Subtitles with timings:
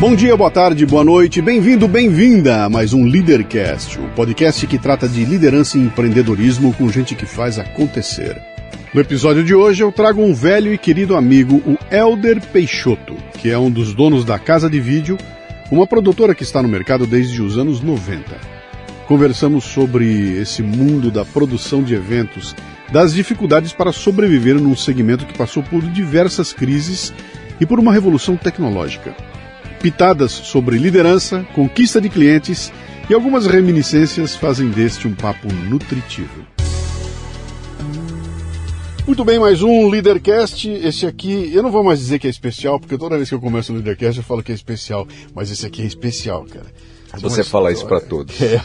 [0.00, 4.78] Bom dia, boa tarde, boa noite, bem-vindo, bem-vinda a mais um Leadercast, o podcast que
[4.78, 8.40] trata de liderança e empreendedorismo com gente que faz acontecer.
[8.94, 13.50] No episódio de hoje eu trago um velho e querido amigo, o Elder Peixoto, que
[13.50, 15.18] é um dos donos da Casa de Vídeo,
[15.68, 18.22] uma produtora que está no mercado desde os anos 90.
[19.08, 22.54] Conversamos sobre esse mundo da produção de eventos,
[22.92, 27.12] das dificuldades para sobreviver num segmento que passou por diversas crises
[27.60, 29.27] e por uma revolução tecnológica
[29.78, 32.72] pitadas sobre liderança, conquista de clientes
[33.08, 36.46] e algumas reminiscências fazem deste um papo nutritivo.
[39.06, 40.68] Muito bem, mais um Leadercast.
[40.68, 43.40] Esse aqui, eu não vou mais dizer que é especial, porque toda vez que eu
[43.40, 46.66] começo o Leadercast eu falo que é especial, mas esse aqui é especial, cara.
[47.14, 48.38] É Você fala isso para todos.
[48.42, 48.60] É.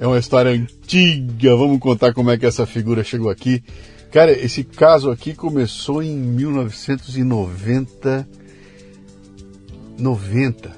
[0.00, 1.56] é uma história antiga.
[1.56, 3.62] Vamos contar como é que essa figura chegou aqui.
[4.10, 8.26] Cara, esse caso aqui começou em 1990
[9.98, 10.70] 90,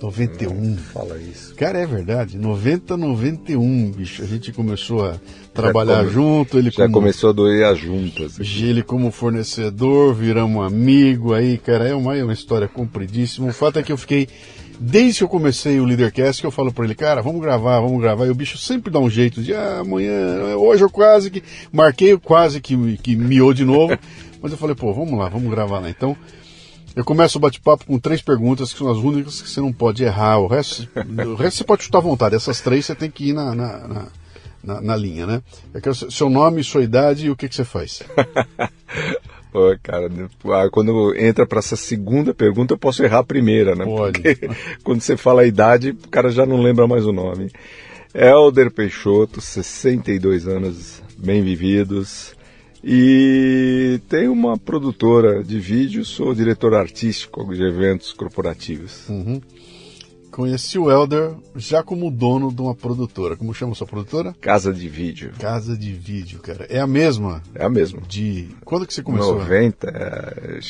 [0.00, 0.52] 91.
[0.52, 1.54] Hum, fala isso.
[1.56, 2.38] Cara, é verdade.
[2.38, 4.22] 90, 91, bicho.
[4.22, 5.16] A gente começou a
[5.52, 6.10] trabalhar come...
[6.10, 6.58] junto.
[6.58, 6.94] Ele já como...
[6.94, 8.38] começou a doer juntas.
[8.38, 11.88] Ele como fornecedor, viramos amigo aí, cara.
[11.88, 13.48] É uma, é uma história compridíssima.
[13.48, 14.28] O fato é que eu fiquei.
[14.80, 18.00] Desde que eu comecei o Leadercast, que eu falo para ele, cara, vamos gravar, vamos
[18.00, 18.26] gravar.
[18.26, 21.42] E o bicho sempre dá um jeito de, ah, amanhã, hoje eu quase que.
[21.72, 23.98] Marquei, quase que, que miou de novo.
[24.40, 25.90] Mas eu falei, pô, vamos lá, vamos gravar lá.
[25.90, 26.16] Então,
[26.96, 30.02] eu começo o bate-papo com três perguntas que são as únicas que você não pode
[30.02, 30.38] errar.
[30.38, 32.34] O resto, o resto você pode chutar à vontade.
[32.34, 34.06] Essas três você tem que ir na, na, na,
[34.62, 35.42] na, na linha, né?
[35.72, 38.02] Eu quero seu nome, sua idade e o que, que você faz.
[39.50, 40.10] Pô, cara,
[40.44, 43.84] ah, quando entra para essa segunda pergunta, eu posso errar a primeira, né?
[43.84, 44.20] Pode.
[44.20, 44.48] Porque
[44.84, 47.50] quando você fala a idade, o cara já não lembra mais o nome.
[48.14, 52.34] Helder Peixoto, 62 anos bem vividos,
[52.82, 59.08] e tem uma produtora de vídeo, sou diretor artístico de eventos corporativos.
[59.08, 59.40] Uhum.
[60.38, 63.36] Conheci o Elder já como dono de uma produtora.
[63.36, 64.32] Como chama sua produtora?
[64.40, 65.32] Casa de Vídeo.
[65.36, 66.64] Casa de Vídeo, cara.
[66.70, 67.42] É a mesma?
[67.56, 68.00] É a mesma.
[68.06, 69.36] De quando que você começou?
[69.36, 69.88] 90.
[69.88, 70.60] É...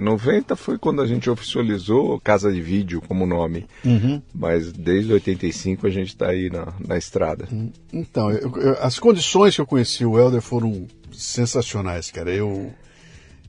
[0.00, 3.66] 90 foi quando a gente oficializou Casa de Vídeo como nome.
[3.84, 4.20] Uhum.
[4.34, 7.46] Mas desde 85 a gente está aí na, na estrada.
[7.52, 7.70] Uhum.
[7.92, 12.30] Então, eu, eu, as condições que eu conheci o Elder foram sensacionais, cara.
[12.30, 12.72] Eu,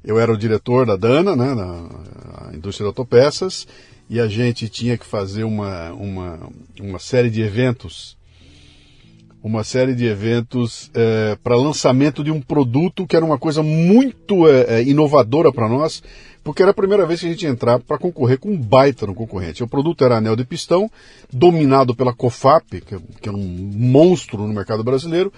[0.04, 3.68] eu era o diretor da Dana, né, na indústria de autopeças,
[4.10, 6.50] e a gente tinha que fazer uma, uma,
[6.82, 8.18] uma série de eventos,
[9.44, 14.48] uma série de eventos é, para lançamento de um produto que era uma coisa muito
[14.48, 16.02] é, é inovadora para nós,
[16.44, 19.06] porque era a primeira vez que a gente ia entrar para concorrer com um baita
[19.06, 19.64] no concorrente.
[19.64, 20.90] O produto era anel de pistão,
[21.32, 25.32] dominado pela COFAP, que, que era um monstro no mercado brasileiro,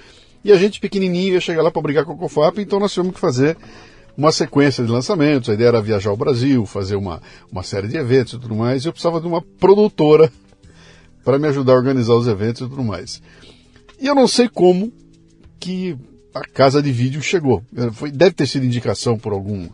[0.43, 3.13] e a gente pequenininho ia chegar lá para brigar com a COFAP, então nós tivemos
[3.13, 3.57] que fazer
[4.17, 5.49] uma sequência de lançamentos.
[5.49, 7.21] A ideia era viajar ao Brasil, fazer uma,
[7.51, 8.83] uma série de eventos e tudo mais.
[8.83, 10.31] E eu precisava de uma produtora
[11.23, 13.21] para me ajudar a organizar os eventos e tudo mais.
[13.99, 14.91] E eu não sei como
[15.59, 15.95] que
[16.33, 17.63] a casa de vídeo chegou.
[17.93, 19.67] Foi, deve ter sido indicação por algum,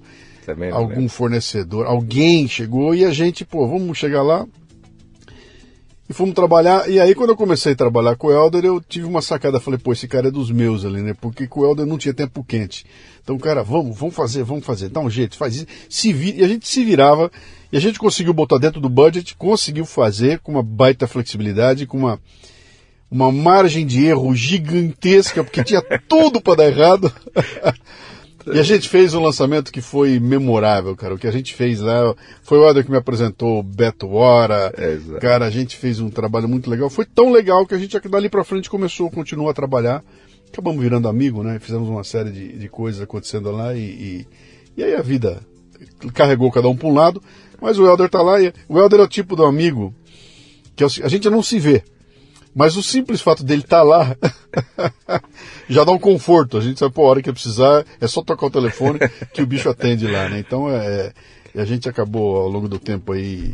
[0.72, 1.86] algum fornecedor.
[1.86, 4.46] Alguém chegou e a gente, pô, vamos chegar lá.
[6.10, 6.90] E fomos trabalhar.
[6.90, 9.60] E aí, quando eu comecei a trabalhar com o Helder, eu tive uma sacada.
[9.60, 11.14] Falei, pô, esse cara é dos meus ali, né?
[11.20, 12.86] Porque com o Helder não tinha tempo quente.
[13.22, 14.88] Então, cara, vamos, vamos fazer, vamos fazer.
[14.88, 15.68] Dá um jeito, faz isso.
[15.90, 16.38] Se vira.
[16.38, 17.30] E a gente se virava.
[17.72, 21.98] E a gente conseguiu botar dentro do budget, conseguiu fazer com uma baita flexibilidade, com
[21.98, 22.20] uma,
[23.12, 27.12] uma margem de erro gigantesca, porque tinha tudo para dar errado.
[28.54, 31.14] E a gente fez um lançamento que foi memorável, cara.
[31.14, 34.74] O que a gente fez lá foi o Helder que me apresentou o Beto Hora.
[34.78, 36.90] É, cara, a gente fez um trabalho muito legal.
[36.90, 40.04] Foi tão legal que a gente dali para frente começou, continuou a trabalhar.
[40.52, 41.60] Acabamos virando amigo, né?
[41.60, 44.28] Fizemos uma série de, de coisas acontecendo lá e, e,
[44.78, 45.42] e, aí a vida
[46.14, 47.22] carregou cada um para um lado.
[47.62, 49.94] Mas o Helder tá lá e o Helder é o tipo do amigo
[50.78, 51.84] que é a gente não se vê.
[52.58, 54.18] Mas o simples fato dele estar tá lá
[55.70, 56.58] já dá um conforto.
[56.58, 58.98] A gente sabe, pô, a hora que precisar, é só tocar o telefone
[59.32, 60.40] que o bicho atende lá, né?
[60.40, 61.14] Então, é,
[61.54, 63.54] é, a gente acabou ao longo do tempo aí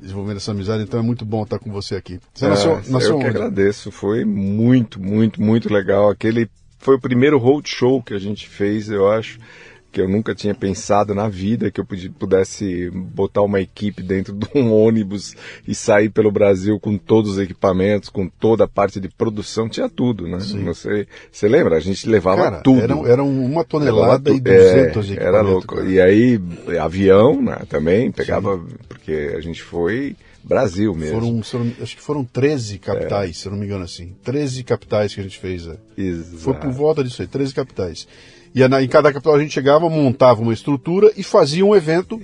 [0.00, 2.20] desenvolvendo essa amizade, então é muito bom estar com você aqui.
[2.32, 3.24] Você é, nasceu, nasceu eu onde?
[3.24, 6.08] que agradeço, foi muito, muito, muito legal.
[6.08, 6.48] Aquele
[6.78, 9.40] foi o primeiro road show que a gente fez, eu acho
[9.90, 11.86] que eu nunca tinha pensado na vida que eu
[12.18, 15.34] pudesse botar uma equipe dentro de um ônibus
[15.66, 19.88] e sair pelo Brasil com todos os equipamentos, com toda a parte de produção, tinha
[19.88, 20.38] tudo, né?
[20.38, 21.76] Você, você lembra?
[21.76, 22.82] A gente levava Cara, tudo.
[22.82, 25.76] Era, era uma tonelada e duzentos é, Era louco.
[25.76, 25.88] Cara.
[25.88, 26.40] E aí,
[26.80, 28.76] avião né, também, pegava, Sim.
[28.88, 30.16] porque a gente foi...
[30.44, 31.20] Brasil mesmo.
[31.20, 33.32] Foram, foram, acho que foram 13 capitais, é.
[33.34, 34.16] se eu não me engano assim.
[34.24, 35.66] 13 capitais que a gente fez.
[35.66, 35.76] É.
[35.94, 36.38] Exato.
[36.38, 38.08] Foi por volta disso aí, 13 capitais.
[38.54, 42.20] E em cada capital a gente chegava, montava uma estrutura e fazia um evento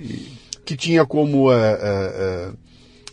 [0.65, 2.49] que tinha como é, é, é,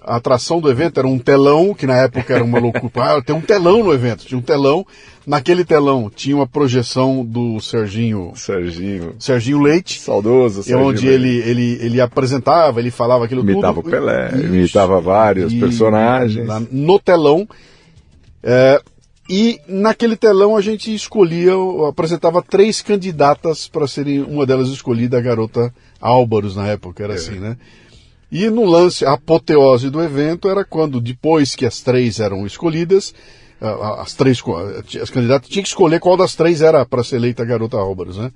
[0.04, 2.90] a atração do evento era um telão, que na época era uma loucura.
[2.96, 4.86] Ah, tem um telão no evento, tinha um telão.
[5.24, 8.32] Naquele telão tinha uma projeção do Serginho.
[8.34, 9.14] Serginho.
[9.18, 10.00] Serginho Leite.
[10.00, 13.88] Saudoso, Serginho Onde ele, ele, ele apresentava, ele falava aquilo imitava tudo.
[13.88, 14.54] Imitava o Pelé, Isso.
[14.54, 16.48] imitava vários e, personagens.
[16.70, 17.46] no telão.
[18.42, 18.82] É,
[19.28, 21.52] e naquele telão a gente escolhia,
[21.88, 27.16] apresentava três candidatas para serem uma delas escolhida, a garota Álvaros na época, era é.
[27.16, 27.56] assim, né?
[28.30, 33.14] E no lance, a apoteose do evento era quando, depois que as três eram escolhidas,
[34.00, 34.42] as três,
[35.00, 38.16] as candidatas tinham que escolher qual das três era para ser eleita a garota Álvaros,
[38.16, 38.32] né?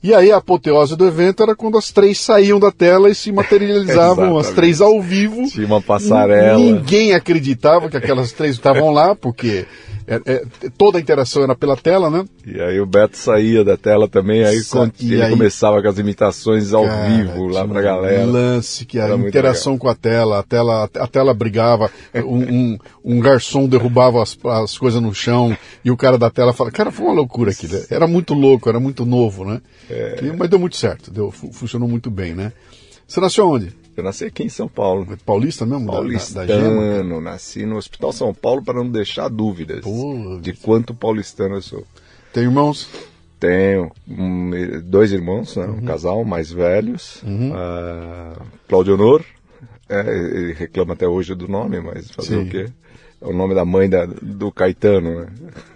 [0.00, 3.32] E aí a apoteose do evento era quando as três saíam da tela e se
[3.32, 5.48] materializavam, as três ao vivo.
[5.48, 6.56] Tinha uma passarela.
[6.56, 9.66] Ninguém acreditava que aquelas três estavam lá, porque
[10.08, 10.42] é, é,
[10.78, 12.24] toda a interação era pela tela, né?
[12.46, 15.98] E aí o Beto saía da tela também, aí Sa ele aí, começava com as
[15.98, 18.26] imitações ao cara, vivo lá pra galera.
[18.26, 19.80] Um lance que a interação legal.
[19.82, 21.90] com a tela, a tela, a tela brigava,
[22.24, 26.54] um, um, um, garçom derrubava as, as coisas no chão e o cara da tela
[26.54, 27.84] falava, cara, foi uma loucura aqui, né?
[27.90, 29.60] era muito louco, era muito novo, né?
[29.90, 30.20] É.
[30.22, 32.50] E, mas deu muito certo, deu, funcionou muito bem, né?
[33.06, 33.74] Você nasceu onde?
[33.98, 35.08] Eu nasci aqui em São Paulo.
[35.12, 35.86] É paulista mesmo?
[35.86, 39.84] Paulistano, da, da nasci no Hospital São Paulo para não deixar dúvidas
[40.40, 41.84] de quanto paulistano eu sou.
[42.32, 42.88] Tem irmãos?
[43.40, 44.52] Tenho um,
[44.84, 45.78] dois irmãos, né, uhum.
[45.78, 47.24] um casal mais velhos.
[47.24, 47.50] Uhum.
[47.50, 49.24] Uh, Claudio Honor,
[49.88, 52.42] é, ele reclama até hoje do nome, mas fazer Sim.
[52.42, 52.66] o quê?
[53.20, 55.26] É o nome da mãe da, do Caetano, né?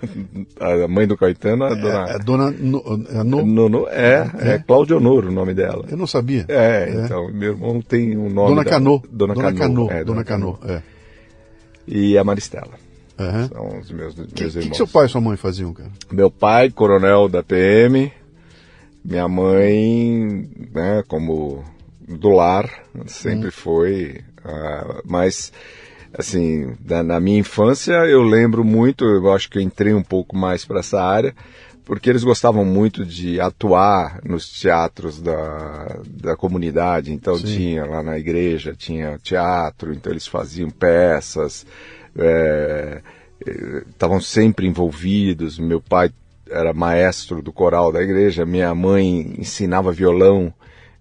[0.61, 2.09] A mãe do Caetano é, é dona.
[2.09, 5.85] É, dona no, é, é, é, é Cláudia Honor o nome dela.
[5.89, 6.45] Eu não sabia.
[6.49, 7.05] É, é.
[7.05, 8.51] então, meu irmão tem um nome.
[8.51, 9.03] Dona da, Canô.
[9.11, 9.91] Dona, dona Canô.
[9.91, 10.83] É, dona Canô, é.
[11.87, 12.81] E a Maristela.
[13.19, 13.49] Uhum.
[13.49, 14.67] São os meus, meus que, irmãos.
[14.67, 15.91] O que, seu pai e sua mãe faziam, cara?
[16.13, 18.13] Meu pai, coronel da PM.
[19.05, 21.65] Minha mãe, né, como
[22.07, 22.71] do lar,
[23.07, 23.53] sempre hum.
[23.53, 24.21] foi.
[24.45, 25.53] Uh, mas
[26.16, 30.37] assim, na, na, minha infância eu lembro muito, eu acho que eu entrei um pouco
[30.37, 31.35] mais para essa área,
[31.85, 37.12] porque eles gostavam muito de atuar nos teatros da, da comunidade.
[37.12, 37.45] Então Sim.
[37.45, 41.66] tinha lá na igreja, tinha teatro, então eles faziam peças,
[43.88, 45.59] estavam é, sempre envolvidos.
[45.59, 46.11] Meu pai
[46.49, 50.52] era maestro do coral da igreja, minha mãe ensinava violão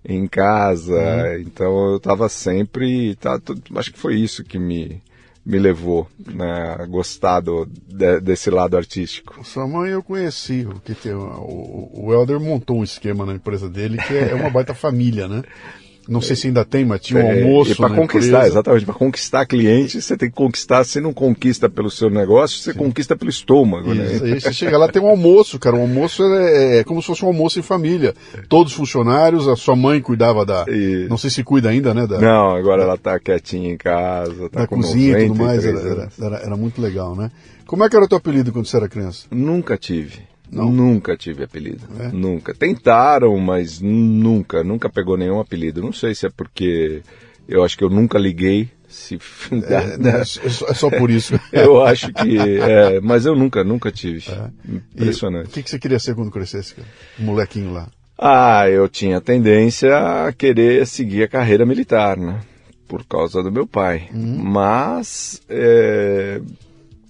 [0.04, 1.40] em casa, uhum.
[1.40, 3.40] então eu estava sempre, tá,
[3.76, 5.02] acho que foi isso que me,
[5.46, 9.46] me levou né, a gostar do, de, desse lado artístico.
[9.46, 13.98] Sua mãe eu conheci, que tem, o, o Helder montou um esquema na empresa dele
[13.98, 15.44] que é, é uma baita família, né?
[16.08, 17.72] Não sei se ainda tem, mas tinha um é, almoço.
[17.72, 18.48] E para conquistar, empresa.
[18.48, 20.84] exatamente, para conquistar cliente, você tem que conquistar.
[20.84, 22.80] Você não conquista pelo seu negócio, você Sim.
[22.80, 23.94] conquista pelo estômago.
[23.94, 24.06] Né?
[24.06, 24.34] Isso, né?
[24.34, 25.76] aí você chega lá, tem um almoço, cara.
[25.76, 28.14] O almoço é, é, como se fosse um almoço em família.
[28.50, 30.66] Todos funcionários, a sua mãe cuidava da.
[30.68, 31.08] E...
[31.10, 32.08] Não sei se cuida ainda, né?
[32.08, 32.20] Da...
[32.20, 35.64] Não, agora ela tá quietinha em casa, tá na cozinha e tudo mais.
[35.64, 37.32] Era, era, era, era muito legal, né?
[37.66, 39.28] Como é que era o teu apelido quando você era criança?
[39.32, 40.31] Nunca tive.
[40.52, 40.70] Não?
[40.70, 41.88] Nunca tive apelido.
[41.98, 42.10] É?
[42.10, 42.54] Nunca.
[42.54, 45.82] Tentaram, mas nunca, nunca pegou nenhum apelido.
[45.82, 47.02] Não sei se é porque
[47.48, 48.70] eu acho que eu nunca liguei.
[48.88, 49.18] Se...
[49.52, 51.40] É, né, é, só por isso.
[51.54, 52.38] eu acho que.
[52.38, 54.30] É, mas eu nunca, nunca tive.
[54.30, 54.50] É.
[54.94, 55.48] Impressionante.
[55.48, 56.88] o que, que você queria ser quando crescesse, cara?
[57.18, 57.88] Um molequinho lá.
[58.18, 62.42] Ah, eu tinha tendência a querer seguir a carreira militar, né?
[62.88, 64.10] Por causa do meu pai.
[64.14, 64.38] Uhum.
[64.44, 65.42] Mas.
[65.48, 66.42] É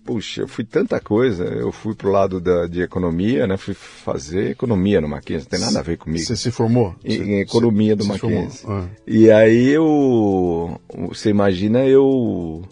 [0.05, 1.43] puxa, eu fui tanta coisa.
[1.45, 3.57] Eu fui pro lado da, de economia, né?
[3.57, 6.23] Fui fazer economia no Mackenzie, não tem nada a ver comigo.
[6.23, 6.95] Você se formou?
[7.03, 8.65] Em, cê, em economia cê, do Mackenzie.
[8.67, 8.87] Ah.
[9.05, 10.79] E aí eu,
[11.09, 12.63] você imagina, eu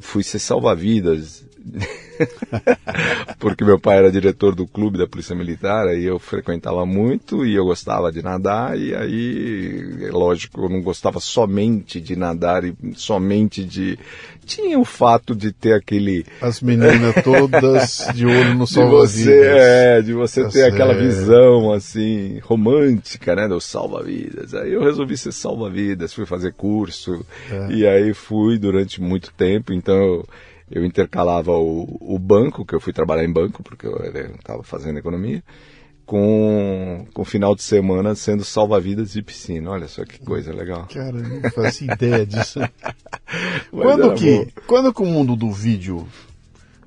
[0.00, 1.44] fui ser salva-vidas
[3.38, 7.54] porque meu pai era diretor do clube da Polícia Militar, aí eu frequentava muito e
[7.54, 13.64] eu gostava de nadar, e aí, lógico, eu não gostava somente de nadar e somente
[13.64, 13.98] de.
[14.44, 16.26] Tinha o fato de ter aquele.
[16.40, 19.34] As meninas todas de olho no salva-vidas.
[19.34, 24.54] É, de você tá ter aquela visão assim, romântica, né, do salva-vidas.
[24.54, 27.72] Aí eu resolvi ser salva-vidas, fui fazer curso, é.
[27.72, 29.96] e aí fui durante muito tempo, então.
[29.96, 30.28] Eu,
[30.72, 33.96] eu intercalava o, o banco, que eu fui trabalhar em banco, porque eu
[34.34, 35.42] estava fazendo economia,
[36.06, 39.70] com o final de semana sendo salva-vidas de piscina.
[39.70, 40.88] Olha só que coisa legal.
[40.92, 42.58] Cara, eu não faço ideia disso.
[43.70, 46.08] quando que, quando que o mundo do vídeo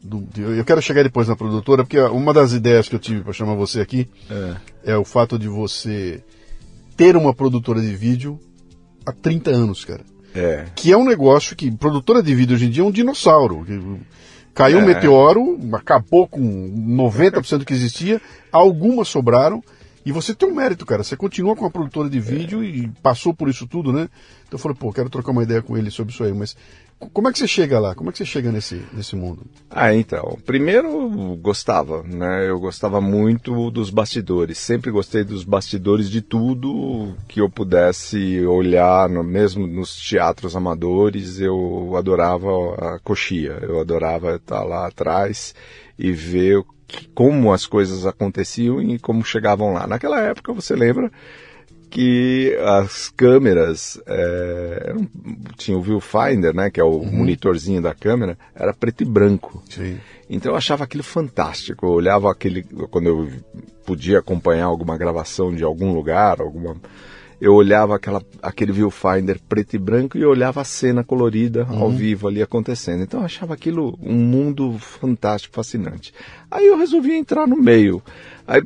[0.04, 3.34] do, eu quero chegar depois na produtora, porque uma das ideias que eu tive para
[3.34, 4.92] chamar você aqui é.
[4.92, 4.98] é.
[4.98, 6.24] o fato de você
[6.98, 8.40] ter uma produtora de vídeo
[9.06, 10.04] há 30 anos, cara.
[10.36, 10.66] É.
[10.76, 13.66] Que é um negócio que produtora de vídeo hoje em dia é um dinossauro.
[14.54, 14.82] Caiu é.
[14.82, 19.64] um meteoro, acabou com 90% do que existia, algumas sobraram.
[20.06, 21.04] E você tem um mérito, cara.
[21.04, 22.68] Você continua com a produtora de vídeo é.
[22.68, 24.08] e passou por isso tudo, né?
[24.44, 26.32] Então eu falei, pô, quero trocar uma ideia com ele sobre isso aí.
[26.32, 26.56] Mas
[27.14, 27.94] como é que você chega lá?
[27.94, 29.46] Como é que você chega nesse, nesse mundo?
[29.70, 30.38] Ah, então.
[30.46, 32.50] Primeiro, gostava, né?
[32.50, 34.58] Eu gostava muito dos bastidores.
[34.58, 41.40] Sempre gostei dos bastidores de tudo que eu pudesse olhar, no, mesmo nos teatros amadores.
[41.40, 43.60] Eu adorava a coxia.
[43.62, 45.54] Eu adorava estar lá atrás
[46.00, 46.64] e ver
[47.14, 49.86] como as coisas aconteciam e como chegavam lá.
[49.86, 51.12] Naquela época, você lembra?
[51.96, 54.96] Que as câmeras é,
[55.56, 57.20] tinha o viewfinder, né, que é o uhum.
[57.20, 59.64] monitorzinho da câmera, era preto e branco.
[59.70, 59.98] Sim.
[60.30, 61.86] Então eu achava aquilo fantástico.
[61.86, 63.30] Eu olhava aquele quando eu
[63.86, 66.76] podia acompanhar alguma gravação de algum lugar, alguma
[67.40, 71.82] eu olhava aquela, aquele viewfinder preto e branco e olhava a cena colorida uhum.
[71.82, 73.04] ao vivo ali acontecendo.
[73.04, 76.14] Então eu achava aquilo um mundo fantástico, fascinante.
[76.52, 78.04] Aí eu resolvi entrar no meio.
[78.46, 78.62] Aí,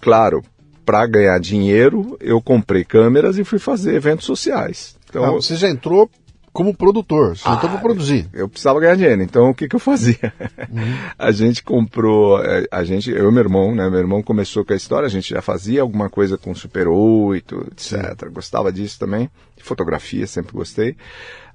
[0.00, 0.42] claro,
[0.86, 4.96] para ganhar dinheiro, eu comprei câmeras e fui fazer eventos sociais.
[5.10, 6.08] Então, ah, você já entrou
[6.52, 8.30] como produtor, você ah, entrou para produzir.
[8.32, 10.32] Eu precisava ganhar dinheiro, então o que, que eu fazia?
[10.70, 10.96] Uhum.
[11.18, 13.90] a gente comprou, é, a gente, eu e meu irmão, né?
[13.90, 17.66] Meu irmão começou com a história, a gente já fazia alguma coisa com Super 8,
[17.72, 17.92] etc.
[18.24, 18.30] Sim.
[18.32, 19.28] Gostava disso também.
[19.58, 20.96] Fotografia, sempre gostei.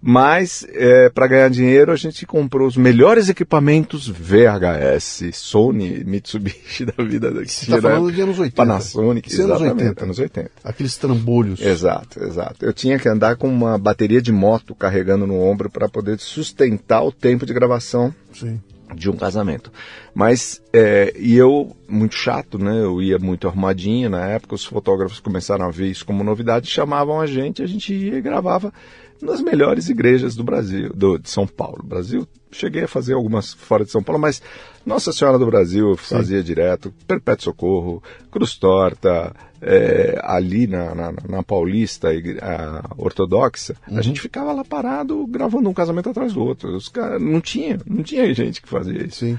[0.02, 7.04] Mas, é, para ganhar dinheiro, a gente comprou os melhores equipamentos VHS, Sony, Mitsubishi da
[7.04, 8.56] vida da Você está falando de anos 80.
[8.56, 10.04] Panasonic, Isso exatamente, anos 80.
[10.04, 10.52] anos 80.
[10.64, 11.62] Aqueles trambolhos.
[11.62, 12.66] Exato, exato.
[12.66, 17.04] Eu tinha que andar com uma bateria de moto carregando no ombro para poder sustentar
[17.04, 18.14] o tempo de gravação.
[18.34, 18.60] Sim
[18.94, 19.72] de um casamento.
[20.14, 22.84] Mas, é, e eu, muito chato, né?
[22.84, 27.22] Eu ia muito arrumadinho na época, os fotógrafos começaram a ver isso como novidade, chamavam
[27.22, 28.74] a gente, a gente ia e gravava
[29.22, 31.84] nas melhores igrejas do Brasil, do, de São Paulo.
[31.84, 34.42] Brasil, cheguei a fazer algumas fora de São Paulo, mas
[34.86, 36.44] Nossa Senhora do Brasil fazia Sim.
[36.44, 42.10] direto, Perpétuo Socorro, Cruz Torta, é, ali na, na, na, Paulista,
[42.42, 43.98] a ortodoxa, uhum.
[43.98, 46.76] a gente ficava lá parado gravando um casamento atrás do outro.
[46.76, 49.20] Os caras não tinha, não tinha gente que fazia isso.
[49.20, 49.38] Sim.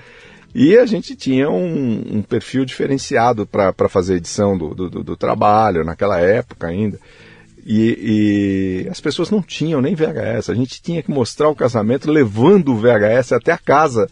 [0.55, 5.83] E a gente tinha um, um perfil diferenciado para fazer edição do, do, do, trabalho
[5.83, 7.01] naquela época ainda.
[7.65, 10.51] E, e, as pessoas não tinham nem VHS.
[10.51, 14.09] A gente tinha que mostrar o casamento levando o VHS até a casa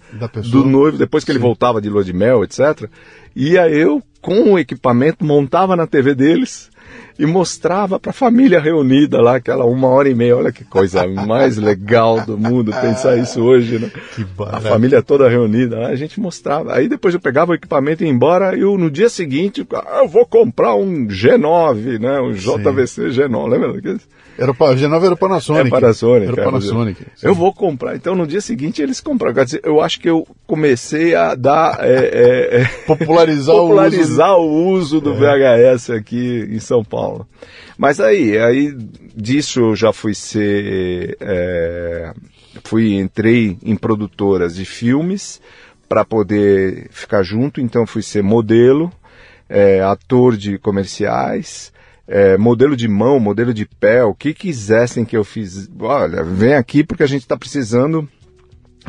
[0.51, 1.39] do noivo, depois que Sim.
[1.39, 2.89] ele voltava de lua de mel, etc.
[3.35, 6.71] E aí eu, com o equipamento, montava na TV deles
[7.21, 10.39] e mostrava para a família reunida lá, aquela uma hora e meia.
[10.39, 13.91] Olha que coisa mais legal do mundo pensar isso hoje, né?
[14.15, 16.73] Que a família toda reunida, a gente mostrava.
[16.73, 19.99] Aí depois eu pegava o equipamento e ia embora e eu, no dia seguinte, ah,
[20.03, 22.19] eu vou comprar um G9, né?
[22.23, 23.21] Um JVC Sim.
[23.21, 24.01] G9, lembra?
[24.41, 25.67] Era o G9 era o Panasonic.
[25.67, 26.33] Era Panasonic.
[26.33, 27.07] Era Panasonic.
[27.23, 27.95] Eu vou comprar.
[27.95, 29.35] Então no dia seguinte eles compraram.
[29.35, 31.77] Quer dizer, eu acho que eu comecei a dar.
[31.81, 37.29] É, é, é, popularizar, popularizar o uso, o uso do VHS aqui em São Paulo.
[37.77, 38.75] Mas aí, aí
[39.15, 41.19] disso eu já fui ser.
[41.21, 42.15] É,
[42.65, 45.39] fui, entrei em produtoras de filmes
[45.87, 48.91] para poder ficar junto, então fui ser modelo,
[49.51, 51.73] é, ator de comerciais
[52.11, 55.71] é, modelo de mão, modelo de pé, o que quisessem que eu fiz.
[55.79, 58.07] Olha, vem aqui porque a gente está precisando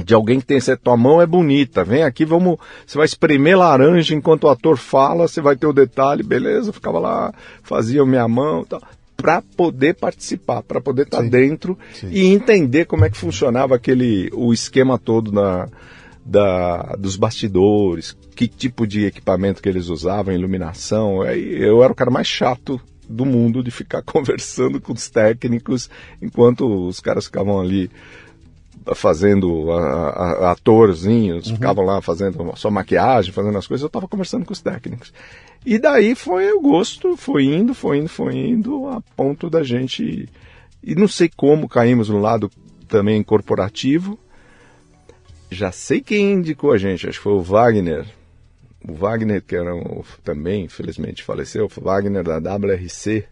[0.03, 1.83] de alguém que tem essa tua mão é bonita.
[1.83, 2.57] Vem aqui, vamos.
[2.85, 6.73] Você vai espremer laranja enquanto o ator fala, você vai ter o detalhe, beleza?
[6.73, 8.81] ficava lá, fazia minha mão, tal
[9.15, 12.09] para poder participar, para poder estar tá dentro sim.
[12.09, 15.67] e entender como é que funcionava aquele o esquema todo na,
[16.25, 21.23] da, dos bastidores, que tipo de equipamento que eles usavam, iluminação.
[21.23, 25.89] Eu era o cara mais chato do mundo de ficar conversando com os técnicos
[26.21, 27.89] enquanto os caras ficavam ali
[28.95, 31.55] fazendo a, a, atorzinhos, uhum.
[31.55, 35.13] ficavam lá fazendo sua maquiagem, fazendo as coisas, eu estava conversando com os técnicos.
[35.65, 40.27] E daí foi o gosto, foi indo, foi indo, foi indo, a ponto da gente.
[40.83, 42.49] E não sei como caímos no lado
[42.87, 44.17] também corporativo.
[45.51, 48.05] Já sei quem indicou a gente, acho que foi o Wagner,
[48.87, 53.25] o Wagner, que era um, também, infelizmente, faleceu, o Wagner da WRC.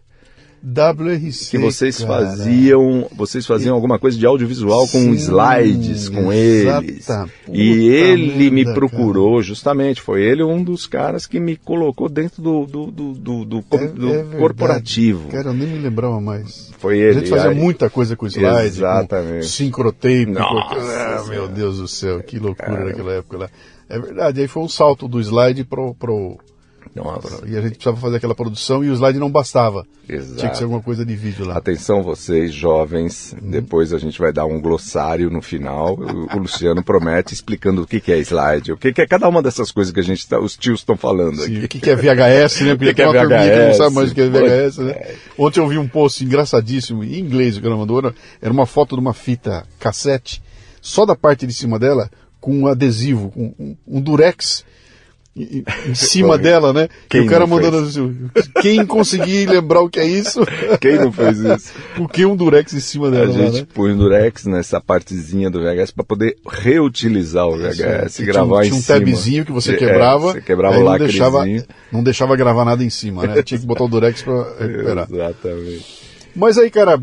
[0.62, 1.50] WRC.
[1.50, 2.26] Que vocês cara.
[2.26, 7.06] faziam, vocês faziam alguma coisa de audiovisual com Sim, slides com eles.
[7.50, 9.42] E ele me procurou, cara.
[9.42, 13.64] justamente, foi ele um dos caras que me colocou dentro do, do, do, do, do,
[13.72, 15.28] é, do é corporativo.
[15.28, 16.70] Cara, eu nem me lembrava mais.
[16.78, 17.10] Foi ele.
[17.10, 18.76] A gente fazia aí, muita coisa com slides.
[18.76, 19.42] Exatamente.
[19.42, 20.26] Com sincrotape.
[20.26, 22.84] Nossa, ah, meu Deus do céu, que loucura cara.
[22.84, 23.50] naquela época lá.
[23.90, 25.92] É verdade, aí foi um salto do slide pro.
[25.96, 26.38] pro
[26.94, 27.44] Nossa.
[27.44, 29.84] e a gente precisava fazer aquela produção e o slide não bastava.
[30.08, 30.36] Exato.
[30.36, 31.56] Tinha que ser alguma coisa de vídeo lá.
[31.56, 33.50] Atenção vocês, jovens, uhum.
[33.50, 35.96] depois a gente vai dar um glossário no final.
[35.96, 39.28] O, o Luciano promete explicando o que, que é slide, o que, que é cada
[39.28, 41.64] uma dessas coisas que a gente tá, os tios estão falando Sim, aqui.
[41.64, 42.76] O que, que é VHS, né?
[42.78, 43.50] Porque o que, que é VHS?
[43.50, 44.92] Que não sabe mais o que é VHS, né?
[44.92, 45.14] É.
[45.36, 49.12] Ontem eu vi um post engraçadíssimo, em inglês, o gravador, era uma foto de uma
[49.12, 50.40] fita cassete,
[50.80, 52.08] só da parte de cima dela,
[52.40, 54.64] com um adesivo, com um, um durex
[55.36, 56.88] em, cima dela, né?
[57.08, 58.28] Quem e o cara mandando assim,
[58.60, 60.40] quem conseguir lembrar o que é isso?
[60.80, 61.72] Quem não fez isso?
[61.96, 63.24] Porque um durex em cima dela.
[63.24, 63.66] A gente lá, né?
[63.72, 68.76] põe um durex nessa partezinha do VHS para poder reutilizar o VHS e gravar tinha,
[68.76, 71.44] em tinha um tabzinho que você é, quebrava, é, você quebrava o não deixava,
[71.92, 73.42] não deixava gravar nada em cima, né?
[73.42, 75.08] Tinha que botar o durex para recuperar.
[75.10, 76.00] Exatamente.
[76.34, 77.00] Mas aí, cara,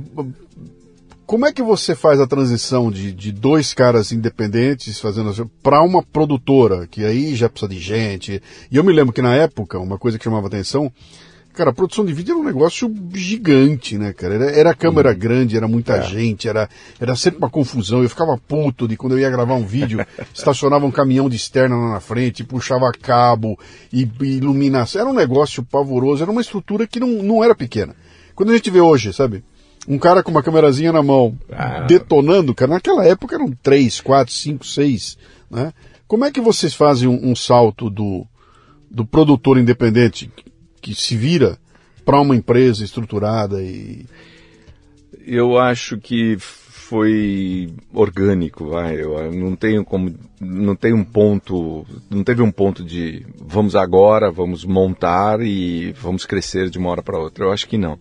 [1.28, 5.84] como é que você faz a transição de, de dois caras independentes fazendo assim, para
[5.84, 8.42] uma produtora, que aí já precisa de gente?
[8.72, 10.90] E eu me lembro que na época, uma coisa que chamava atenção,
[11.54, 14.36] cara, a produção de vídeo era um negócio gigante, né, cara?
[14.36, 15.18] Era, era câmera uhum.
[15.18, 16.04] grande, era muita é.
[16.04, 18.02] gente, era, era sempre uma confusão.
[18.02, 21.76] Eu ficava puto de quando eu ia gravar um vídeo, estacionava um caminhão de externa
[21.76, 23.60] lá na frente, puxava cabo
[23.92, 25.02] e, e iluminação.
[25.02, 27.94] Era um negócio pavoroso, era uma estrutura que não, não era pequena.
[28.34, 29.44] Quando a gente vê hoje, sabe?
[29.88, 31.82] Um cara com uma câmerazinha na mão, ah.
[31.82, 35.18] detonando, cara, naquela época eram três, quatro, cinco, seis,
[35.50, 35.74] né?
[36.08, 38.26] Como é que vocês fazem um, um salto do,
[38.90, 40.32] do produtor independente
[40.82, 41.58] que se vira
[42.06, 44.06] para uma empresa estruturada e
[45.26, 46.38] eu acho que
[46.88, 49.02] foi orgânico, vai.
[49.02, 54.32] Eu não tenho como, não tem um ponto, não teve um ponto de vamos agora,
[54.32, 57.44] vamos montar e vamos crescer de uma hora para outra.
[57.44, 58.00] Eu acho que não.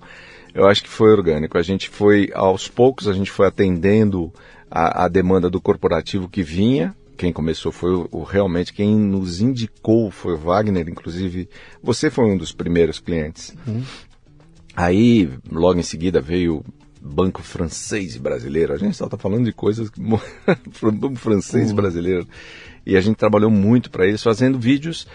[0.57, 1.59] Eu acho que foi orgânico.
[1.59, 4.33] A gente foi, aos poucos, a gente foi atendendo
[4.71, 6.97] a, a demanda do corporativo que vinha.
[7.15, 11.47] Quem começou foi o, o, realmente quem nos indicou foi o Wagner, inclusive
[11.83, 13.55] você foi um dos primeiros clientes.
[13.67, 13.83] Uhum.
[14.75, 16.65] Aí, logo em seguida veio
[17.03, 18.73] Banco Francês e Brasileiro.
[18.73, 19.91] A gente só está falando de coisas
[21.17, 21.77] francês e uhum.
[21.77, 22.27] brasileiro.
[22.87, 25.07] E a gente trabalhou muito para eles, fazendo vídeos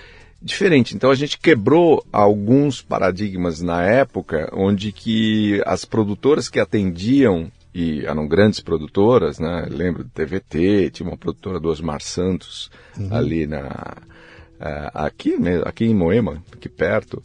[0.42, 0.96] diferente.
[0.96, 8.06] Então a gente quebrou alguns paradigmas na época onde que as produtoras que atendiam e
[8.06, 9.68] eram grandes produtoras, né?
[9.70, 13.14] Lembro do TVT, tinha uma produtora do Osmar Santos uhum.
[13.14, 13.98] ali na
[14.60, 17.24] uh, aqui, aqui em Moema, aqui perto,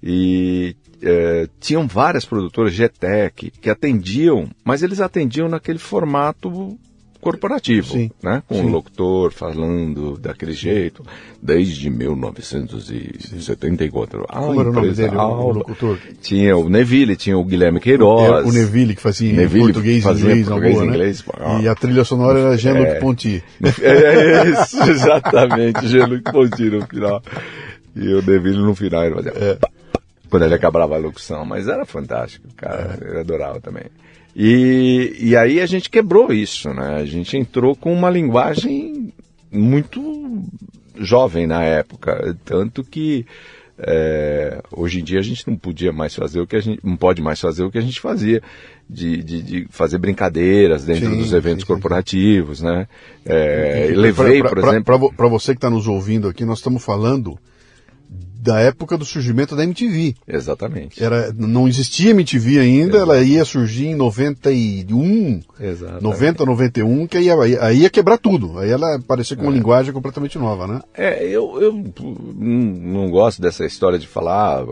[0.00, 6.78] e uh, tinham várias produtoras GTEC que atendiam, mas eles atendiam naquele formato
[7.32, 8.42] corporativo, Sim, né?
[8.48, 11.04] Com o locutor falando daquele jeito,
[11.42, 14.24] desde 1974.
[14.28, 15.98] A Como era o nome dele, o- o locutor?
[16.20, 18.22] Tinha o Neville, tinha o Guilherme Queiroz.
[18.24, 20.94] Era o Neville que fazia Neville português e inglês português boa, e né?
[20.94, 21.60] inglês, ah.
[21.62, 23.42] E a trilha sonora era Jean-Luc Ponty.
[23.82, 27.22] É isso, exatamente, Jean-Luc Ponty no final.
[27.96, 29.54] E o Neville no final ele fazia É.
[29.54, 33.84] pá, pá, quando ele acabava a locução, mas era fantástico, cara, eu adorava também.
[34.40, 36.94] E, e aí a gente quebrou isso, né?
[37.00, 39.12] A gente entrou com uma linguagem
[39.50, 40.44] muito
[40.96, 43.26] jovem na época, tanto que
[43.80, 46.96] é, hoje em dia a gente não podia mais fazer o que a gente não
[46.96, 48.40] pode mais fazer o que a gente fazia
[48.88, 51.72] de, de, de fazer brincadeiras dentro Sim, dos eventos sim, sim.
[51.72, 52.86] corporativos, né?
[53.26, 56.58] É, E levei, pra- por pra- exemplo, Para você que está nos ouvindo aqui, nós
[56.58, 57.36] estamos falando
[58.48, 60.14] da época do surgimento da MTV.
[60.26, 66.02] exatamente, Era, não existia MTV ainda, ela ia surgir em 91, exatamente.
[66.02, 68.58] 90, 91, que aí, aí, aí ia quebrar tudo.
[68.58, 70.80] Aí ela aparecia com uma linguagem completamente nova, né?
[70.94, 71.72] É, eu, eu
[72.34, 74.64] não não gosto dessa história de falar,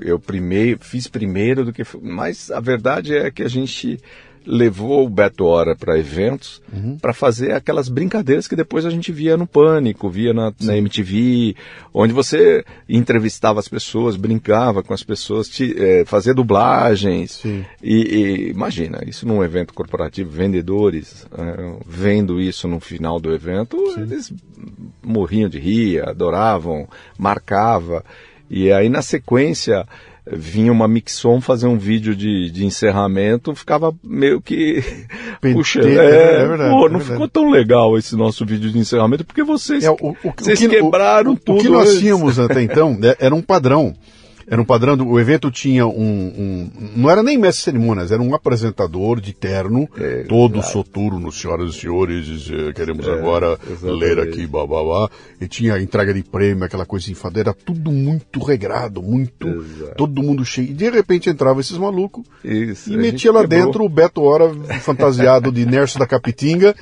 [0.00, 1.82] eu primeiro, fiz primeiro do que.
[2.00, 3.98] Mas a verdade é que a gente
[4.46, 6.62] levou o Beto Hora para eventos
[7.00, 11.56] para fazer aquelas brincadeiras que depois a gente via no Pânico, via na, na MTV,
[11.92, 17.32] onde você entrevistava as pessoas, brincava com as pessoas, te, eh, fazia dublagens.
[17.42, 17.64] Sim.
[17.82, 23.76] E, e imagina, isso num evento corporativo, vendedores eh, vendo isso no final do evento,
[23.96, 24.32] eles
[25.02, 28.04] morriam de rir, adoravam, marcava.
[28.48, 29.86] E aí na sequência
[30.32, 34.82] vinha uma mixon fazer um vídeo de, de encerramento, ficava meio que
[35.40, 37.04] Pen- puxa, tem- é, é verdade, pô, é não verdade.
[37.12, 40.58] ficou tão legal esse nosso vídeo de encerramento porque vocês É, o, o- o vocês
[40.58, 41.58] que- quebraram o, o, tudo.
[41.58, 42.00] O que nós antes.
[42.00, 43.94] tínhamos até então né, era um padrão.
[44.48, 48.22] Era um padrão, do- o evento tinha um, um- Não era nem mestre cerimônias, era
[48.22, 53.98] um apresentador de terno, É, todo soturo, senhoras e senhores, eh, queremos agora É, exatamente.
[54.00, 55.08] ler aqui, babá.
[55.40, 59.48] E tinha entrega de prêmio, aquela coisa enfadonha, era tudo muito regrado, muito.
[59.48, 59.94] Exato.
[59.96, 60.70] Todo mundo cheio.
[60.70, 63.64] E de repente entrava esses malucos Isso, e metia lá quebrou.
[63.64, 64.48] dentro o Beto Hora
[64.80, 66.74] fantasiado de Nerso da Capitinga,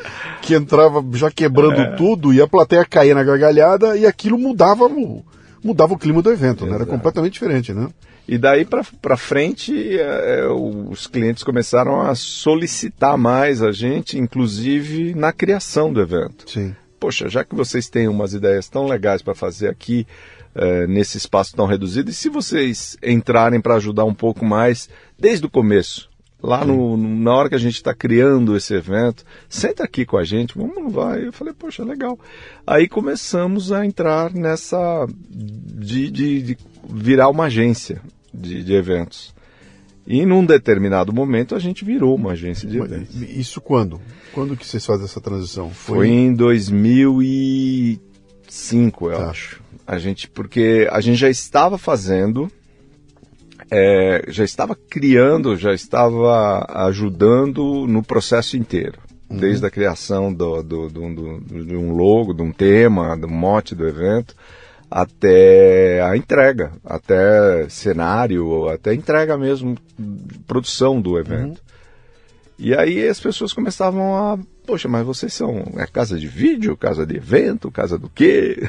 [0.43, 1.97] que entrava já quebrando É.
[1.97, 5.25] tudo e a plateia caía na gargalhada e aquilo mudava o,
[5.65, 6.75] mudava o clima do evento, né?
[6.75, 7.89] Era completamente diferente, né?
[8.29, 15.15] E daí para frente, é, é, os clientes começaram a solicitar mais a gente, inclusive
[15.15, 16.51] na criação do evento.
[16.51, 16.75] Sim.
[17.01, 20.07] Poxa, já que vocês têm umas ideias tão legais para fazer aqui,
[20.55, 25.45] é, nesse espaço tão reduzido, e se vocês entrarem para ajudar um pouco mais desde
[25.45, 26.09] o começo?
[26.47, 30.19] Lá no, no- na hora que a gente está criando esse evento, senta aqui com
[30.19, 31.17] a gente, vamos lá.
[31.19, 32.19] Eu falei, poxa, legal.
[32.67, 38.01] Aí começamos a entrar nessa de, de- de virar uma agência
[38.33, 39.33] de, de eventos.
[40.07, 43.23] E num determinado momento a gente virou uma agência de eventos.
[43.23, 43.99] Isso quando?
[44.35, 45.71] Quando que vocês fazem essa transição?
[45.71, 49.31] Foi em 2005, eu Tá.
[49.31, 49.63] acho.
[49.87, 52.51] A gente, porque a gente já estava fazendo,
[53.77, 59.01] é, já estava criando, já estava ajudando no processo inteiro.
[59.29, 63.85] Desde a criação do, do, do, de um logo, de um tema, do mote do
[63.89, 64.37] evento,
[64.89, 69.77] até a entrega, até cenário, até entrega mesmo,
[70.47, 71.61] produção do evento.
[72.57, 77.07] E aí as pessoas começavam a, poxa, mas vocês são é casa de vídeo, casa
[77.07, 78.69] de evento, casa do quê?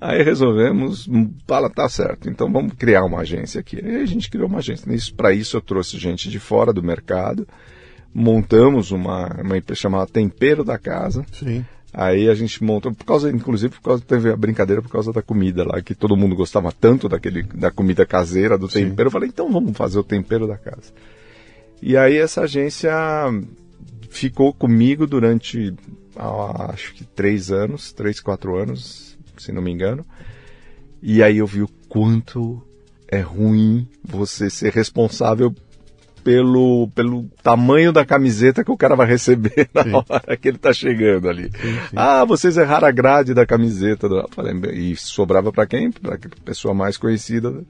[0.00, 3.80] aí resolvemos, hum, fala, tá certo, então vamos criar uma agência aqui.
[3.84, 4.86] Aí a gente criou uma agência.
[5.16, 7.46] Para isso eu trouxe gente de fora do mercado,
[8.12, 11.24] montamos uma, uma empresa chamada Tempero da Casa.
[11.32, 11.64] Sim.
[11.92, 15.22] Aí a gente montou, por causa, inclusive, por causa teve a brincadeira por causa da
[15.22, 18.90] comida lá, que todo mundo gostava tanto daquele, da comida caseira, do Sim.
[18.90, 19.06] tempero.
[19.06, 20.92] Eu falei, então vamos fazer o tempero da casa.
[21.80, 22.92] E aí essa agência
[24.10, 25.74] ficou comigo durante,
[26.68, 30.04] acho que três anos, três, quatro anos, se não me engano.
[31.02, 32.62] E aí eu vi o quanto
[33.08, 35.54] é ruim você ser responsável
[36.26, 39.92] pelo, pelo tamanho da camiseta que o cara vai receber na Sim.
[39.94, 41.44] hora que ele tá chegando ali.
[41.44, 41.78] sim.
[41.94, 44.08] Ah, vocês erraram a grade da camiseta.
[44.08, 44.28] Do...
[44.32, 45.92] Falei, e sobrava para quem?
[45.92, 47.62] Para a pessoa mais conhecida.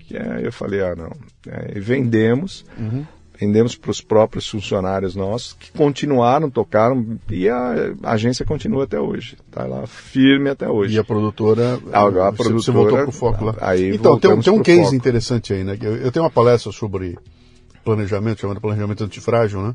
[0.00, 1.10] Que é, eu falei, ah, não.
[1.50, 2.66] É, e vendemos.
[2.78, 3.06] Uhum.
[3.40, 9.36] Vendemos para os próprios funcionários nossos, que continuaram, tocaram, e a, agência continua até hoje.
[9.48, 10.96] Está lá firme até hoje.
[10.96, 13.54] E a produtora, A- a você- você produtora- voltou pro foco lá.
[13.60, 14.94] aí então, tem, um- tem um case foco.
[14.96, 15.78] interessante aí, né?
[15.80, 17.16] Eu, eu tenho uma palestra sobre
[17.84, 19.74] planejamento, chamada Planejamento Antifrágil, né?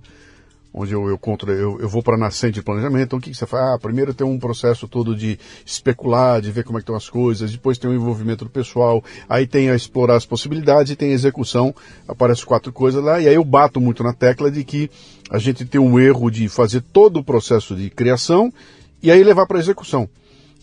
[0.73, 3.03] Onde eu, eu, conto, eu, eu vou para a nascente de planejamento.
[3.03, 3.75] Então o que, que você faz?
[3.75, 7.09] Ah, primeiro tem um processo todo de especular, de ver como é que estão as
[7.09, 11.11] coisas, depois tem o envolvimento do pessoal, aí tem a explorar as possibilidades e tem
[11.11, 11.75] a execução,
[12.07, 14.89] aparece quatro coisas lá, e aí eu bato muito na tecla de que
[15.29, 18.51] a gente tem um erro de fazer todo o processo de criação
[19.01, 20.09] e aí levar para a execução.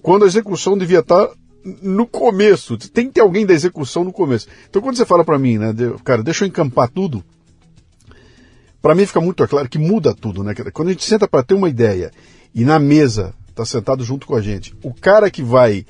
[0.02, 1.34] Quando a execução devia estar tá
[1.82, 4.48] no começo, tem que ter alguém da execução no começo.
[4.68, 7.22] Então quando você fala para mim, né, cara, deixa eu encampar tudo,
[8.80, 10.54] para mim fica muito claro que muda tudo, né?
[10.72, 12.10] Quando a gente senta para ter uma ideia
[12.54, 15.84] e na mesa está sentado junto com a gente, o cara que vai,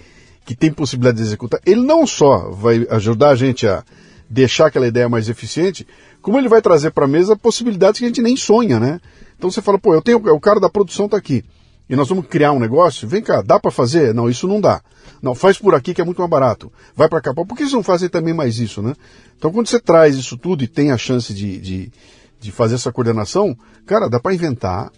[0.45, 3.85] que tem possibilidade de executar, ele não só vai ajudar a gente a
[4.29, 5.87] deixar aquela ideia mais eficiente,
[6.23, 9.01] como ele vai trazer para a mesa possibilidades que a gente nem sonha, né?
[9.37, 11.45] Então você fala, pô, eu tenho, o cara da produção está aqui
[11.89, 14.15] e nós vamos criar um negócio, vem cá, dá para fazer?
[14.15, 14.81] Não, isso não dá.
[15.21, 16.73] Não, faz por aqui que é muito mais barato.
[16.95, 17.35] Vai para cá.
[17.35, 18.95] Por que eles não fazem também mais isso, né?
[19.37, 21.93] Então quando você traz isso tudo e tem a chance de, de
[22.41, 24.91] de fazer essa coordenação, cara, dá para inventar.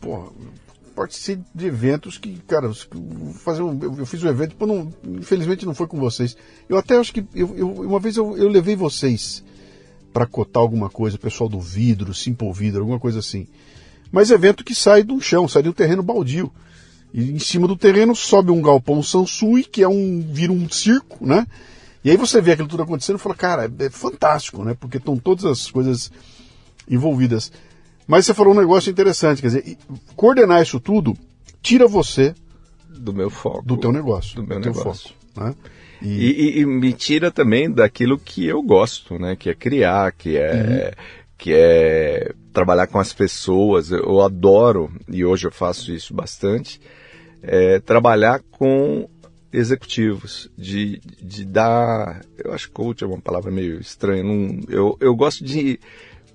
[0.00, 0.32] Pô,
[0.94, 2.70] participei de eventos que, cara,
[3.34, 6.36] fazer um, eu, fiz um evento, pô, não, infelizmente não foi com vocês.
[6.68, 9.42] Eu até acho que eu, eu uma vez eu, eu levei vocês
[10.12, 13.48] para cotar alguma coisa, pessoal do vidro, Simple Vidro, alguma coisa assim.
[14.12, 16.52] Mas evento que sai do chão, sai de um terreno baldio.
[17.14, 21.26] E em cima do terreno sobe um galpão Sansui, que é um vira um circo,
[21.26, 21.46] né?
[22.04, 24.74] E aí você vê aquilo tudo acontecendo e fala, cara, é, fantástico, né?
[24.78, 26.10] Porque estão todas as coisas
[26.88, 27.52] envolvidas.
[28.06, 29.78] Mas você falou um negócio interessante, quer dizer,
[30.16, 31.16] coordenar isso tudo
[31.62, 32.34] tira você
[32.88, 35.14] do meu foco, do teu negócio, do meu do negócio.
[35.34, 35.54] Foco, né?
[36.02, 36.58] E...
[36.58, 39.36] E, e, me tira também daquilo que eu gosto, né?
[39.36, 41.04] Que é criar, que é uhum.
[41.38, 43.92] que é trabalhar com as pessoas.
[43.92, 46.80] Eu adoro e hoje eu faço isso bastante.
[47.40, 49.08] É, trabalhar com
[49.52, 52.22] executivos, de, de dar.
[52.38, 54.22] Eu acho que coach é uma palavra meio estranha.
[54.22, 55.78] Não, eu, eu gosto de,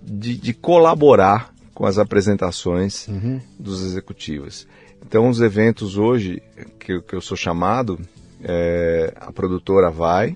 [0.01, 3.41] de, de colaborar com as apresentações uhum.
[3.59, 4.67] dos executivos.
[5.05, 6.41] Então, os eventos hoje
[6.79, 7.99] que, que eu sou chamado,
[8.43, 10.35] é, a produtora vai,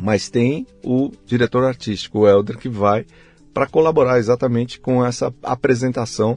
[0.00, 3.04] mas tem o diretor artístico, o Helder, que vai
[3.52, 6.36] para colaborar exatamente com essa apresentação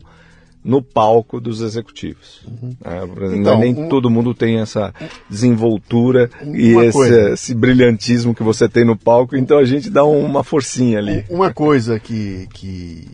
[0.64, 2.42] no palco dos executivos.
[2.48, 2.76] Uhum.
[2.84, 4.94] É, então, nem um, todo mundo tem essa
[5.30, 10.44] desenvoltura e esse, esse, brilhantismo que você tem no palco, então a gente dá uma
[10.44, 11.26] forcinha ali.
[11.30, 13.08] Uma coisa que, que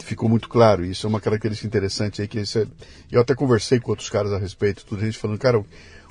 [0.00, 2.66] ficou muito claro, isso é uma característica interessante aí, que é,
[3.12, 5.62] eu até conversei com outros caras a respeito, tudo a gente falando, cara,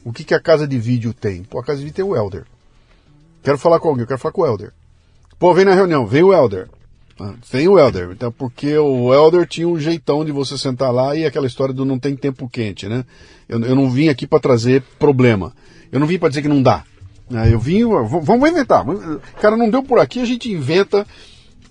[0.03, 1.43] o que, que a casa de vídeo tem?
[1.43, 2.45] Pô, a casa de vídeo tem o Elder.
[3.43, 4.71] Quero falar com alguém, eu quero falar com o Elder.
[5.37, 6.69] Pô, vem na reunião, vem o Elder.
[7.51, 11.25] Tem o Elder, então porque o Elder tinha um jeitão de você sentar lá e
[11.25, 13.03] aquela história do não tem tempo quente, né?
[13.47, 15.53] Eu, eu não vim aqui para trazer problema.
[15.91, 16.83] Eu não vim para dizer que não dá.
[17.29, 17.53] Né?
[17.53, 18.85] Eu vim, vamos inventar.
[19.41, 21.05] Cara, não deu por aqui, a gente inventa.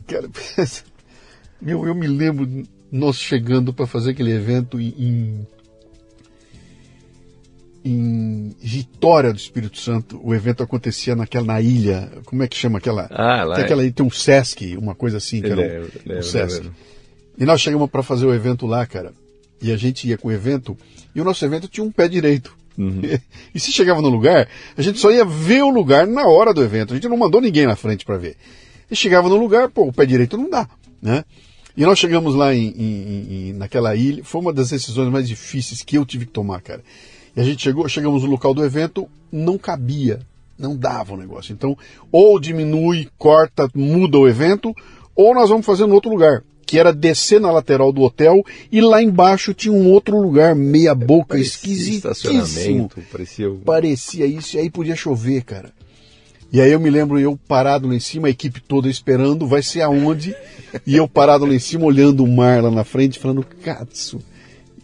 [0.07, 0.29] Cara,
[1.61, 2.47] meu, eu me lembro
[2.91, 5.47] nós chegando para fazer aquele evento em
[7.85, 12.79] em Vitória do Espírito Santo, o evento acontecia naquela na ilha, como é que chama
[12.79, 13.09] aquela?
[13.11, 13.55] Ah, lá.
[13.57, 16.71] Tem aquela tem um Sesc, uma coisa assim, que era um, um Sesc.
[17.39, 19.13] E nós chegamos para fazer o evento lá, cara.
[19.63, 20.77] E a gente ia com o evento,
[21.15, 22.57] e o nosso evento tinha um pé direito.
[22.77, 23.03] Uhum.
[23.55, 26.63] E se chegava no lugar, a gente só ia ver o lugar na hora do
[26.63, 26.93] evento.
[26.93, 28.37] A gente não mandou ninguém na frente para ver.
[28.91, 30.69] E chegava no lugar, pô, o pé direito não dá,
[31.03, 31.25] né?
[31.77, 35.83] E nós chegamos lá em, em, em, naquela ilha, foi uma das decisões mais difíceis
[35.83, 36.83] que eu tive que tomar, cara.
[37.39, 40.19] E a gente chegou, chegamos no local do evento, não cabia,
[40.59, 41.53] não dava o negócio.
[41.53, 41.79] Então,
[42.11, 44.75] ou diminui, corta, muda o evento,
[45.15, 48.81] ou nós vamos fazer no outro lugar, que era descer na lateral do hotel e
[48.81, 52.91] lá embaixo tinha um outro lugar, meia boca, esquisitíssimo.
[53.13, 53.51] Parecia...
[53.65, 55.71] parecia isso, e aí podia chover, cara.
[56.53, 59.63] E aí eu me lembro eu parado lá em cima, a equipe toda esperando, vai
[59.63, 60.35] ser aonde?
[60.85, 63.47] E eu parado lá em cima, olhando o mar lá na frente, falando,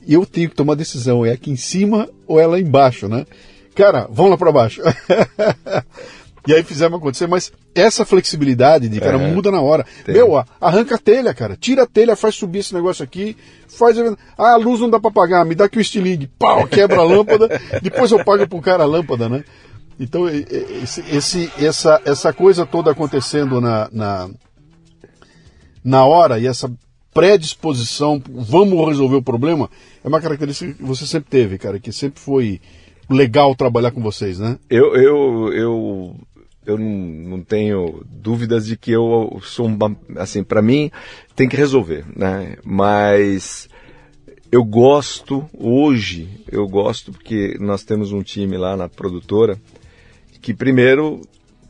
[0.04, 3.26] Katsu, eu tenho que tomar decisão, é aqui em cima ou é lá embaixo, né?
[3.74, 4.82] Cara, vamos lá para baixo.
[6.46, 9.84] e aí fizemos acontecer, mas essa flexibilidade de cara é, muda na hora.
[10.04, 10.14] Tem.
[10.14, 11.56] Meu, arranca a telha, cara.
[11.56, 13.36] Tira a telha, faz subir esse negócio aqui,
[13.66, 13.96] faz.
[14.38, 16.28] Ah, a luz não dá para pagar, me dá aqui o estilingue.
[16.38, 17.48] Pau, quebra a lâmpada,
[17.82, 19.44] depois eu pago pro cara a lâmpada, né?
[19.98, 24.28] Então, esse, esse, essa, essa coisa toda acontecendo na, na,
[25.84, 26.68] na hora e essa
[27.14, 29.70] predisposição, vamos resolver o problema,
[30.02, 32.60] é uma característica que você sempre teve, cara, que sempre foi
[33.08, 34.58] legal trabalhar com vocês, né?
[34.68, 36.16] Eu, eu, eu,
[36.66, 40.90] eu não tenho dúvidas de que eu sou, uma, assim, para mim
[41.36, 42.56] tem que resolver, né?
[42.64, 43.68] Mas
[44.50, 49.58] eu gosto, hoje, eu gosto porque nós temos um time lá na produtora
[50.40, 51.22] que primeiro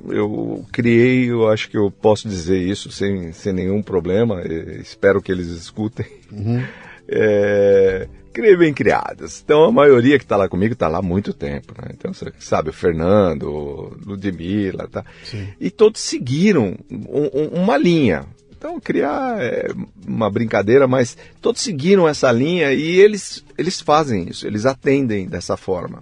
[0.09, 4.43] eu criei, eu acho que eu posso dizer isso sem, sem nenhum problema,
[4.81, 6.07] espero que eles escutem.
[6.33, 6.62] Uhum.
[7.07, 9.40] É, criei bem criadas.
[9.43, 11.75] Então a maioria que está lá comigo está lá há muito tempo.
[11.81, 11.90] Né?
[11.93, 15.05] Então você sabe, o Fernando, o Ludmilla, tá?
[15.23, 15.49] Sim.
[15.61, 18.27] E todos seguiram um, um, uma linha.
[18.57, 19.69] Então criar é
[20.07, 25.57] uma brincadeira, mas todos seguiram essa linha e eles, eles fazem isso, eles atendem dessa
[25.57, 26.01] forma.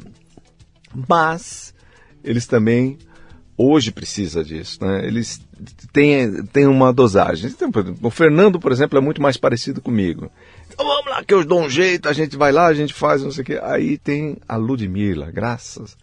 [1.09, 1.75] Mas
[2.25, 2.99] eles também
[3.63, 5.07] hoje precisa disso, né?
[5.07, 5.41] Eles
[5.93, 7.51] têm, têm uma dosagem.
[7.51, 7.71] Então,
[8.03, 10.31] o Fernando, por exemplo, é muito mais parecido comigo.
[10.69, 13.23] Então vamos lá, que eu dou um jeito, a gente vai lá, a gente faz,
[13.23, 13.61] não sei o quê.
[13.63, 15.97] Aí tem a Ludmilla, graças,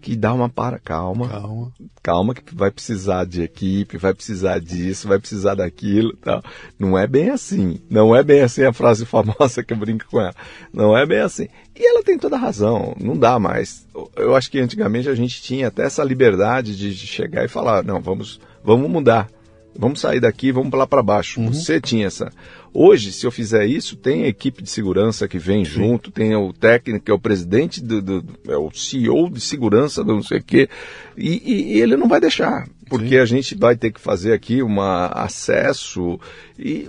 [0.00, 1.28] que dá uma para, calma.
[1.28, 1.72] Calma.
[2.02, 6.42] Calma que vai precisar de equipe, vai precisar disso, vai precisar daquilo tal.
[6.78, 7.80] Não é bem assim.
[7.90, 10.34] Não é bem assim a frase famosa que eu brinco com ela.
[10.72, 11.48] Não é bem assim.
[11.76, 13.86] E ela tem toda a razão, não dá mais.
[14.16, 18.00] Eu acho que antigamente a gente tinha até essa liberdade de chegar e falar, não,
[18.00, 19.28] vamos, vamos mudar.
[19.76, 21.40] Vamos sair daqui, vamos lá para baixo.
[21.40, 21.52] Uhum.
[21.52, 22.30] Você tinha essa.
[22.72, 25.70] Hoje, se eu fizer isso, tem a equipe de segurança que vem Sim.
[25.70, 30.04] junto, tem o técnico, que é o presidente, do, do, é o CEO de segurança,
[30.04, 30.68] do não sei o quê,
[31.16, 33.18] e, e, e ele não vai deixar, porque Sim.
[33.18, 36.18] a gente vai ter que fazer aqui um acesso
[36.58, 36.88] e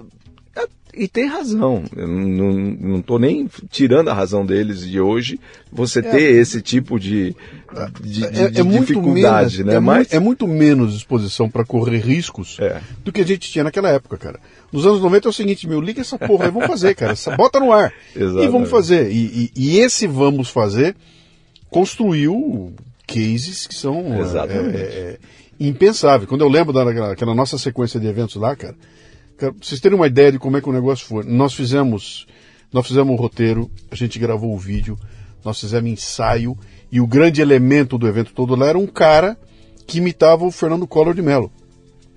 [0.94, 1.84] e tem razão.
[1.96, 5.40] Eu não estou nem tirando a razão deles de hoje
[5.72, 7.36] você é, ter esse tipo de,
[8.02, 9.76] de, de, é, de é dificuldade, menos, né?
[9.76, 10.14] É, Mas...
[10.14, 12.82] é muito menos disposição para correr riscos é.
[13.04, 14.40] do que a gente tinha naquela época, cara.
[14.72, 17.14] Nos anos 90 é o seguinte, meu, liga essa porra aí, vamos fazer, cara.
[17.38, 17.94] Bota no ar.
[18.16, 18.46] Exatamente.
[18.46, 19.12] E vamos fazer.
[19.12, 20.96] E, e, e, esse vamos fazer
[21.70, 22.74] construiu
[23.08, 25.18] cases que são é, é,
[25.60, 26.28] impensáveis.
[26.28, 28.76] Quando eu lembro daquela nossa sequência de eventos lá, cara,
[29.42, 31.24] Pra vocês terem uma ideia de como é que o negócio foi.
[31.24, 32.28] Nós fizemos,
[32.72, 34.96] nós fizemos um roteiro, a gente gravou o vídeo,
[35.44, 36.56] nós fizemos ensaio,
[36.92, 39.38] e o grande elemento do evento todo lá era um cara
[39.88, 41.52] que imitava o Fernando Collor de Mello.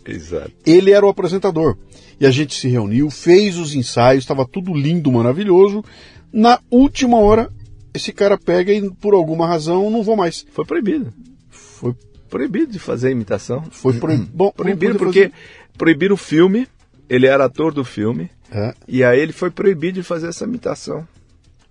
[0.06, 0.52] Exato.
[0.66, 1.76] Ele era o apresentador.
[2.20, 5.84] E a gente se reuniu, fez os ensaios, estava tudo lindo, maravilhoso.
[6.32, 7.50] Na última hora,
[7.92, 10.46] esse cara pega e, por alguma razão, não vou mais.
[10.52, 11.12] Foi proibido.
[11.50, 11.94] Foi
[12.28, 13.64] proibido de fazer imitação.
[13.70, 14.30] Foi proibido.
[14.32, 15.34] Bom, proibido porque fazer...
[15.76, 16.68] proibiram o filme
[17.08, 18.30] ele era ator do filme.
[18.50, 18.74] É.
[18.86, 21.06] E aí ele foi proibido de fazer essa imitação.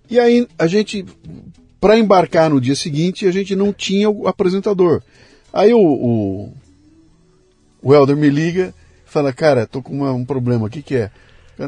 [0.08, 1.04] E aí a gente,
[1.84, 5.02] para embarcar no dia seguinte, a gente não tinha o apresentador.
[5.52, 6.52] Aí o, o,
[7.82, 8.72] o Helder me liga
[9.04, 11.10] fala, cara, tô com uma, um problema, o que que é?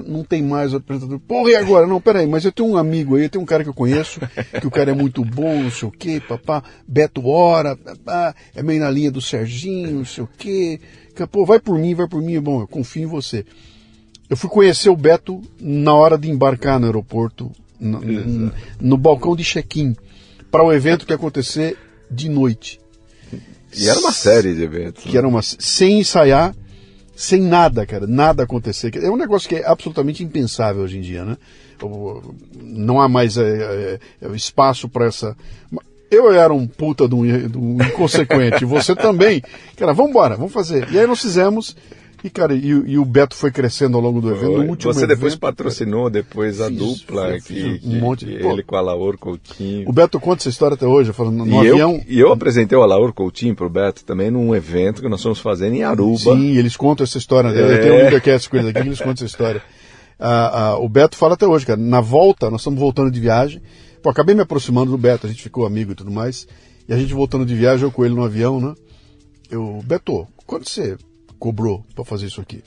[0.06, 1.20] Não tem mais o apresentador.
[1.20, 1.86] Porra, e agora?
[1.86, 4.18] Não, peraí, mas eu tenho um amigo aí, eu tenho um cara que eu conheço,
[4.58, 8.62] que o cara é muito bom, não sei o quê, papá, Beto Hora, papá, é
[8.62, 10.80] meio na linha do Serginho, não sei o quê
[11.30, 13.44] pô, vai por mim, vai por mim, bom, eu confio em você.
[14.30, 19.36] Eu fui conhecer o Beto na hora de embarcar no aeroporto, no, no, no balcão
[19.36, 19.94] de check-in,
[20.50, 21.76] para o evento que acontecer
[22.10, 22.80] de noite.
[23.76, 25.02] E era uma série de eventos.
[25.02, 25.18] Que né?
[25.18, 26.54] era uma sem ensaiar,
[27.14, 28.94] sem nada, cara, nada acontecer.
[28.96, 31.36] É um negócio que é absolutamente impensável hoje em dia, né?
[32.62, 35.36] Não há mais é, é espaço para essa.
[36.10, 39.42] Eu era um puta de um, de um inconsequente, você também.
[39.76, 40.88] Cara, vamos embora, vamos fazer.
[40.90, 41.76] E aí nós fizemos.
[42.26, 44.58] E, cara, e, e, o Beto foi crescendo ao longo do evento.
[44.58, 48.32] No último Você evento, depois patrocinou depois a fiz, dupla, fiz, que, um monte de...
[48.32, 49.88] ele com a Laur Coutinho.
[49.88, 51.92] O Beto conta essa história até hoje, falando no e avião.
[51.92, 55.38] Eu, e eu apresentei o Laur Coutinho pro Beto também num evento que nós fomos
[55.38, 56.18] fazendo em Aruba.
[56.18, 57.46] Sim, eles contam essa história.
[57.46, 57.74] É.
[57.76, 59.62] Eu tenho um Leadercast com eles aqui, eles contam essa história.
[60.18, 61.78] Ah, ah, o Beto fala até hoje, cara.
[61.78, 63.62] Na volta, nós estamos voltando de viagem.
[64.02, 66.48] Pô, acabei me aproximando do Beto, a gente ficou amigo e tudo mais.
[66.88, 68.74] E a gente voltando de viagem, eu com ele no avião, né?
[69.48, 70.96] Eu, Beto, quanto você
[71.46, 72.60] cobrou para fazer isso aqui?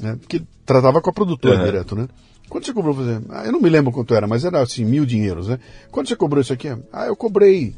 [0.00, 0.16] Né?
[0.20, 1.64] Porque tratava com a produtora uhum.
[1.64, 2.06] direto, né?
[2.48, 3.20] Quanto você cobrou fazer?
[3.28, 5.58] Ah, eu não me lembro quanto era, mas era assim, mil dinheiros, né?
[5.90, 6.68] Quanto você cobrou isso aqui?
[6.92, 7.74] Ah, eu cobrei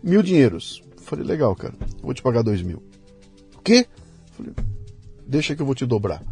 [0.00, 0.80] mil dinheiros.
[0.98, 2.80] Falei, legal, cara, vou te pagar dois mil.
[3.56, 3.84] O quê?
[4.36, 4.52] Falei,
[5.26, 6.22] deixa que eu vou te dobrar.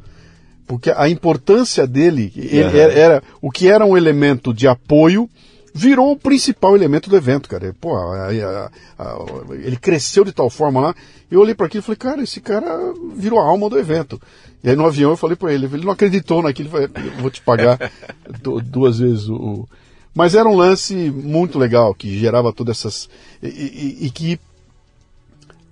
[0.65, 2.79] Porque a importância dele uhum.
[2.79, 5.29] era, era, o que era um elemento de apoio
[5.75, 7.75] virou o principal elemento do evento, cara.
[7.81, 10.95] Pô, a, a, a, ele cresceu de tal forma lá.
[11.31, 14.21] Eu olhei para aquilo e falei, cara, esse cara virou a alma do evento.
[14.63, 17.41] E aí no avião eu falei para ele, ele não acreditou naquilo, falei, vou te
[17.41, 17.79] pagar
[18.65, 19.67] duas vezes o.
[20.15, 23.09] Mas era um lance muito legal, que gerava todas essas.
[23.43, 24.39] e, e, e que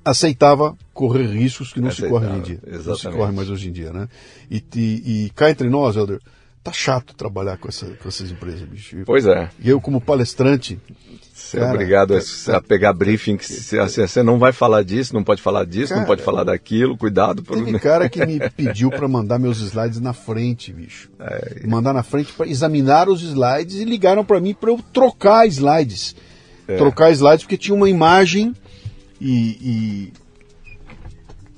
[0.02, 2.60] aceitava correr riscos que não aceitava, se corre hoje em dia.
[2.66, 2.88] Exatamente.
[2.88, 4.08] Não se corre mais hoje em dia, né?
[4.50, 6.20] E, e, e cá entre nós, Helder,
[6.62, 8.96] tá chato trabalhar com, essa, com essas empresas, bicho.
[9.06, 9.48] Pois é.
[9.58, 10.78] E eu, como palestrante.
[11.32, 15.14] Ser cara, obrigado a, a, pegar briefing, que você, assim, você não vai falar disso,
[15.14, 17.42] não pode falar disso, cara, não pode falar daquilo, cuidado.
[17.42, 17.56] Por...
[17.56, 21.10] Teve cara que me pediu para mandar meus slides na frente, bicho.
[21.18, 25.46] É, mandar na frente para examinar os slides e ligaram para mim para eu trocar
[25.46, 26.14] slides.
[26.68, 26.76] É.
[26.76, 28.54] Trocar slides porque tinha uma imagem
[29.18, 30.12] e, e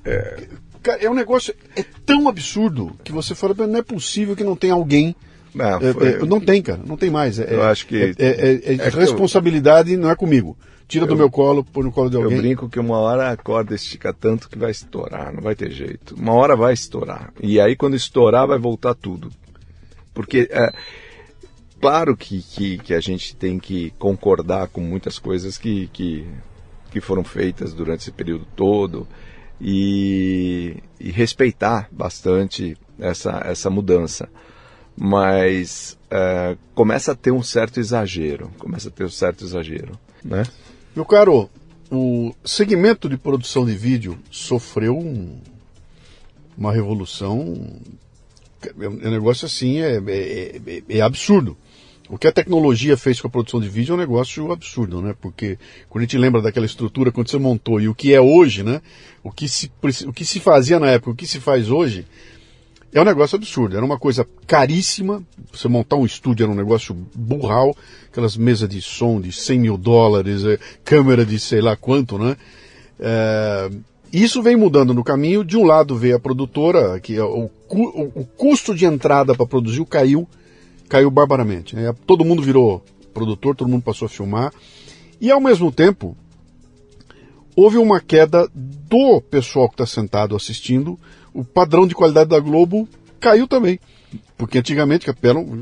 [0.04, 0.48] É,
[0.90, 4.74] é um negócio é tão absurdo que você fala, não é possível que não tenha
[4.74, 5.14] alguém.
[5.54, 6.08] Não, é, foi...
[6.08, 7.38] é, não tem, cara, não tem mais.
[7.38, 8.14] É, eu acho que.
[8.18, 9.98] É, é responsabilidade eu...
[9.98, 10.56] não é comigo.
[10.88, 12.36] Tira eu, do meu colo, põe no colo de alguém.
[12.36, 15.70] Eu brinco que uma hora a corda estica tanto que vai estourar, não vai ter
[15.70, 16.14] jeito.
[16.14, 17.32] Uma hora vai estourar.
[17.40, 19.30] E aí, quando estourar, vai voltar tudo.
[20.12, 20.72] Porque, é,
[21.80, 26.26] claro que, que, que, a gente tem que concordar com muitas coisas que, que,
[26.90, 29.08] que foram feitas durante esse período todo
[29.62, 34.28] e, e respeitar bastante essa, essa mudança.
[34.96, 40.42] Mas é, começa a ter um certo exagero, começa a ter um certo exagero, né?
[40.94, 41.48] Meu caro,
[41.90, 45.38] o segmento de produção de vídeo sofreu um,
[46.58, 47.80] uma revolução.
[48.78, 51.56] É um negócio assim, é, é, é, é, absurdo.
[52.12, 55.14] O que a tecnologia fez com a produção de vídeo é um negócio absurdo, né?
[55.18, 55.58] Porque
[55.88, 58.82] quando a gente lembra daquela estrutura, quando você montou e o que é hoje, né?
[59.24, 59.72] O que se,
[60.06, 62.04] o que se fazia na época, o que se faz hoje,
[62.92, 63.78] é um negócio absurdo.
[63.78, 65.22] Era uma coisa caríssima.
[65.50, 67.74] Você montar um estúdio era um negócio burral.
[68.10, 72.36] Aquelas mesas de som de 100 mil dólares, é, câmera de sei lá quanto, né?
[73.00, 73.70] É,
[74.12, 75.42] isso vem mudando no caminho.
[75.42, 79.46] De um lado veio a produtora, que é o, o, o custo de entrada para
[79.46, 80.28] produzir caiu,
[80.92, 81.74] caiu barbaramente.
[81.74, 81.90] Né?
[82.06, 82.84] Todo mundo virou
[83.14, 84.52] produtor, todo mundo passou a filmar.
[85.18, 86.14] E ao mesmo tempo,
[87.56, 90.98] houve uma queda do pessoal que está sentado assistindo
[91.32, 92.86] o padrão de qualidade da Globo
[93.18, 93.80] caiu também.
[94.36, 95.06] Porque antigamente,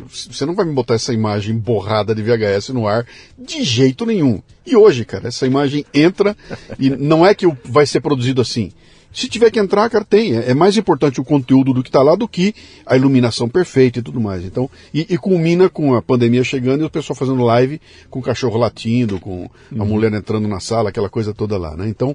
[0.09, 3.07] você não vai me botar essa imagem borrada de VHS no ar
[3.39, 4.43] de jeito nenhum.
[4.67, 6.37] E hoje, cara, essa imagem entra
[6.77, 8.73] e não é que vai ser produzido assim.
[9.13, 10.37] Se tiver que entrar, cara, tem.
[10.37, 12.55] É mais importante o conteúdo do que está lá do que
[12.87, 14.45] a iluminação perfeita e tudo mais.
[14.45, 18.23] Então, e, e, culmina com a pandemia chegando e o pessoal fazendo live com o
[18.23, 19.87] cachorro latindo, com a uhum.
[19.87, 21.89] mulher entrando na sala, aquela coisa toda lá, né?
[21.89, 22.15] Então,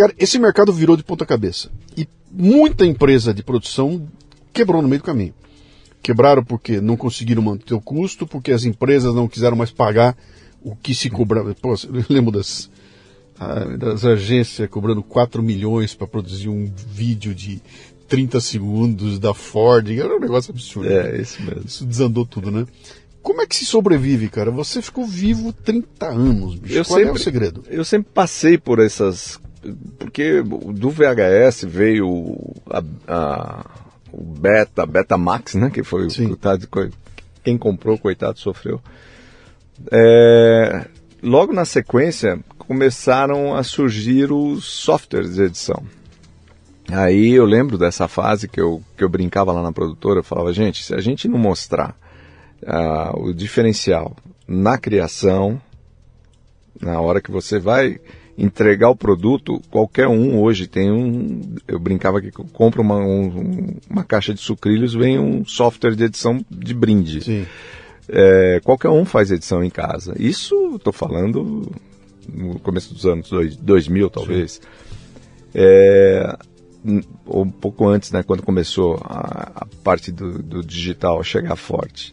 [0.00, 1.70] Cara, esse mercado virou de ponta cabeça.
[1.96, 4.08] E muita empresa de produção
[4.52, 5.34] quebrou no meio do caminho.
[6.02, 10.16] Quebraram porque não conseguiram manter o custo, porque as empresas não quiseram mais pagar
[10.62, 11.54] o que se cobrava.
[11.54, 12.70] Pô, eu lembro das,
[13.78, 17.62] das agências cobrando 4 milhões para produzir um vídeo de
[18.08, 19.88] 30 segundos da Ford.
[19.90, 20.90] Era um negócio absurdo.
[20.90, 21.62] É, isso mesmo.
[21.64, 22.66] Isso desandou tudo, né?
[23.22, 24.50] Como é que se sobrevive, cara?
[24.50, 26.74] Você ficou vivo 30 anos, bicho.
[26.74, 27.64] Eu Qual sempre, é o segredo?
[27.68, 29.38] Eu sempre passei por essas
[29.98, 32.38] porque do VHS veio
[32.70, 33.66] a, a,
[34.10, 35.70] o Beta, Beta Max, né?
[35.70, 36.24] Que foi Sim.
[36.24, 36.68] o coitado,
[37.44, 38.80] quem comprou, coitado, sofreu.
[39.90, 40.86] É,
[41.22, 42.40] logo na sequência
[42.70, 45.82] começaram a surgir os softwares de edição.
[46.88, 50.52] Aí eu lembro dessa fase que eu, que eu brincava lá na produtora, eu falava,
[50.52, 51.98] gente, se a gente não mostrar
[52.62, 54.14] uh, o diferencial
[54.46, 55.60] na criação,
[56.80, 57.98] na hora que você vai
[58.38, 61.56] entregar o produto, qualquer um hoje tem um.
[61.66, 66.38] Eu brincava que compra uma, um, uma caixa de sucrilhos, vem um software de edição
[66.48, 67.48] de brinde.
[68.08, 70.14] É, qualquer um faz edição em casa.
[70.16, 71.68] Isso estou falando
[72.32, 74.60] no começo dos anos 2000, talvez.
[75.54, 76.36] É,
[77.26, 82.12] ou um pouco antes, né, quando começou a, a parte do, do digital chegar forte.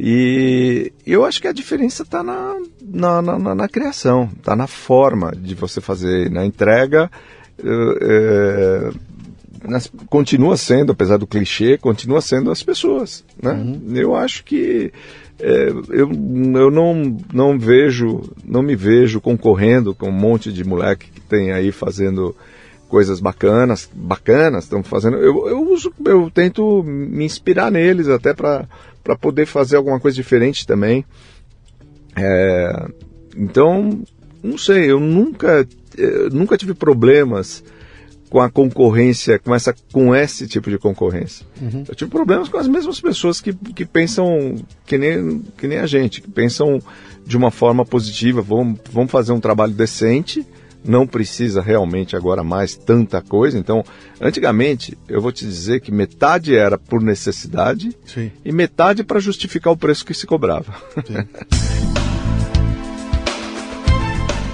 [0.00, 5.32] E eu acho que a diferença está na, na, na, na, criação, está na forma
[5.36, 7.10] de você fazer, na entrega.
[7.62, 8.90] É,
[10.08, 13.24] continua sendo, apesar do clichê, continua sendo as pessoas.
[13.40, 13.52] Né?
[13.52, 13.92] Uhum.
[13.94, 14.92] Eu acho que
[15.40, 21.10] é, eu, eu não, não vejo, não me vejo concorrendo com um monte de moleque
[21.10, 22.34] que tem aí fazendo
[22.88, 25.16] coisas bacanas, bacanas, estão fazendo.
[25.16, 28.68] Eu, eu uso, eu tento me inspirar neles até para
[29.20, 31.04] poder fazer alguma coisa diferente também.
[32.14, 32.86] É,
[33.36, 34.02] então,
[34.42, 35.66] não sei, eu nunca,
[35.96, 37.64] eu nunca tive problemas
[38.32, 41.44] com a concorrência, com, essa, com esse tipo de concorrência.
[41.60, 41.84] Uhum.
[41.86, 44.56] Eu tive problemas com as mesmas pessoas que, que pensam
[44.86, 46.80] que nem, que nem a gente, que pensam
[47.26, 50.46] de uma forma positiva, vamos, vamos fazer um trabalho decente,
[50.82, 53.58] não precisa realmente agora mais tanta coisa.
[53.58, 53.84] Então,
[54.18, 58.32] antigamente, eu vou te dizer que metade era por necessidade Sim.
[58.42, 60.74] e metade para justificar o preço que se cobrava.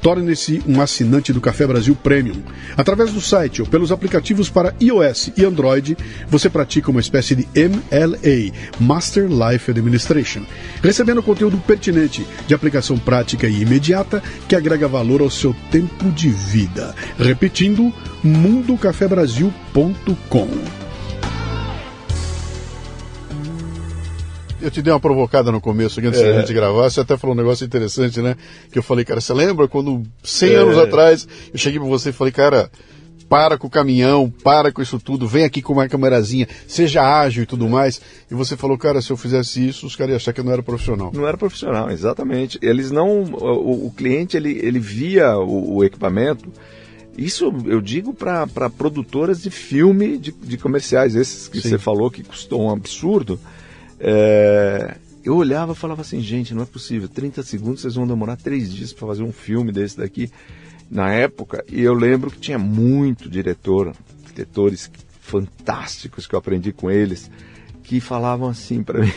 [0.00, 2.42] Torne-se um assinante do Café Brasil Premium.
[2.76, 5.96] Através do site ou pelos aplicativos para iOS e Android,
[6.28, 10.44] você pratica uma espécie de MLA, Master Life Administration,
[10.82, 16.28] recebendo conteúdo pertinente, de aplicação prática e imediata que agrega valor ao seu tempo de
[16.28, 16.94] vida.
[17.18, 17.92] Repetindo,
[18.22, 20.85] mundocafebrasil.com.
[24.60, 26.32] Eu te dei uma provocada no começo, antes é.
[26.32, 28.36] da gente gravar, você até falou um negócio interessante, né?
[28.70, 30.54] Que eu falei, cara, você lembra quando, 100 é.
[30.56, 32.70] anos atrás, eu cheguei pra você e falei, cara,
[33.28, 37.42] para com o caminhão, para com isso tudo, vem aqui com uma câmerazinha, seja ágil
[37.42, 38.00] e tudo mais.
[38.30, 40.52] E você falou, cara, se eu fizesse isso, os caras iam achar que eu não
[40.52, 41.10] era profissional.
[41.12, 42.58] Não era profissional, exatamente.
[42.62, 43.24] Eles não.
[43.24, 46.50] O, o cliente ele, ele via o, o equipamento.
[47.16, 51.70] Isso eu digo para produtoras de filme, de, de comerciais, esses que Sim.
[51.70, 53.40] você falou que custou um absurdo.
[53.98, 58.36] É, eu olhava e falava assim, gente, não é possível, 30 segundos vocês vão demorar
[58.36, 60.30] três dias para fazer um filme desse daqui.
[60.88, 63.92] Na época, e eu lembro que tinha muito diretor,
[64.28, 64.90] diretores
[65.20, 67.28] fantásticos que eu aprendi com eles,
[67.82, 69.12] que falavam assim para mim,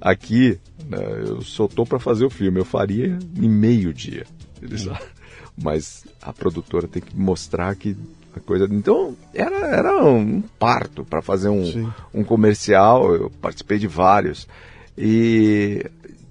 [0.00, 4.26] aqui né, eu só tô para fazer o filme, eu faria em meio dia.
[4.60, 4.86] Eles,
[5.56, 7.96] mas a produtora tem que mostrar que
[8.38, 8.68] coisa.
[8.70, 13.14] Então era, era um parto para fazer um, um comercial.
[13.14, 14.46] Eu participei de vários.
[14.96, 15.84] E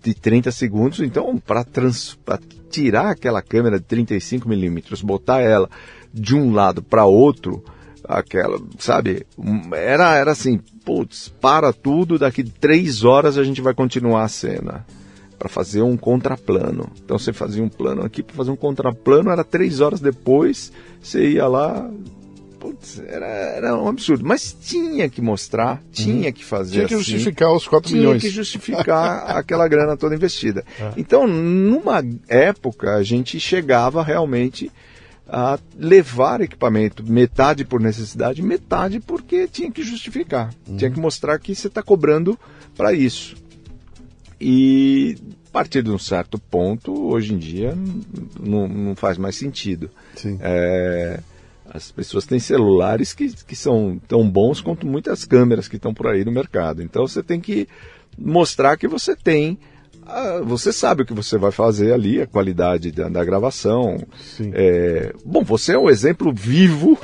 [0.04, 1.66] de 30 segundos, então para
[2.70, 5.70] tirar aquela câmera de 35 milímetros, botar ela
[6.14, 7.64] de um lado para outro,
[8.04, 9.26] aquela, sabe?
[9.74, 14.86] Era, era assim, putz, para tudo, daqui três horas a gente vai continuar a cena
[15.38, 16.90] para fazer um contraplano.
[17.04, 20.72] Então você fazia um plano aqui para fazer um contraplano, era três horas depois,
[21.02, 21.90] você ia lá.
[22.60, 24.26] Putz, era, era um absurdo.
[24.26, 26.34] Mas tinha que mostrar, tinha uhum.
[26.34, 26.72] que fazer.
[26.72, 28.20] Tinha que assim, justificar os 4 milhões.
[28.20, 30.66] Tinha que justificar aquela grana toda investida.
[30.80, 30.92] É.
[30.98, 34.72] Então, numa época, a gente chegava realmente
[35.30, 40.52] a levar equipamento, metade por necessidade, metade porque tinha que justificar.
[40.68, 40.78] Uhum.
[40.78, 42.40] Tinha que mostrar que você está cobrando
[42.76, 43.36] para isso.
[44.40, 45.18] E
[45.48, 47.76] a partir de um certo ponto, hoje em dia,
[48.40, 49.90] não, não faz mais sentido.
[50.40, 51.20] É,
[51.70, 56.08] as pessoas têm celulares que, que são tão bons quanto muitas câmeras que estão por
[56.08, 56.82] aí no mercado.
[56.82, 57.68] Então você tem que
[58.18, 59.58] mostrar que você tem.
[60.46, 63.98] você sabe o que você vai fazer ali, a qualidade da, da gravação.
[64.54, 66.98] É, bom, você é um exemplo vivo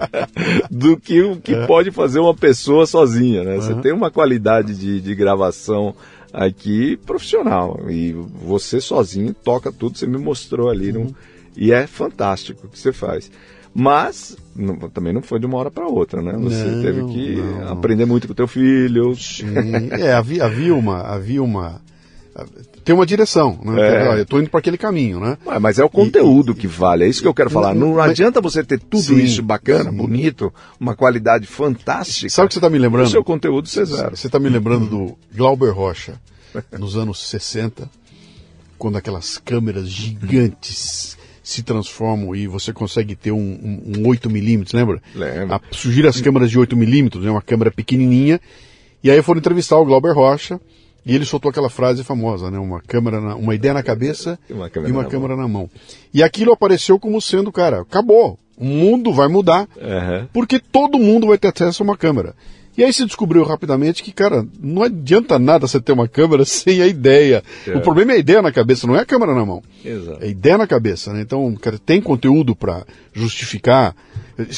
[0.70, 1.66] do que, o que é.
[1.66, 3.44] pode fazer uma pessoa sozinha.
[3.44, 3.56] Né?
[3.56, 3.60] Uhum.
[3.60, 5.94] Você tem uma qualidade de, de gravação
[6.32, 7.80] aqui profissional.
[7.88, 10.92] E você sozinho toca tudo, você me mostrou ali.
[10.92, 11.14] Uhum.
[11.56, 13.30] E é fantástico o que você faz.
[13.74, 16.32] Mas não, também não foi de uma hora para outra, né?
[16.38, 17.68] Você não, teve que não.
[17.72, 19.14] aprender muito com o teu filho.
[19.16, 19.46] Sim.
[19.92, 21.00] é, havia uma.
[21.00, 21.80] Havia uma
[22.84, 23.80] tem uma direção, né?
[23.80, 24.18] É.
[24.18, 25.38] Eu estou indo para aquele caminho, né?
[25.60, 27.74] Mas é o conteúdo e, que vale, é isso que eu quero falar.
[27.74, 29.96] Não, não adianta você ter tudo sim, isso bacana, sim.
[29.96, 32.28] bonito, uma qualidade fantástica.
[32.28, 33.06] Sabe o que você está me lembrando?
[33.06, 34.10] O seu conteúdo Cesar.
[34.10, 36.20] Você está me lembrando do Glauber Rocha,
[36.78, 37.88] nos anos 60,
[38.78, 45.02] quando aquelas câmeras gigantes se transformam e você consegue ter um, um, um 8mm, lembra?
[45.14, 45.60] Lembra.
[45.70, 47.30] surgiram as câmeras de 8mm, né?
[47.30, 48.40] uma câmera pequenininha,
[49.02, 50.60] e aí foram entrevistar o Glauber Rocha,
[51.04, 52.58] e ele soltou aquela frase famosa, né?
[52.58, 55.42] Uma câmera, na, uma ideia na cabeça uma e uma na câmera mão.
[55.42, 55.70] na mão.
[56.14, 58.38] E aquilo apareceu como sendo, cara, acabou.
[58.56, 60.28] O mundo vai mudar uhum.
[60.32, 62.34] porque todo mundo vai ter acesso a uma câmera.
[62.76, 66.80] E aí se descobriu rapidamente que, cara, não adianta nada você ter uma câmera sem
[66.80, 67.42] a ideia.
[67.66, 67.76] É.
[67.76, 69.62] O problema é a ideia na cabeça, não é a câmera na mão.
[69.84, 70.22] Exato.
[70.22, 71.20] É a ideia na cabeça, né?
[71.20, 73.94] Então, cara, tem conteúdo para justificar.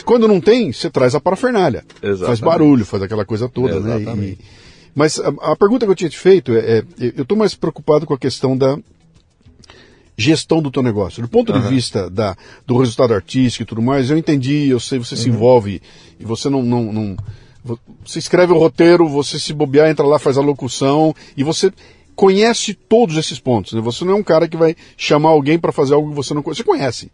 [0.05, 1.85] Quando não tem, você traz a parafernália.
[2.03, 2.27] Exatamente.
[2.27, 4.17] Faz barulho, faz aquela coisa toda, Exatamente.
[4.17, 4.27] né?
[4.27, 4.64] E,
[4.95, 8.07] mas a, a, pergunta que eu tinha te feito é, é eu estou mais preocupado
[8.07, 8.79] com a questão da
[10.17, 11.23] gestão do teu negócio.
[11.23, 11.61] Do ponto uhum.
[11.61, 12.37] de vista da,
[12.67, 15.21] do resultado artístico e tudo mais, eu entendi, eu sei, você uhum.
[15.21, 15.83] se envolve
[16.19, 17.17] e você não, não, não,
[18.05, 21.73] Você escreve o roteiro, você se bobear, entra lá, faz a locução e você
[22.15, 23.73] conhece todos esses pontos.
[23.73, 23.81] Né?
[23.81, 26.43] Você não é um cara que vai chamar alguém para fazer algo que você não
[26.43, 26.63] conhece.
[26.63, 27.11] Você conhece.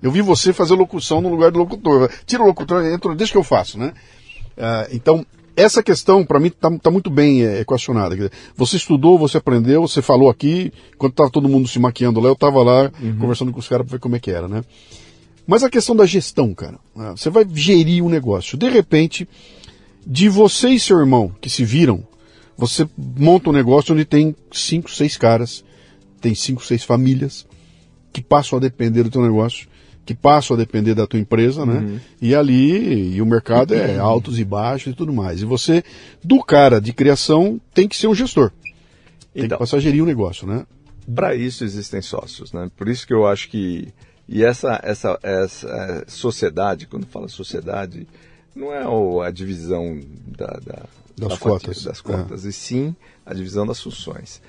[0.00, 2.10] Eu vi você fazer locução no lugar do locutor.
[2.26, 3.92] Tira o locutor, entra, deixa que eu faço, né?
[4.56, 5.26] Uh, então,
[5.56, 8.30] essa questão, para mim, está tá muito bem é, equacionada.
[8.56, 12.34] Você estudou, você aprendeu, você falou aqui, quando estava todo mundo se maquiando lá, eu
[12.34, 13.16] estava lá uhum.
[13.18, 14.62] conversando com os caras para ver como é que era, né?
[15.46, 16.78] Mas a questão da gestão, cara.
[16.96, 17.12] Né?
[17.16, 18.56] Você vai gerir um negócio.
[18.58, 19.28] De repente,
[20.06, 22.02] de você e seu irmão que se viram,
[22.56, 25.64] você monta um negócio onde tem cinco, seis caras,
[26.20, 27.46] tem cinco, seis famílias
[28.12, 29.68] que passam a depender do teu negócio
[30.04, 31.78] que passam a depender da tua empresa, né?
[31.78, 32.00] Uhum.
[32.20, 34.04] E ali, e o mercado é uhum.
[34.04, 35.40] altos e baixos e tudo mais.
[35.40, 35.82] E você,
[36.22, 38.50] do cara de criação, tem que ser um gestor.
[39.32, 40.66] Tem então, que passar a gerir o negócio, né?
[41.12, 42.70] para isso existem sócios, né?
[42.76, 43.92] Por isso que eu acho que
[44.28, 48.06] e essa essa essa sociedade, quando fala sociedade,
[48.54, 50.82] não é a divisão da, da
[51.16, 52.48] das da cotas, fatia, das cotas, é.
[52.48, 54.40] e sim a divisão das funções.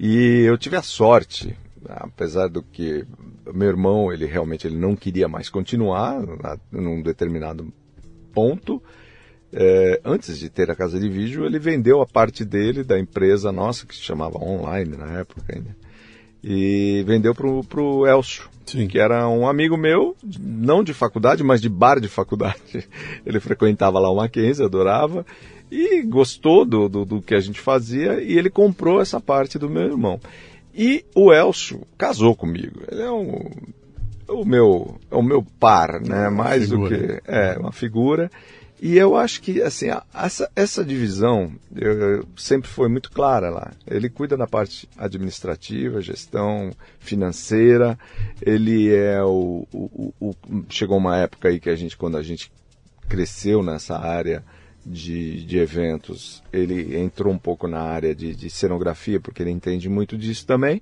[0.00, 1.56] E eu tive a sorte,
[1.88, 3.04] apesar do que
[3.52, 6.20] meu irmão ele realmente ele não queria mais continuar
[6.70, 7.72] num determinado
[8.32, 8.82] ponto.
[9.50, 13.50] É, antes de ter a casa de vídeo, ele vendeu a parte dele da empresa
[13.50, 15.74] nossa, que se chamava Online na época ainda,
[16.44, 18.86] e vendeu pro, pro Elcio, Sim.
[18.86, 22.86] que era um amigo meu, não de faculdade, mas de bar de faculdade.
[23.24, 25.24] Ele frequentava lá o Mackenzie, adorava,
[25.70, 29.68] e gostou do, do, do, que a gente fazia, e ele comprou essa parte do
[29.68, 30.18] meu irmão.
[30.78, 32.82] E o Elcio casou comigo.
[32.88, 33.50] Ele é um,
[34.28, 36.28] o meu, é o meu par, né?
[36.28, 38.30] Mais do que é uma figura.
[38.80, 43.72] E eu acho que assim essa, essa divisão eu, eu, sempre foi muito clara lá.
[43.84, 46.70] Ele cuida da parte administrativa, gestão
[47.00, 47.98] financeira.
[48.40, 50.34] Ele é o, o, o,
[50.68, 52.52] chegou uma época aí que a gente quando a gente
[53.08, 54.44] cresceu nessa área
[54.84, 59.88] de, de eventos, ele entrou um pouco na área de, de cenografia porque ele entende
[59.88, 60.80] muito disso também.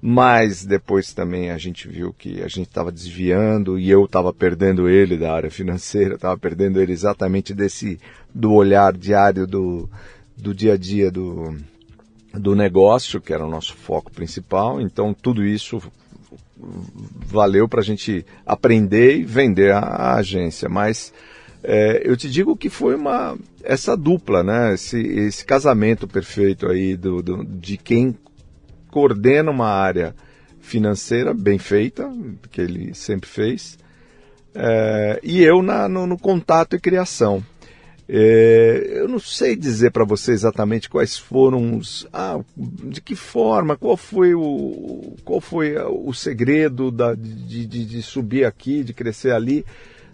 [0.00, 4.88] Mas depois também a gente viu que a gente estava desviando e eu estava perdendo
[4.88, 7.98] ele da área financeira, estava perdendo ele exatamente desse
[8.32, 9.90] do olhar diário do,
[10.36, 11.56] do dia a dia do,
[12.32, 14.80] do negócio, que era o nosso foco principal.
[14.80, 15.82] Então tudo isso
[17.26, 21.12] valeu para a gente aprender e vender a, a agência, mas
[21.62, 24.74] é, eu te digo que foi uma essa dupla, né?
[24.74, 28.16] Esse, esse casamento perfeito aí do, do, de quem
[28.90, 30.14] coordena uma área
[30.60, 32.10] financeira bem feita,
[32.50, 33.78] que ele sempre fez,
[34.54, 37.44] é, e eu na, no, no, contato e criação.
[38.08, 42.06] É, eu não sei dizer para você exatamente quais foram os.
[42.10, 48.02] Ah, de que forma, qual foi o, qual foi o segredo da, de, de, de
[48.02, 49.64] subir aqui, de crescer ali,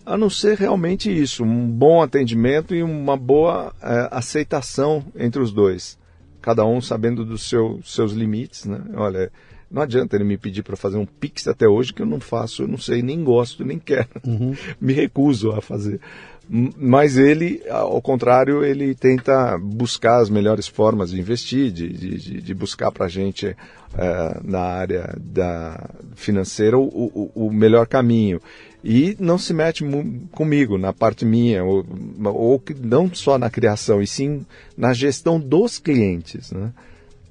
[0.05, 5.52] a não ser realmente isso, um bom atendimento e uma boa é, aceitação entre os
[5.52, 5.98] dois
[6.44, 8.78] cada um sabendo dos seu, seus limites, né?
[8.96, 9.32] Olha,
[9.70, 12.64] não adianta ele me pedir para fazer um pix até hoje que eu não faço,
[12.64, 14.55] eu não sei, nem gosto, nem quero, uhum.
[14.78, 15.98] me recuso a fazer.
[16.46, 22.55] Mas ele, ao contrário, ele tenta buscar as melhores formas de investir, de, de, de
[22.55, 28.38] buscar para a gente é, na área da financeira o, o, o melhor caminho
[28.85, 29.82] e não se mete
[30.30, 31.87] comigo na parte minha, ou,
[32.22, 34.45] ou não só na criação, e sim
[34.76, 36.53] na gestão dos clientes.
[36.53, 36.70] Né?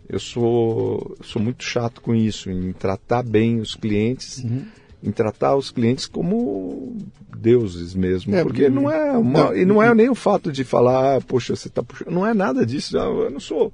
[0.10, 4.66] Eu sou, sou muito chato com isso, em tratar bem os clientes, uhum.
[5.04, 6.98] em tratar os clientes como
[7.38, 10.64] deuses mesmo, é, porque não é uma, não, e não é nem o fato de
[10.64, 13.72] falar, ah, poxa, você está puxando, não é nada disso, eu não sou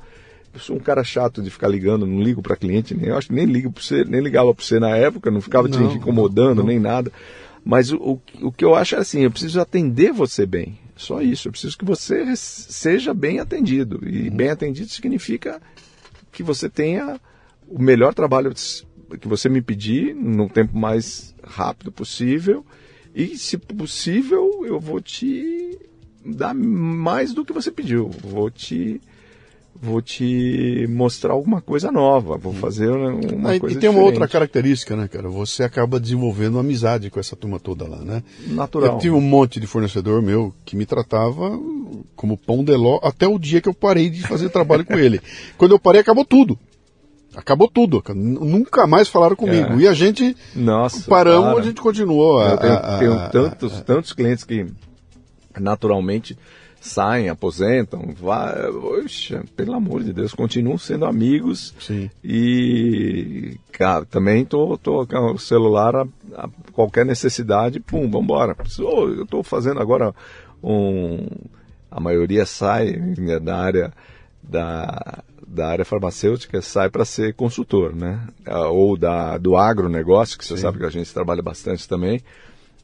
[0.53, 3.32] eu sou um cara chato de ficar ligando, não ligo para cliente, nem eu acho
[3.32, 6.57] nem ligo para você, nem ligava para você na época, não ficava não, te incomodando
[6.57, 7.11] não, nem nada.
[7.64, 10.78] Mas o, o, o que eu acho é assim, eu preciso atender você bem.
[10.95, 11.47] Só isso.
[11.47, 13.99] Eu preciso que você seja bem atendido.
[14.07, 14.36] E uhum.
[14.36, 15.62] bem atendido significa
[16.32, 17.20] que você tenha
[17.68, 18.53] o melhor trabalho
[19.20, 22.66] que você me pedir no tempo mais rápido possível.
[23.14, 25.80] E, se possível, eu vou te
[26.26, 28.10] dar mais do que você pediu.
[28.10, 29.01] Vou te
[29.82, 34.28] vou te mostrar alguma coisa nova, vou fazer uma ah, coisa E tem uma outra
[34.28, 35.30] característica, né, cara?
[35.30, 38.22] Você acaba desenvolvendo amizade com essa turma toda lá, né?
[38.47, 38.93] Natural.
[38.93, 41.57] Eu tive um monte de fornecedor meu que me tratava
[42.15, 45.22] como pão de ló até o dia que eu parei de fazer trabalho com ele.
[45.57, 46.59] Quando eu parei, acabou tudo.
[47.36, 48.03] Acabou tudo.
[48.13, 49.74] Nunca mais falaram comigo.
[49.74, 49.78] É.
[49.78, 52.41] E a gente Nossa, paramos, a gente continuou.
[52.41, 54.65] Eu tenho, a, a, tenho tantos, a, tantos clientes que
[55.57, 56.38] naturalmente
[56.82, 61.73] saem, aposentam, vai, oxa, pelo amor de Deus, continuam sendo amigos.
[61.80, 62.09] Sim.
[62.23, 68.55] E cara, também tô, tô com o celular a, a qualquer necessidade, pum, vambora.
[68.77, 70.13] Eu estou fazendo agora
[70.63, 71.27] um.
[71.91, 73.93] A maioria sai né, da área
[74.43, 78.21] da, da área farmacêutica sai para ser consultor, né?
[78.71, 80.61] Ou da, do agronegócio, que você Sim.
[80.61, 82.21] sabe que a gente trabalha bastante também.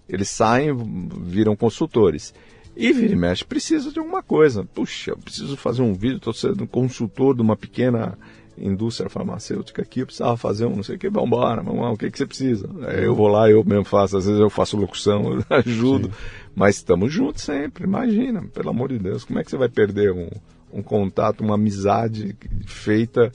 [0.10, 0.76] Eles saem,
[1.22, 2.34] viram consultores.
[2.76, 4.66] E vira e mexe, precisa de alguma coisa.
[4.66, 8.18] Puxa, eu preciso fazer um vídeo, estou sendo consultor de uma pequena
[8.58, 11.92] indústria farmacêutica aqui, eu precisava fazer um não sei o que, vamos embora, vamos lá,
[11.92, 12.70] o que, que você precisa?
[12.88, 16.14] Aí eu vou lá, eu mesmo faço, às vezes eu faço locução, eu ajudo, Sim.
[16.56, 20.12] mas estamos juntos sempre, imagina, pelo amor de Deus, como é que você vai perder
[20.12, 20.30] um,
[20.72, 23.32] um contato, uma amizade feita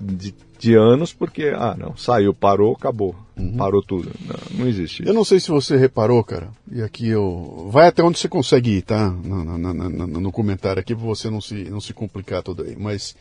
[0.00, 3.16] de de anos, porque, ah, não, saiu, parou, acabou.
[3.36, 3.56] Uhum.
[3.56, 4.10] Parou tudo.
[4.26, 5.02] Não, não, existe.
[5.06, 7.68] Eu não sei se você reparou, cara, e aqui eu.
[7.72, 9.08] Vai até onde você consegue ir, tá?
[9.08, 12.76] No, no, no, no comentário aqui, para você não se, não se complicar todo aí.
[12.78, 13.16] Mas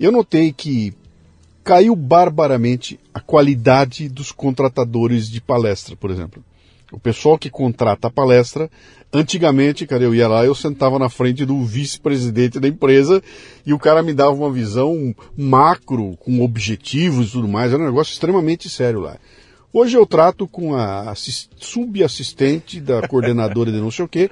[0.00, 0.94] eu notei que
[1.62, 6.42] caiu barbaramente a qualidade dos contratadores de palestra, por exemplo.
[6.96, 8.70] O pessoal que contrata a palestra,
[9.12, 13.22] antigamente, cara, eu ia lá, eu sentava na frente do vice-presidente da empresa
[13.66, 17.84] e o cara me dava uma visão macro, com objetivos e tudo mais, era um
[17.84, 19.18] negócio extremamente sério lá.
[19.74, 24.30] Hoje eu trato com a subassistente da coordenadora de não sei o quê,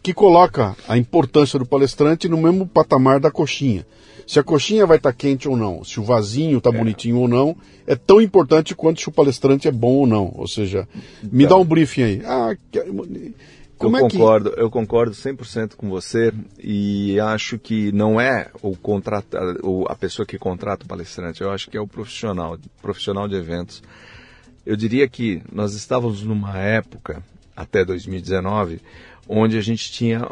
[0.00, 3.84] que coloca a importância do palestrante no mesmo patamar da coxinha.
[4.28, 6.72] Se a coxinha vai estar tá quente ou não, se o vasinho está é.
[6.74, 7.56] bonitinho ou não,
[7.86, 10.30] é tão importante quanto se o palestrante é bom ou não.
[10.36, 10.86] Ou seja,
[11.22, 12.22] me então, dá um briefing aí.
[12.26, 12.54] Ah,
[13.78, 14.60] como eu é concordo, que...
[14.60, 16.30] eu concordo 100% com você
[16.62, 19.38] e acho que não é o contrata,
[19.88, 23.82] a pessoa que contrata o palestrante, eu acho que é o profissional, profissional de eventos.
[24.66, 27.22] Eu diria que nós estávamos numa época,
[27.56, 28.82] até 2019,
[29.26, 30.28] onde a gente tinha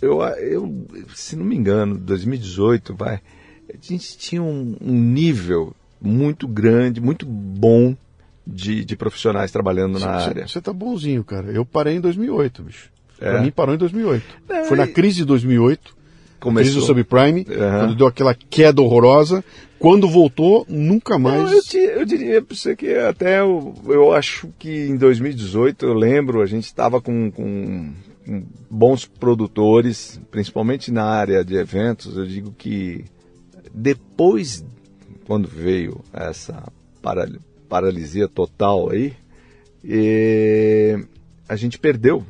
[0.00, 3.20] eu, eu, se não me engano, 2018, vai,
[3.68, 7.96] a gente tinha um, um nível muito grande, muito bom
[8.46, 10.48] de, de profissionais trabalhando na cê, área.
[10.48, 11.50] Você tá bonzinho, cara.
[11.50, 12.90] Eu parei em 2008, bicho.
[13.20, 13.30] É.
[13.30, 14.24] Pra mim parou em 2008.
[14.48, 15.96] É, Foi na crise de 2008,
[16.40, 16.62] Começou.
[16.62, 17.78] crise do subprime, uhum.
[17.78, 19.44] quando deu aquela queda horrorosa.
[19.78, 21.42] Quando voltou, nunca mais.
[21.42, 25.84] Não, eu, te, eu, diria para você que até eu, eu acho que em 2018,
[25.84, 27.92] eu lembro, a gente estava com, com
[28.70, 33.04] bons produtores, principalmente na área de eventos, eu digo que
[33.72, 34.64] depois,
[35.26, 36.72] quando veio essa
[37.68, 39.14] paralisia total aí,
[41.48, 42.24] a gente perdeu,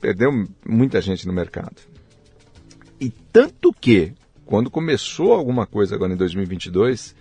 [0.00, 0.30] perdeu
[0.66, 1.76] muita gente no mercado.
[3.00, 4.12] E tanto que,
[4.46, 7.14] quando começou alguma coisa agora em 2022,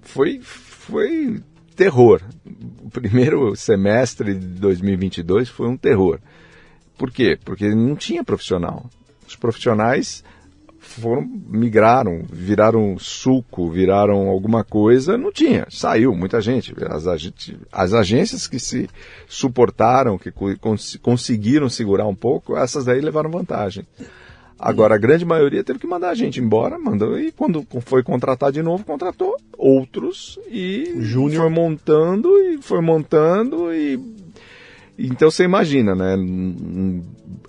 [0.00, 1.40] foi, foi
[1.76, 2.20] terror.
[2.82, 6.18] O primeiro semestre de 2022 foi um terror.
[7.00, 7.38] Por quê?
[7.42, 8.84] Porque não tinha profissional.
[9.26, 10.22] Os profissionais
[10.78, 16.74] foram migraram, viraram suco, viraram alguma coisa, não tinha, saiu muita gente.
[16.90, 17.06] As,
[17.72, 18.86] as agências que se
[19.26, 23.86] suportaram, que cons conseguiram segurar um pouco, essas daí levaram vantagem.
[24.58, 28.52] Agora, a grande maioria teve que mandar a gente embora, mandou, e quando foi contratar
[28.52, 31.44] de novo, contratou outros e Júnior.
[31.44, 34.19] foi montando e foi montando e
[35.06, 36.16] então você imagina, né?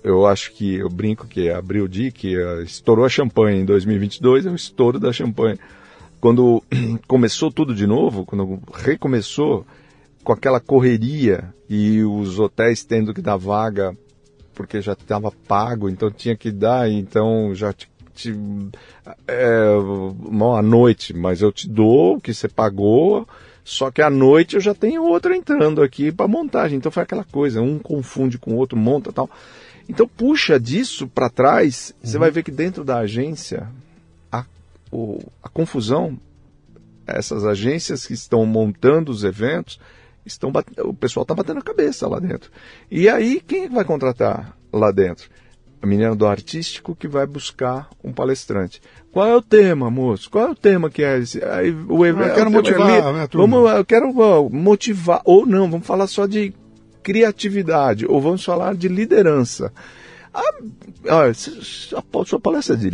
[0.02, 2.34] Eu acho que eu brinco que abriu o que
[2.64, 5.58] estourou a champanhe em 2022, é o estouro da champanhe.
[6.20, 6.62] Quando
[7.06, 9.66] começou tudo de novo, quando recomeçou
[10.24, 13.96] com aquela correria e os hotéis tendo que dar vaga
[14.54, 18.34] porque já estava pago, então tinha que dar, então já te, te
[19.26, 19.74] é,
[20.62, 23.26] noite, mas eu te dou o que você pagou
[23.64, 26.78] só que à noite eu já tenho outro entrando aqui para montagem.
[26.78, 29.30] Então foi aquela coisa, um confunde com o outro, monta tal.
[29.88, 32.10] Então puxa disso para trás, uhum.
[32.10, 33.68] você vai ver que dentro da agência
[34.30, 34.44] a,
[34.90, 36.18] o, a confusão,
[37.06, 39.78] essas agências que estão montando os eventos,
[40.24, 42.50] estão o pessoal está batendo a cabeça lá dentro.
[42.90, 45.28] E aí quem vai contratar lá dentro?
[45.82, 48.80] A menina do artístico que vai buscar um palestrante.
[49.10, 50.30] Qual é o tema, moço?
[50.30, 51.44] Qual é o tema que é esse?
[51.44, 56.06] Aí, o evento, eu quero motivar, né, vamos, Eu quero motivar, ou não, vamos falar
[56.06, 56.54] só de
[57.02, 59.72] criatividade, ou vamos falar de liderança.
[60.32, 61.34] Ah, a
[62.24, 62.90] sua palestra de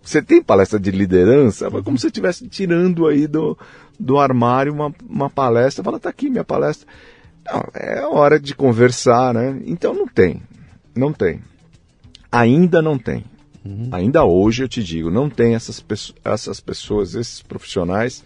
[0.00, 3.58] você tem palestra de liderança, mas como se estivesse tirando aí do,
[3.98, 6.86] do armário uma, uma palestra, fala, tá aqui minha palestra.
[7.44, 9.60] Não, é hora de conversar, né?
[9.66, 10.40] Então não tem,
[10.94, 11.40] não tem.
[12.30, 13.24] Ainda não tem.
[13.64, 13.88] Uhum.
[13.92, 15.84] Ainda hoje eu te digo, não tem essas,
[16.24, 18.24] essas pessoas, esses profissionais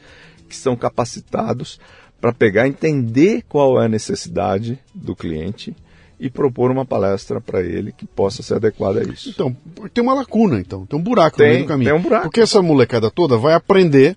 [0.48, 1.80] que são capacitados
[2.20, 5.74] para pegar, entender qual é a necessidade do cliente
[6.18, 9.28] e propor uma palestra para ele que possa ser adequada a isso.
[9.30, 9.54] Então,
[9.92, 11.90] tem uma lacuna, então, tem um buraco tem, no meio do caminho.
[11.90, 12.22] Tem um buraco.
[12.24, 14.16] Porque essa molecada toda vai aprender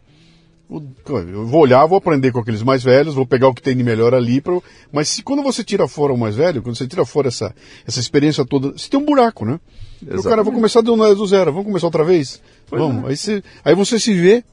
[0.70, 3.84] eu vou olhar, vou aprender com aqueles mais velhos, vou pegar o que tem de
[3.84, 4.42] melhor ali.
[4.42, 4.60] Pra...
[4.92, 7.56] Mas se, quando você tira fora o mais velho, quando você tira fora essa,
[7.88, 9.60] essa experiência toda, você tem um buraco, né?
[10.02, 12.42] O cara, vou começar do, do zero, vamos começar outra vez?
[12.68, 13.06] Pois vamos.
[13.06, 13.08] É.
[13.08, 14.44] Aí, você, aí você se vê,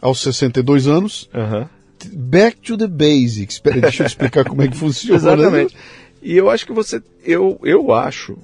[0.00, 1.66] aos 62 anos, uhum.
[2.12, 3.56] back to the basics.
[3.56, 5.16] Espera, deixa eu explicar como é que funciona.
[5.16, 5.76] Exatamente.
[6.22, 8.36] E eu acho que você, eu, eu acho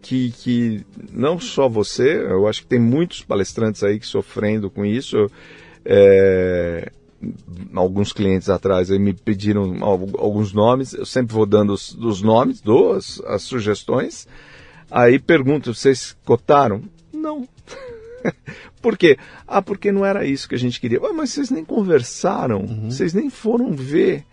[0.00, 4.84] que, que não só você, eu acho que tem muitos palestrantes aí que sofrendo com
[4.84, 5.30] isso.
[5.84, 6.90] É,
[7.74, 12.92] alguns clientes atrás me pediram alguns nomes, eu sempre vou dando os, os nomes, dou
[12.92, 14.26] as, as, sugestões.
[14.90, 16.82] Aí pergunto, vocês cotaram?
[17.12, 17.46] Não.
[18.80, 19.18] por quê?
[19.46, 21.00] Ah, porque não era isso que a gente queria.
[21.02, 22.90] Ah, mas vocês nem conversaram, uhum.
[22.90, 24.24] vocês nem foram ver.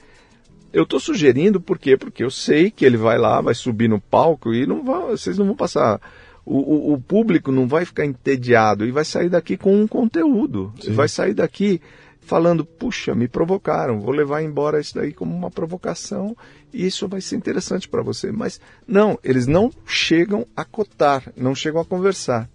[0.71, 1.95] Eu estou sugerindo por quê?
[1.95, 5.37] Porque eu sei que ele vai lá, vai subir no palco e não vai, vocês
[5.37, 6.01] não vão passar
[6.45, 10.71] o, o, o, público não vai ficar entediado e vai sair daqui com um conteúdo.
[10.89, 11.81] Vai sair daqui
[12.21, 16.35] falando, puxa, me provocaram, vou levar embora isso daí como uma provocação
[16.73, 18.31] e isso vai ser interessante para você.
[18.31, 22.49] Mas não, eles não chegam a cotar, não chegam a conversar.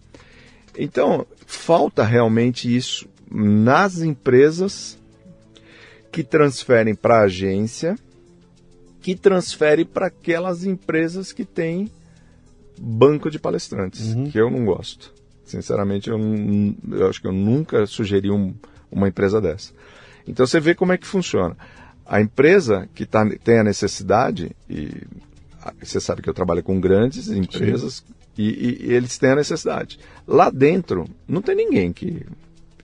[0.76, 4.99] Então, falta realmente isso nas empresas
[6.11, 7.97] que transferem para a agência,
[9.01, 11.91] que transfere para aquelas empresas que têm
[12.80, 14.30] banco de palestrantes, uhum.
[14.30, 15.12] que eu não gosto.
[15.44, 16.18] Sinceramente, eu,
[16.90, 18.54] eu, acho que eu nunca sugeri um,
[18.90, 19.72] uma empresa dessa.
[20.26, 21.56] Então você vê como é que funciona.
[22.06, 24.90] A empresa que tá, tem a necessidade, e
[25.82, 28.02] você sabe que eu trabalho com grandes empresas,
[28.38, 29.98] e, e, e, eles têm a necessidade.
[30.26, 32.24] Lá dentro, não tem ninguém que.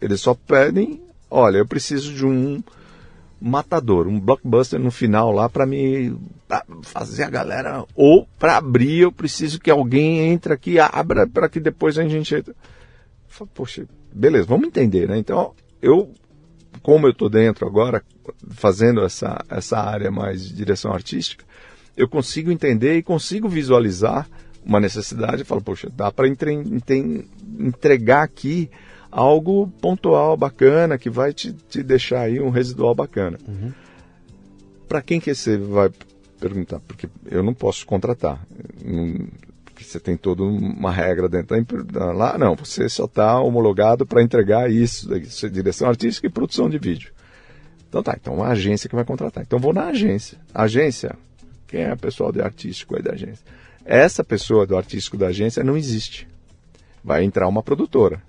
[0.01, 2.63] Eles só pedem: olha, eu preciso de um
[3.41, 6.17] matador, um blockbuster no final lá para me
[6.49, 7.85] pra fazer a galera.
[7.95, 12.45] Ou para abrir, eu preciso que alguém entre aqui, abra para que depois a gente.
[13.55, 15.19] Poxa, beleza, vamos entender, né?
[15.19, 16.11] Então, eu,
[16.83, 18.03] como eu estou dentro agora,
[18.51, 21.45] fazendo essa, essa área mais de direção artística,
[21.97, 24.29] eu consigo entender e consigo visualizar
[24.65, 26.27] uma necessidade e falo, poxa, dá para
[27.59, 28.69] entregar aqui
[29.17, 33.39] algo pontual, bacana, que vai te, te deixar aí um residual bacana.
[33.49, 33.73] Uhum.
[34.87, 35.91] Para quem que você vai
[36.39, 36.81] perguntar?
[36.81, 38.47] Porque eu não posso contratar.
[38.85, 39.27] Não,
[39.75, 44.71] você tem toda uma regra dentro da lá não você só está homologado para entregar
[44.71, 47.13] isso, isso direção artística e produção de vídeo
[47.87, 51.15] então tá então a agência que vai contratar então vou na agência agência
[51.69, 53.45] quem é o pessoal de artístico aí da agência
[53.85, 56.27] essa pessoa do artístico da agência não existe
[57.05, 58.23] vai entrar uma produtora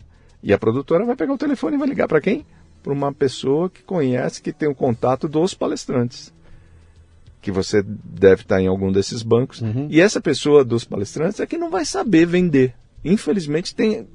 [0.48, 2.46] e a produtora vai pegar o telefone e vai ligar para quem
[2.82, 6.34] para uma pessoa que conhece que tem o contato dos palestrantes
[7.42, 9.62] que você deve estar em algum desses bancos.
[9.62, 9.88] Uhum.
[9.90, 12.74] E essa pessoa dos palestrantes é que não vai saber vender.
[13.04, 14.08] Infelizmente tem.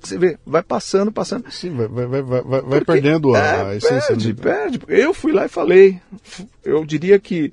[0.00, 1.50] Você vê, vai passando, passando.
[1.50, 4.14] Sim, vai, vai, vai, vai, vai perdendo a, é, a essência.
[4.14, 4.80] Perde, perde.
[4.88, 6.00] Eu fui lá e falei.
[6.62, 7.52] Eu diria que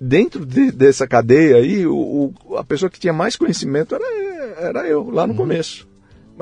[0.00, 4.04] dentro de, dessa cadeia aí, o, o, a pessoa que tinha mais conhecimento era,
[4.58, 5.38] era eu, lá no uhum.
[5.38, 5.88] começo.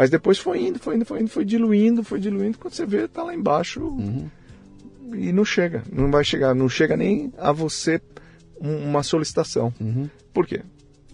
[0.01, 2.57] Mas depois foi indo, foi indo, foi indo, foi diluindo, foi diluindo.
[2.57, 4.31] Quando você vê, tá lá embaixo uhum.
[5.13, 5.83] e não chega.
[5.93, 8.01] Não vai chegar, não chega nem a você
[8.59, 9.71] uma solicitação.
[9.79, 10.09] Uhum.
[10.33, 10.63] Por quê?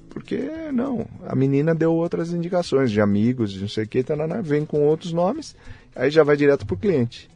[0.09, 0.39] Porque
[0.73, 4.05] não, a menina deu outras indicações de amigos, de não sei o que,
[4.45, 5.57] vem com outros nomes,
[5.93, 7.29] aí já vai direto para o cliente.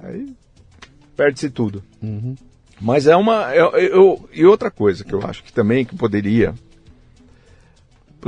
[0.00, 0.32] Aí
[1.16, 1.82] perde-se tudo.
[2.00, 2.36] Uhum.
[2.80, 3.52] Mas é uma.
[3.52, 6.54] Eu, eu, e outra coisa que eu acho que também que poderia.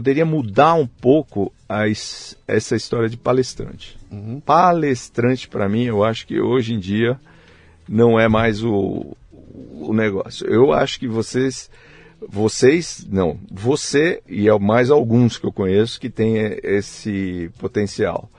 [0.01, 3.99] Poderia mudar um pouco as, essa história de palestrante.
[4.11, 4.41] Uhum.
[4.41, 7.21] Palestrante, para mim, eu acho que hoje em dia
[7.87, 9.15] não é mais o,
[9.75, 10.47] o negócio.
[10.47, 11.71] Eu acho que vocês,
[12.27, 18.31] vocês, não, você e é mais alguns que eu conheço que tem esse potencial.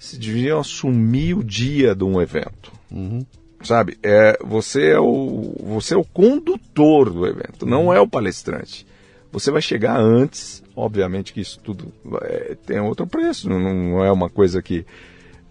[0.00, 2.72] Se deviam assumir o dia de um evento.
[2.90, 3.24] Uhum.
[3.62, 3.96] Sabe?
[4.02, 7.92] É, você, é o, você é o condutor do evento, não uhum.
[7.92, 8.84] é o palestrante.
[9.30, 14.10] Você vai chegar antes, obviamente que isso tudo é, tem outro preço, não, não é
[14.10, 14.86] uma coisa que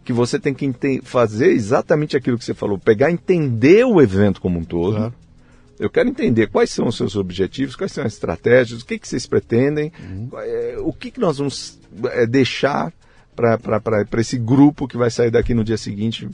[0.08, 4.58] que você tem que fazer exatamente aquilo que você falou, pegar, entender o evento como
[4.58, 4.96] um todo.
[4.96, 5.14] Claro.
[5.78, 9.06] Eu quero entender quais são os seus objetivos, quais são as estratégias, o que, que
[9.06, 10.30] vocês pretendem, uhum.
[10.38, 12.94] é, o que, que nós vamos é, deixar
[13.36, 16.28] para esse grupo que vai sair daqui no dia seguinte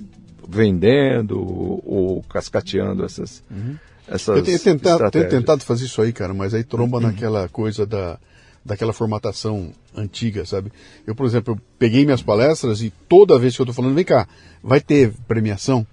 [0.47, 3.75] vendendo ou, ou cascateando essas, uhum.
[4.07, 7.03] Essas eu tenho tentado, tenho tentado fazer isso aí, cara, mas aí tromba uhum.
[7.03, 8.19] naquela coisa da
[8.65, 10.71] daquela formatação antiga, sabe?
[11.05, 14.05] Eu, por exemplo, eu peguei minhas palestras e toda vez que eu estou falando, vem
[14.05, 14.27] cá,
[14.63, 15.85] vai ter premiação?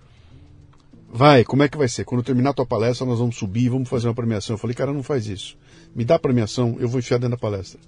[1.13, 2.05] Vai, como é que vai ser?
[2.05, 4.55] Quando terminar a tua palestra, nós vamos subir, vamos fazer uma premiação.
[4.55, 5.59] Eu falei, cara, não faz isso.
[5.95, 7.81] Me dá a premiação, eu vou enfiar dentro da palestra.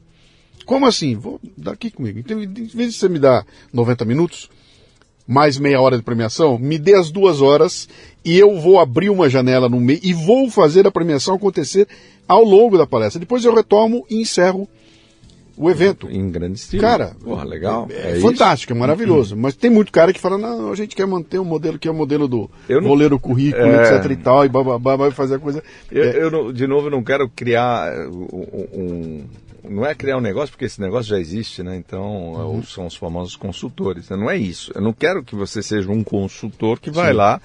[0.66, 1.14] Como assim?
[1.14, 2.18] Vou dar aqui comigo.
[2.18, 4.50] Então, em vez de você me dar 90 minutos,
[5.32, 7.88] mais meia hora de premiação, me dê as duas horas
[8.22, 11.88] e eu vou abrir uma janela no meio e vou fazer a premiação acontecer
[12.28, 13.18] ao longo da palestra.
[13.18, 14.68] Depois eu retomo e encerro
[15.56, 16.08] o evento.
[16.10, 16.82] Em grande estilo.
[16.82, 17.86] Cara, Porra, legal.
[17.90, 19.36] É, é fantástico, é maravilhoso.
[19.36, 21.88] Mas tem muito cara que fala, não, a gente quer manter o um modelo que
[21.88, 23.96] é o modelo do eu não, goleiro currículo, é...
[23.96, 25.62] etc e tal, e bababá, vai fazer a coisa.
[25.90, 26.22] Eu, é...
[26.22, 29.24] eu, de novo, não quero criar um, um,
[29.64, 31.76] Não é criar um negócio, porque esse negócio já existe, né?
[31.76, 32.62] Então, uhum.
[32.62, 34.08] são os famosos consultores.
[34.10, 34.16] Né?
[34.16, 34.72] Não é isso.
[34.74, 37.16] Eu não quero que você seja um consultor que vai Sim.
[37.16, 37.40] lá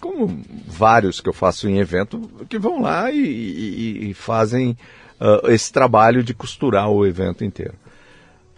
[0.00, 4.76] como vários que eu faço em evento, que vão lá e, e, e fazem
[5.20, 7.74] uh, esse trabalho de costurar o evento inteiro.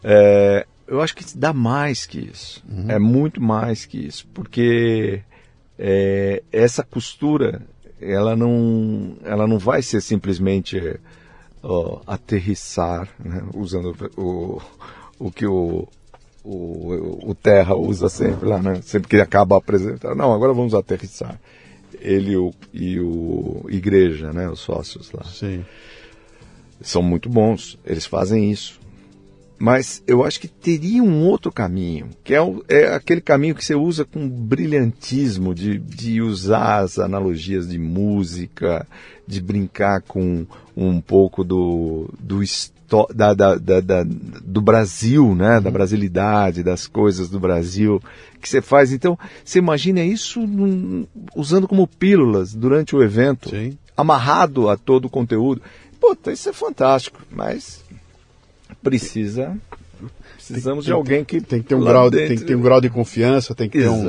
[0.03, 2.65] É, eu acho que dá mais que isso.
[2.69, 2.91] Uhum.
[2.91, 4.27] É muito mais que isso.
[4.33, 5.21] Porque
[5.79, 7.63] é, essa costura,
[8.01, 10.99] ela não, ela não vai ser simplesmente
[11.65, 13.43] uh, aterrissar, né?
[13.55, 14.61] usando o,
[15.19, 15.89] o que o
[16.45, 18.81] o, o Terra usa sempre lá, né?
[18.83, 20.15] Sempre que acaba apresentando.
[20.15, 21.41] Não, agora vamos aterrissar.
[21.99, 24.49] Ele e o, e o Igreja, né?
[24.51, 25.25] Os sócios lá.
[25.25, 25.65] Sim.
[26.83, 28.79] São muito bons, eles fazem isso.
[29.59, 33.65] Mas eu acho que teria um outro caminho, que é, o, é aquele caminho que
[33.65, 38.87] você usa com brilhantismo, de, de usar as analogias de música,
[39.27, 40.47] de brincar com
[40.77, 42.41] um pouco do, do,
[43.15, 45.61] da, da, da, do Brasil, né?
[45.61, 45.73] da uhum.
[45.73, 48.01] brasilidade, das coisas do Brasil
[48.41, 48.93] que você faz.
[48.93, 53.77] Então, você imagina isso num, usando como pílulas durante o evento, Sim.
[53.97, 55.63] amarrado a todo o conteúdo.
[55.99, 57.83] Puta, isso é fantástico, mas
[58.83, 59.57] precisa
[60.37, 62.61] precisamos tem, de alguém que tem que ter um grau de, tem que ter um
[62.61, 64.07] grau de confiança tem que ter um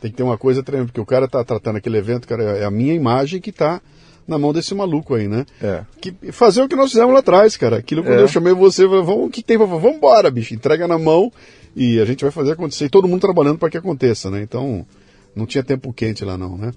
[0.00, 2.64] tem que ter uma coisa tremenda porque o cara está tratando aquele evento cara é
[2.64, 3.80] a minha imagem que está
[4.28, 5.84] na mão desse maluco aí né é.
[6.00, 8.22] que fazer o que nós fizemos lá atrás cara aquilo quando é.
[8.22, 11.32] eu chamei você vamos que tem vamos embora bicho entrega na mão
[11.74, 14.86] e a gente vai fazer acontecer e todo mundo trabalhando para que aconteça né então
[15.34, 16.72] não tinha tempo quente lá não né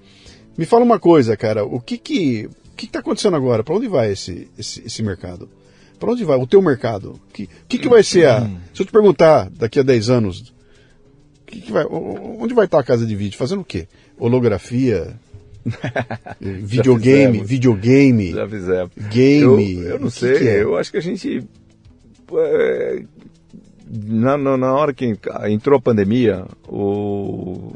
[0.57, 3.87] me fala uma coisa cara o que que o que está acontecendo agora para onde
[3.87, 5.47] vai esse, esse esse mercado
[5.99, 7.11] para onde vai o teu mercado?
[7.11, 8.49] O que, que, que vai ser a.
[8.73, 10.51] Se eu te perguntar daqui a 10 anos,
[11.51, 13.37] que que vai, onde vai estar a casa de vídeo?
[13.37, 13.87] Fazendo o quê?
[14.17, 15.19] Holografia?
[16.39, 17.39] videogame?
[17.39, 18.31] Já videogame?
[18.31, 18.91] Já fizemos.
[19.09, 19.73] Game?
[19.75, 20.63] Eu, eu não sei, que é?
[20.63, 21.43] eu acho que a gente.
[22.33, 23.03] É,
[23.87, 25.17] na, na hora que
[25.49, 27.73] entrou a pandemia, o,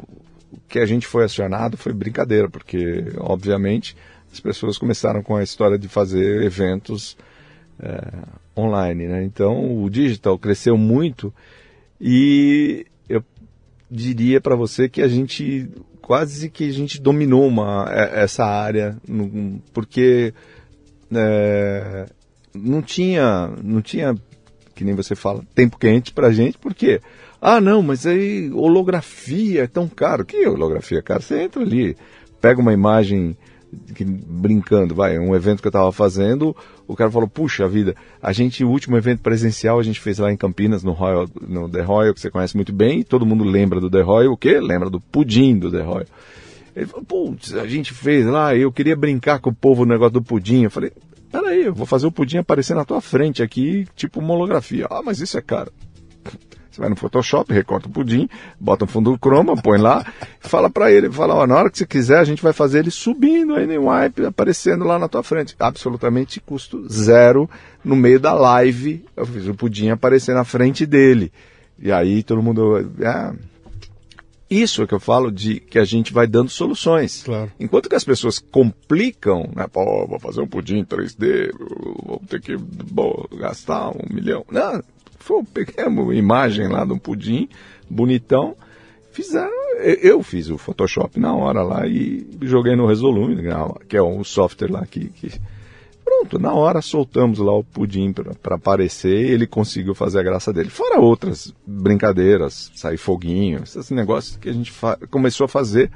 [0.68, 3.96] que a gente foi acionado foi brincadeira, porque, obviamente,
[4.32, 7.16] as pessoas começaram com a história de fazer eventos
[7.80, 8.00] é,
[8.56, 9.06] online.
[9.06, 9.24] Né?
[9.24, 11.32] Então o digital cresceu muito
[12.00, 13.22] e eu
[13.90, 15.68] diria para você que a gente
[16.06, 18.96] quase que a gente dominou uma, é, essa área
[19.74, 20.32] porque
[21.12, 22.06] é,
[22.54, 24.14] não tinha não tinha
[24.72, 27.00] que nem você fala tempo quente para gente porque
[27.42, 30.24] ah não mas aí holografia é tão caro.
[30.24, 31.20] Que holografia cara?
[31.20, 31.96] Você entra ali
[32.40, 33.36] pega uma imagem
[33.94, 36.56] que, brincando, vai, um evento que eu estava fazendo,
[36.86, 40.32] o cara falou, puxa vida, a gente, o último evento presencial a gente fez lá
[40.32, 43.80] em Campinas, no, Royal, no The Royal, que você conhece muito bem, todo mundo lembra
[43.80, 44.60] do The Royal, o quê?
[44.60, 46.06] Lembra do pudim do The Royal.
[46.74, 50.12] Ele falou, putz, a gente fez lá, eu queria brincar com o povo no negócio
[50.12, 50.64] do pudim.
[50.64, 50.92] Eu falei,
[51.32, 54.86] peraí, eu vou fazer o pudim aparecer na tua frente aqui, tipo homolografia.
[54.90, 55.72] Ah, mas isso é caro.
[56.76, 58.28] Você vai no Photoshop, recorta o pudim,
[58.60, 60.04] bota um fundo chroma, põe lá,
[60.40, 62.90] fala para ele, fala, ó, na hora que você quiser, a gente vai fazer ele
[62.90, 65.56] subindo aí no wipe, aparecendo lá na tua frente.
[65.58, 67.48] Absolutamente custo zero
[67.82, 69.02] no meio da live.
[69.16, 71.32] Eu fiz o pudim aparecer na frente dele.
[71.78, 72.76] E aí todo mundo.
[73.00, 73.32] É,
[74.50, 77.22] isso é que eu falo de que a gente vai dando soluções.
[77.24, 77.50] Claro.
[77.58, 79.66] Enquanto que as pessoas complicam, né?
[79.66, 81.52] Pô, vou fazer um pudim 3D,
[82.04, 84.44] vou ter que vou gastar um milhão.
[84.50, 84.82] Não,
[85.18, 87.48] foi, peguei uma imagem lá de um pudim,
[87.88, 88.56] bonitão,
[89.12, 89.50] fizeram,
[90.02, 93.52] eu fiz o Photoshop na hora lá e joguei no Resolume, né,
[93.88, 95.32] que é um software lá que, que
[96.04, 100.52] pronto, na hora soltamos lá o pudim para aparecer e ele conseguiu fazer a graça
[100.52, 100.70] dele.
[100.70, 104.72] Fora outras brincadeiras, sair foguinho, esses negócios que a gente
[105.10, 105.90] começou a fazer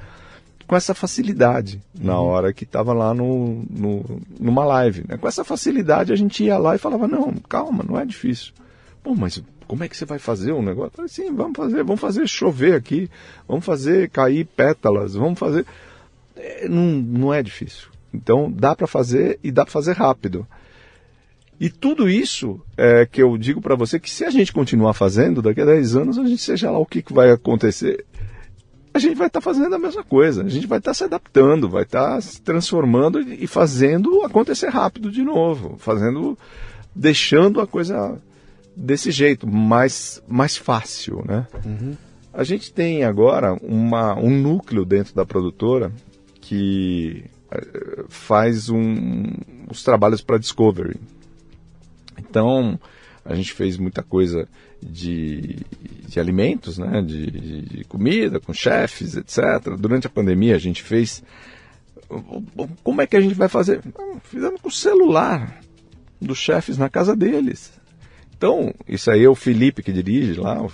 [0.66, 2.06] com essa facilidade uhum.
[2.06, 5.04] na hora que estava lá no, no, numa live.
[5.08, 5.16] Né?
[5.16, 8.52] Com essa facilidade a gente ia lá e falava, não, calma, não é difícil.
[9.02, 10.92] Pô, mas como é que você vai fazer um negócio?
[10.96, 13.08] falei, sim, vamos fazer, vamos fazer chover aqui,
[13.46, 15.64] vamos fazer cair pétalas, vamos fazer.
[16.36, 17.88] É, não, não é difícil.
[18.12, 20.46] Então dá para fazer e dá para fazer rápido.
[21.60, 25.42] E tudo isso é que eu digo para você que se a gente continuar fazendo,
[25.42, 28.06] daqui a 10 anos, a gente seja lá o que, que vai acontecer,
[28.92, 30.42] a gente vai estar tá fazendo a mesma coisa.
[30.42, 34.68] A gente vai estar tá se adaptando, vai estar tá se transformando e fazendo acontecer
[34.68, 36.36] rápido de novo, fazendo,
[36.94, 38.20] deixando a coisa
[38.80, 41.46] desse jeito, mais, mais fácil, né?
[41.64, 41.96] Uhum.
[42.32, 45.92] A gente tem agora uma, um núcleo dentro da produtora
[46.40, 49.24] que uh, faz um,
[49.68, 50.98] os trabalhos para Discovery.
[52.18, 52.78] Então,
[53.24, 54.48] a gente fez muita coisa
[54.82, 55.58] de,
[56.08, 57.02] de alimentos, né?
[57.02, 59.76] De, de, de comida, com chefes, etc.
[59.78, 61.22] Durante a pandemia, a gente fez.
[62.82, 63.80] Como é que a gente vai fazer?
[64.24, 65.60] Fizemos com o celular
[66.20, 67.79] dos chefes na casa deles.
[68.40, 70.62] Então, isso aí é o Felipe que dirige lá.
[70.62, 70.72] O,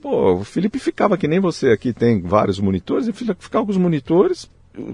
[0.00, 3.76] pô, o Felipe ficava que nem você aqui tem vários monitores, ele ficava com os
[3.76, 4.48] monitores,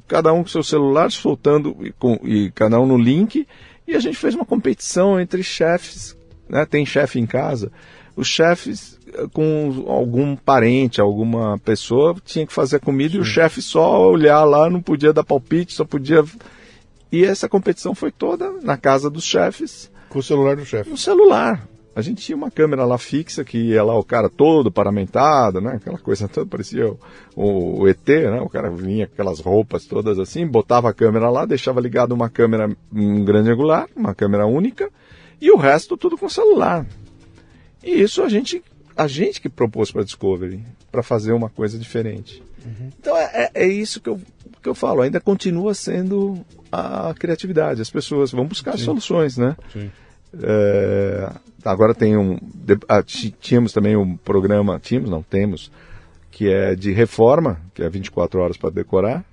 [0.09, 3.47] cada um com seu celular, soltando e, com, e cada um no link,
[3.87, 6.17] e a gente fez uma competição entre chefes,
[6.49, 6.65] né?
[6.65, 7.71] Tem chefe em casa.
[8.17, 13.19] Os chefes eh, com algum parente, alguma pessoa, tinha que fazer a comida Sim.
[13.19, 16.25] e o chefe só olhar lá, não podia dar palpite, só podia.
[17.11, 19.93] E essa competição foi toda na casa dos chefes.
[20.09, 20.89] Com o celular do chefe.
[20.89, 21.69] No celular.
[21.95, 25.75] A gente tinha uma câmera lá fixa que ia lá o cara todo paramentado, né?
[25.75, 26.91] Aquela coisa toda, parecia
[27.37, 28.41] o, o, ET, né?
[28.41, 32.31] O cara vinha com aquelas roupas todas assim, botava a câmera lá, deixava ligado uma
[32.31, 34.91] câmera um grande angular, uma câmera única,
[35.41, 36.87] e o resto tudo com celular.
[37.83, 38.63] E isso a gente,
[38.97, 42.43] a gente que propôs para Discovery, para fazer uma coisa diferente.
[42.65, 42.91] Uhum.
[42.99, 44.19] Então é, é, é isso que eu,
[44.63, 47.83] que eu falo, ainda continua sendo a criatividade.
[47.83, 48.85] As pessoas vão buscar Sim.
[48.85, 49.57] soluções, né?
[49.73, 49.91] Sim.
[50.41, 51.31] É,
[51.65, 52.39] agora tem um.
[52.89, 55.71] Ah, tínhamos também um programa, tínhamos, não temos,
[56.31, 59.25] que é de reforma, que é 24 horas para decorar.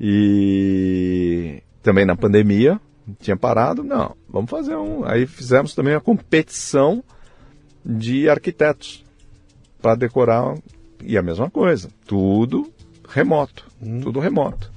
[0.00, 2.80] E também na pandemia,
[3.20, 5.04] tinha parado, não, vamos fazer um.
[5.04, 7.02] Aí fizemos também a competição
[7.84, 9.04] de arquitetos
[9.80, 10.56] para decorar
[11.02, 12.72] e a mesma coisa, tudo
[13.08, 14.00] remoto, hum.
[14.00, 14.72] tudo remoto.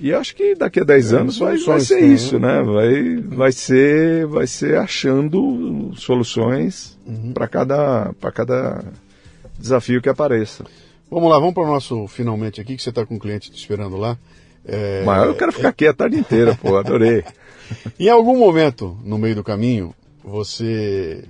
[0.00, 2.62] E acho que daqui a 10 é, anos vai, vai ser isso, né?
[2.62, 7.34] Vai, vai, ser, vai ser achando soluções uhum.
[7.34, 8.82] para cada, cada
[9.58, 10.64] desafio que apareça.
[11.10, 13.58] Vamos lá, vamos para o nosso finalmente aqui, que você está com o cliente te
[13.58, 14.16] esperando lá.
[14.64, 15.02] É...
[15.04, 17.22] Mas eu quero ficar aqui a tarde inteira, pô, adorei.
[18.00, 19.94] em algum momento, no meio do caminho,
[20.24, 21.24] você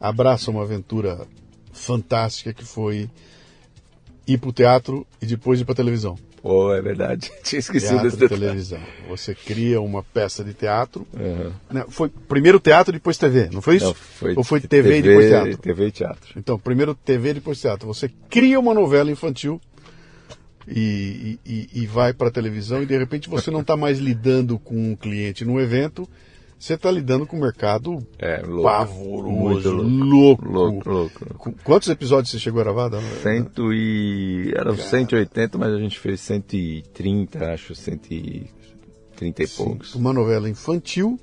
[0.00, 1.20] abraça uma aventura
[1.72, 3.08] fantástica que foi
[4.26, 6.18] ir para o teatro e depois ir para a televisão.
[6.42, 7.30] Pô, é verdade.
[7.44, 8.80] Tinha esquecido teatro desse televisão.
[9.08, 11.06] Você cria uma peça de teatro.
[11.14, 11.84] Uhum.
[11.88, 13.86] Foi primeiro teatro, depois TV, não foi isso?
[13.86, 15.56] Não, foi Ou foi TV, TV e depois teatro?
[15.58, 16.32] TV e teatro.
[16.36, 17.86] Então, primeiro TV, depois teatro.
[17.86, 19.60] Você cria uma novela infantil
[20.66, 24.58] e, e, e vai para a televisão e de repente você não está mais lidando
[24.58, 26.08] com um cliente no evento,
[26.62, 30.48] você está lidando com um mercado é, louco, pavoroso, louco.
[30.48, 31.54] Louco, louco.
[31.64, 32.90] Quantos episódios você chegou a gravar?
[33.20, 34.52] Cento e...
[34.54, 34.88] Eram Cara.
[34.88, 39.96] 180, mas a gente fez 130, acho, 130 e Sim, poucos.
[39.96, 41.18] Uma novela infantil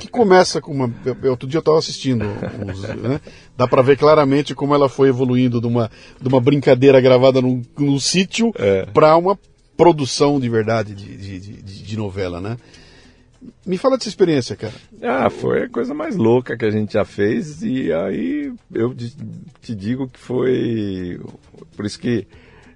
[0.00, 0.92] que começa com uma.
[1.30, 2.24] Outro dia eu estava assistindo,
[2.66, 3.20] uns, né?
[3.56, 7.62] dá para ver claramente como ela foi evoluindo de uma, de uma brincadeira gravada num,
[7.78, 8.84] num sítio é.
[8.86, 9.38] para uma
[9.76, 12.56] produção de verdade de, de, de, de novela, né?
[13.64, 14.74] Me fala dessa experiência, cara.
[15.02, 18.94] Ah, foi a coisa mais louca que a gente já fez e aí eu
[19.60, 21.20] te digo que foi
[21.76, 22.26] por isso que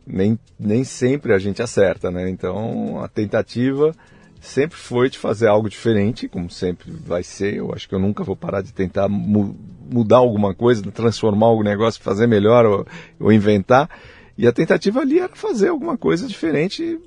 [0.07, 2.29] nem, nem sempre a gente acerta, né?
[2.31, 3.95] Então a tentativa
[4.41, 7.57] sempre foi de fazer algo diferente, como sempre vai ser.
[7.57, 9.57] Eu acho que eu nunca vou parar de tentar mu
[9.89, 12.87] mudar alguma coisa, transformar algum negócio, fazer melhor ou,
[13.21, 13.89] ou inventar.
[14.37, 16.99] E a tentativa ali era fazer alguma coisa diferente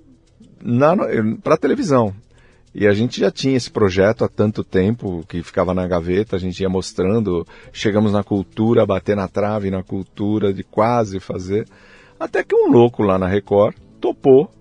[1.44, 2.14] para televisão.
[2.74, 6.40] E a gente já tinha esse projeto há tanto tempo que ficava na gaveta, a
[6.40, 11.68] gente ia mostrando, chegamos na cultura, bater na trave na cultura de quase fazer,
[12.20, 14.52] até que um louco lá na Record topou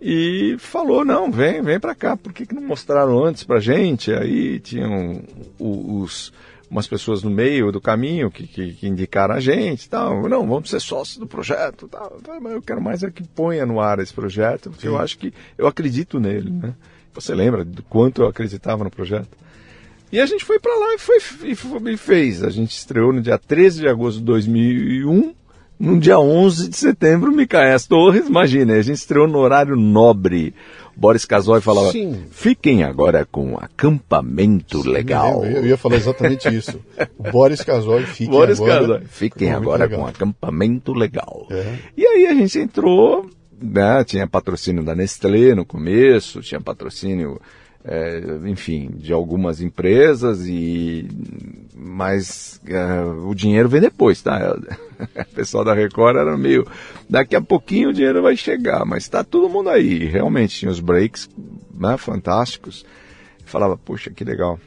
[0.00, 4.12] e falou, não, vem, vem para cá, por que, que não mostraram antes pra gente?
[4.12, 5.22] Aí tinham
[5.58, 6.32] os,
[6.70, 10.68] umas pessoas no meio do caminho que, que, que indicaram a gente, tal, não, vamos
[10.68, 12.18] ser sócios do projeto, tal.
[12.42, 14.92] mas eu quero mais é que ponha no ar esse projeto, porque Sim.
[14.92, 16.74] eu acho que eu acredito nele, né?
[17.16, 19.36] Você lembra do quanto eu acreditava no projeto?
[20.12, 22.42] E a gente foi para lá e, foi, e, e fez.
[22.44, 25.34] A gente estreou no dia 13 de agosto de 2001.
[25.78, 30.54] No dia 11 de setembro, Micael Torres, imagina, a gente estreou no horário nobre.
[30.96, 32.24] Boris Casoy falava, Sim.
[32.30, 35.44] fiquem agora com acampamento Sim, legal.
[35.44, 36.80] Eu ia falar exatamente isso.
[37.30, 41.46] Boris Casoy, fiquem Boris agora, Casoy, fiquem agora com acampamento legal.
[41.50, 41.74] É.
[41.94, 43.28] E aí a gente entrou
[43.60, 47.40] né, tinha patrocínio da Nestlé no começo, tinha patrocínio,
[47.84, 51.08] é, enfim, de algumas empresas, e
[51.74, 54.56] mas é, o dinheiro vem depois, tá?
[54.98, 56.66] O pessoal da Record era meio.
[57.08, 60.06] Daqui a pouquinho o dinheiro vai chegar, mas está todo mundo aí.
[60.06, 61.28] Realmente tinha os breaks
[61.78, 62.86] né, fantásticos.
[63.44, 64.58] Falava, puxa, que legal.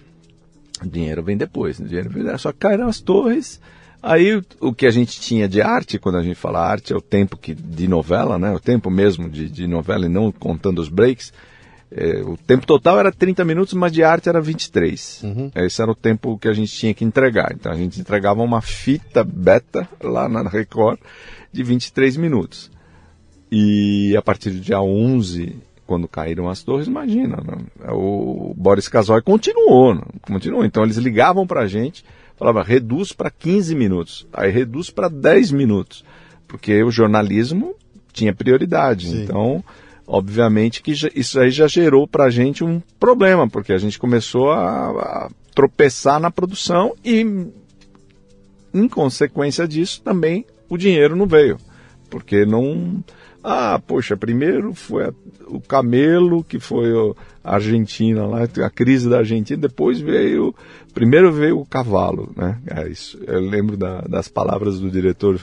[0.84, 3.60] O dinheiro vem depois, o dinheiro vem Só caíram as torres
[4.02, 7.02] Aí o que a gente tinha de arte, quando a gente fala arte, é o
[7.02, 8.52] tempo que, de novela, né?
[8.52, 11.34] O tempo mesmo de, de novela e não contando os breaks.
[11.92, 15.22] É, o tempo total era 30 minutos, mas de arte era 23.
[15.24, 15.52] Uhum.
[15.56, 17.52] Esse era o tempo que a gente tinha que entregar.
[17.54, 21.00] Então a gente entregava uma fita beta lá na Record
[21.52, 22.72] de 23 minutos.
[23.52, 27.58] E a partir do dia 11, quando caíram as torres, imagina, né?
[27.92, 30.04] o Boris Casoy continuou, né?
[30.22, 30.64] continuou.
[30.64, 32.06] Então eles ligavam para a gente
[32.40, 36.06] falava reduz para 15 minutos, aí reduz para 10 minutos,
[36.48, 37.76] porque o jornalismo
[38.14, 39.10] tinha prioridade.
[39.10, 39.24] Sim.
[39.24, 39.64] Então,
[40.08, 44.52] obviamente que isso aí já gerou para a gente um problema, porque a gente começou
[44.52, 47.26] a, a tropeçar na produção e,
[48.74, 51.58] em consequência disso, também o dinheiro não veio.
[52.10, 53.04] porque não.
[53.44, 55.12] Ah, poxa, primeiro foi
[55.48, 56.92] o camelo, que foi
[57.44, 60.54] a Argentina lá, a crise da Argentina, depois veio.
[60.94, 62.60] Primeiro veio o cavalo, né?
[62.68, 63.20] É isso.
[63.26, 65.40] Eu lembro da, das palavras do diretor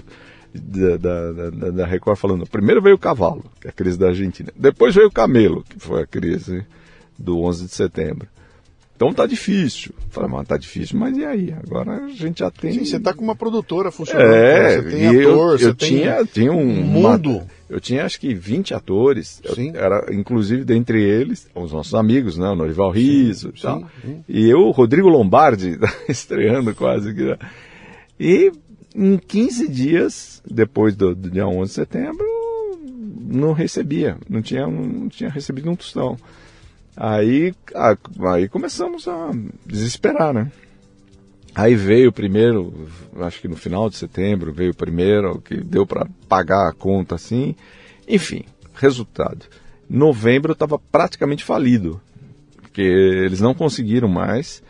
[0.55, 4.09] da, da, da, da, Record falando: primeiro veio o cavalo, que é a crise da
[4.09, 6.65] Argentina, depois veio o camelo, que foi a crise
[7.19, 8.29] do 11 de setembro.
[8.97, 9.93] Então tá difícil.
[10.09, 11.53] Falei, mas tá difícil, mas e aí?
[11.53, 12.73] Agora a gente já tem.
[12.73, 14.33] Sim, você tá com uma produtora funcionando.
[14.33, 17.37] É, você tem ator, eu, eu você tinha, tem tinha um mundo.
[17.37, 19.43] Uma, eu tinha acho que 20 atores.
[19.55, 19.73] Sim.
[19.75, 22.49] Eu, era, inclusive, dentre eles, os nossos amigos, né?
[22.49, 23.81] O Norival Riso sim, e tal.
[23.81, 24.25] sim, sim.
[24.27, 25.79] E eu, Rodrigo Lombardi,
[26.09, 27.13] estreando quase.
[27.13, 27.37] que
[28.19, 28.51] E
[28.95, 32.27] em 15 dias, depois do, do dia 11 de setembro,
[33.29, 34.17] não recebia.
[34.27, 36.17] Não tinha, não tinha recebido um tostão.
[36.97, 37.55] Aí,
[38.33, 39.31] aí começamos a
[39.67, 40.51] desesperar, né?
[41.55, 42.87] Aí veio o primeiro,
[43.21, 47.15] acho que no final de setembro, veio o primeiro, que deu para pagar a conta
[47.15, 47.55] assim.
[48.07, 48.45] Enfim,
[48.75, 49.47] resultado.
[49.89, 52.01] Novembro estava praticamente falido,
[52.61, 54.63] porque eles não conseguiram mais.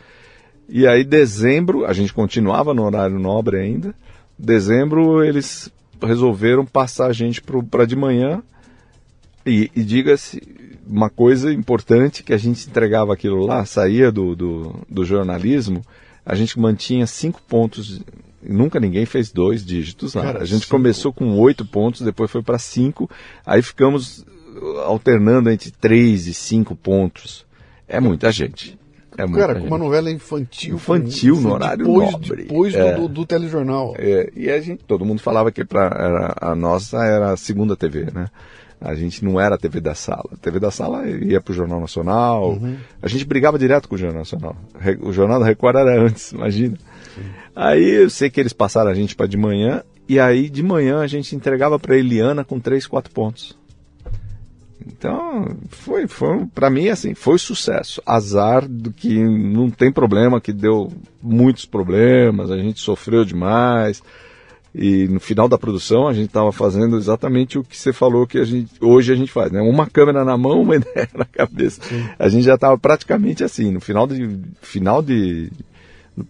[0.69, 3.95] E aí, dezembro, a gente continuava no horário nobre ainda.
[4.37, 5.71] Dezembro, eles
[6.01, 8.43] resolveram passar a gente para de manhã.
[9.47, 10.41] E, e diga-se,
[10.85, 15.81] uma coisa importante que a gente entregava aquilo lá, saía do, do, do jornalismo,
[16.25, 18.01] a gente mantinha cinco pontos.
[18.43, 20.21] Nunca ninguém fez dois dígitos lá.
[20.23, 20.71] Cara, a gente cinco.
[20.71, 23.09] começou com oito pontos, depois foi para cinco,
[23.45, 24.25] aí ficamos
[24.85, 27.45] alternando entre três e cinco pontos.
[27.87, 28.77] É muita gente.
[29.17, 29.69] É muita Cara, com gente.
[29.71, 30.75] uma novela infantil.
[30.75, 32.35] Infantil, com- no horário depois, nobre.
[32.43, 32.95] Depois do, É.
[32.95, 33.95] do, do telejornal.
[33.97, 37.75] É, e a gente, todo mundo falava que pra, era, a nossa era a segunda
[37.75, 38.27] TV, né?
[38.79, 40.29] A gente não era a TV da sala.
[40.33, 42.51] A TV da sala ia pro Jornal Nacional.
[42.51, 42.77] Uhum.
[43.01, 44.55] A gente brigava direto com o Jornal Nacional.
[45.01, 46.77] O Jornal da Record era antes, imagina.
[47.55, 49.83] Aí eu sei que eles passaram a gente para de manhã.
[50.07, 53.57] E aí de manhã a gente entregava para Eliana com três, quatro pontos.
[54.85, 58.01] Então, foi, foi para mim assim, foi sucesso.
[58.05, 60.91] Azar do que não tem problema, que deu
[61.21, 64.01] muitos problemas, a gente sofreu demais.
[64.79, 68.37] E no final da produção a gente estava fazendo exatamente o que você falou que
[68.37, 69.59] a gente, hoje a gente faz, né?
[69.59, 71.81] Uma câmera na mão, uma ideia na cabeça.
[72.19, 75.51] A gente já estava praticamente assim, no final de final de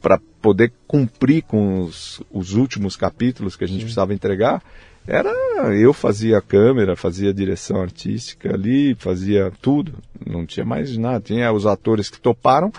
[0.02, 4.64] para poder cumprir com os, os últimos capítulos que a gente precisava entregar,
[5.06, 5.30] era
[5.74, 9.94] eu fazia a câmera, fazia a direção artística ali, fazia tudo,
[10.26, 12.72] não tinha mais nada, tinha os atores que toparam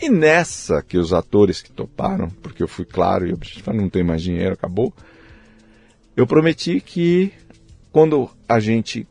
[0.00, 3.38] e nessa que os atores que toparam, porque eu fui claro e eu
[3.74, 4.94] não tem mais dinheiro, acabou.
[6.20, 7.32] Eu prometi que
[7.90, 9.06] quando a gente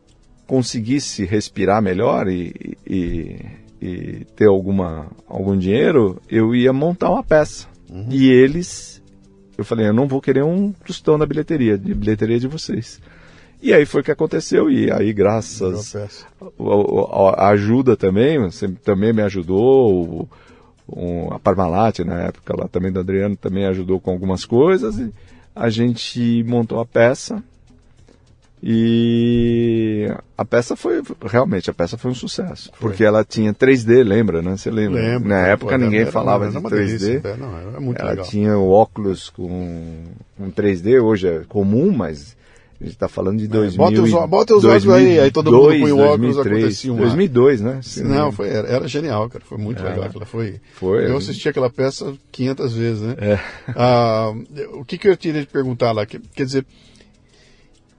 [0.45, 3.35] conseguisse respirar melhor e, e,
[3.81, 7.67] e ter alguma, algum dinheiro, eu ia montar uma peça.
[8.11, 9.01] E eles,
[9.57, 13.01] eu falei, eu não vou querer um tostão da bilheteria, de bilheteria de vocês.
[13.61, 15.95] E aí foi o que aconteceu, e aí graças
[17.35, 20.27] a ajuda também, você também me ajudou,
[20.87, 25.11] o- a Parmalat na época lá também do Adriano também ajudou com algumas coisas, e
[25.55, 27.43] a gente montou a peça
[28.61, 30.07] e
[30.37, 34.57] a peça foi, realmente, a peça foi um sucesso, porque ela tinha 3D, lembra, né?
[34.57, 35.01] Você lembra?
[35.01, 35.29] Lembro.
[35.29, 36.97] Na época ninguém era- falava era de uma 3D.
[36.97, 38.25] delícia, é, Não, era muito Ela legal.
[38.25, 40.03] tinha o óculos com,
[40.37, 42.35] com 3D, hoje é comum, mas
[42.79, 45.31] a gente está falando de 2000 bota os e- ó- bota os óculos aí, aí
[45.31, 47.79] todo mundo põe o óculos, 2003, acontecia uma- 2002, né?
[47.83, 49.43] Se Não, foi, era, era genial, cara.
[49.45, 49.89] Foi muito É.
[49.89, 50.05] legal.
[50.05, 51.05] Aquela foi, Foi.
[51.09, 53.15] Eu assisti aquela peça 500 vezes, né?
[53.19, 53.39] É.
[53.75, 54.31] Ah,
[54.73, 56.05] o que, que eu queria te perguntar lá?
[56.05, 56.65] Que- Quer dizer,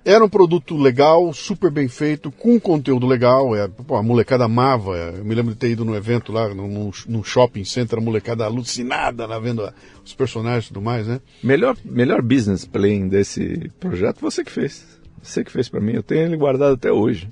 [0.04, 3.54] era um produto legal, super bem feito, com conteúdo legal.
[3.54, 4.96] É, pô, a molecada amava.
[4.96, 8.02] é, Eu me lembro de ter ido no evento lá, num, num shopping center, a
[8.02, 9.72] molecada alucinada lá vendo a-
[10.04, 11.20] os personagens e tudo mais, né?
[11.42, 14.84] Melhor, melhor business plan desse projeto você que fez.
[15.22, 15.92] Você que fez para mim.
[15.92, 17.28] Eu tenho ele guardado até hoje.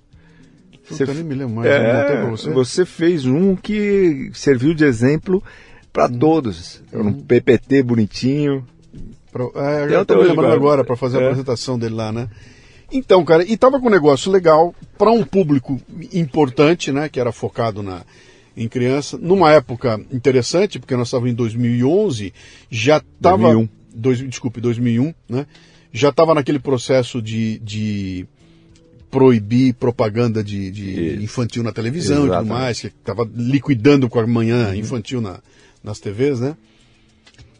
[0.88, 1.68] Puta, Você- nem me lembro mais.
[1.70, 2.50] É, você.
[2.50, 5.42] você fez um que serviu de exemplo
[5.92, 6.18] para Hum.
[6.18, 6.82] todos.
[6.92, 8.64] Um PPT bonitinho.
[9.32, 11.24] Pra, é, Eu hoje lembrando agora para fazer a É.
[11.24, 12.28] apresentação dele lá, né?
[12.90, 15.80] Então, cara, e tava com um negócio legal para um público
[16.12, 17.08] importante, né?
[17.08, 18.02] Que era focado na,
[18.56, 19.18] em criança.
[19.18, 22.32] Numa época interessante, porque nós estávamos em 2011,
[22.70, 23.52] já estava...
[23.52, 23.68] 2001.
[23.94, 25.46] Dois, desculpe, 2001, né?
[25.92, 28.26] Já estava naquele processo de, de
[29.10, 32.52] proibir propaganda de, de infantil na televisão e tudo Exatamente.
[32.52, 35.40] mais, que estava liquidando com a manhã infantil na,
[35.82, 36.56] nas TVs, né?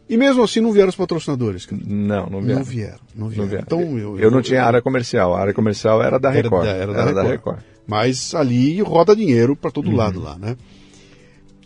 [0.09, 1.67] E mesmo assim não vieram os patrocinadores.
[1.67, 1.83] cara.
[1.85, 2.59] Não, não vieram.
[2.61, 3.43] Não vieram, não vieram.
[3.45, 3.65] Não vieram.
[3.67, 5.35] Então, eu, eu, não tinha área comercial.
[5.35, 6.65] A área comercial era da Era Record.
[6.65, 7.29] da- era da Record.
[7.29, 7.59] Record.
[7.87, 9.73] Mas ali roda dinheiro para Uhum.
[9.73, 10.57] todo lado lá, né?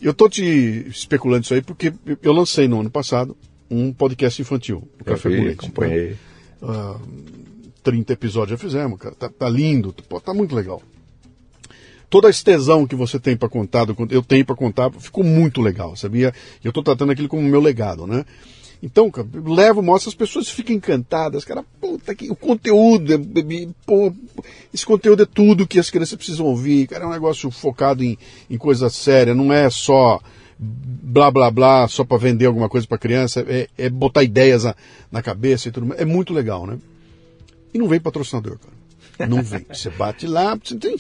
[0.01, 0.43] Eu tô te
[0.89, 1.93] especulando isso aí porque
[2.23, 3.37] eu lancei no ano passado
[3.71, 5.59] um podcast infantil, o Eu Café vi, com Leite.
[5.65, 6.17] acompanhei.
[6.61, 6.97] Ah,
[7.85, 9.15] 30 episódios já fizemos, cara.
[9.15, 10.83] Tá, tá lindo, pô, tá muito legal.
[12.13, 15.97] Toda a extensão que você tem para contar, eu tenho para contar, ficou muito legal,
[15.97, 16.31] sabia?
[16.63, 18.27] Eu tô tratando aquilo como meu legado, né?
[18.83, 23.19] Então, cara, levo, mostro, as pessoas ficam encantadas, cara, puta que o conteúdo, é,
[23.87, 24.13] pô,
[24.75, 28.19] esse conteúdo é tudo que as crianças precisam ouvir, cara, é um negócio focado em,
[28.51, 30.21] em coisa séria, não é só
[30.59, 34.77] blá blá blá só para vender alguma coisa para criança, é, é, botar ideias na,
[35.11, 36.77] na cabeça e tudo mais, é muito legal, né?
[37.73, 40.99] E não vem patrocinador, cara, não vem, você bate lá, você nem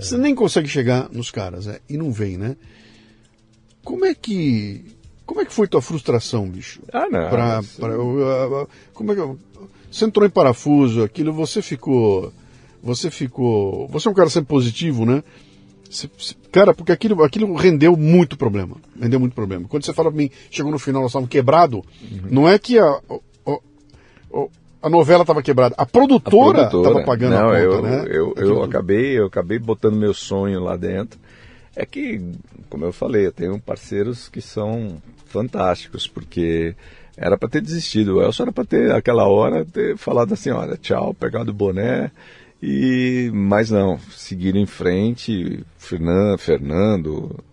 [0.00, 2.56] você nem consegue chegar nos caras, é, e não vem, né?
[3.84, 4.96] Como é que
[5.26, 6.80] como é que foi tua frustração, bicho?
[6.92, 7.28] Ah, não.
[7.28, 7.96] Pra, pra,
[8.94, 9.22] como é que,
[9.90, 12.32] você entrou em parafuso, aquilo, você ficou.
[12.82, 13.88] Você ficou.
[13.88, 15.24] Você é um cara sempre positivo, né?
[15.90, 16.08] Você,
[16.52, 18.76] cara, porque aquilo, aquilo rendeu muito problema.
[19.00, 19.66] Rendeu muito problema.
[19.68, 22.28] Quando você fala pra mim, chegou no final, nós estávamos quebrados, uhum.
[22.30, 24.46] não é que a, a,
[24.86, 28.04] a novela estava quebrada, a produtora estava pagando não, a conta, eu, né?
[28.06, 31.18] Eu, eu, eu acabei, eu acabei botando meu sonho lá dentro.
[31.74, 32.22] É que,
[32.70, 36.76] como eu falei, eu tenho parceiros que são fantásticos, porque
[37.16, 38.14] era para ter desistido.
[38.14, 42.12] O Elson era para ter, aquela hora, ter falado assim: olha, tchau, pegado o boné.
[42.62, 45.64] E, mas não, seguir em frente.
[45.76, 47.44] Fernando, Fernando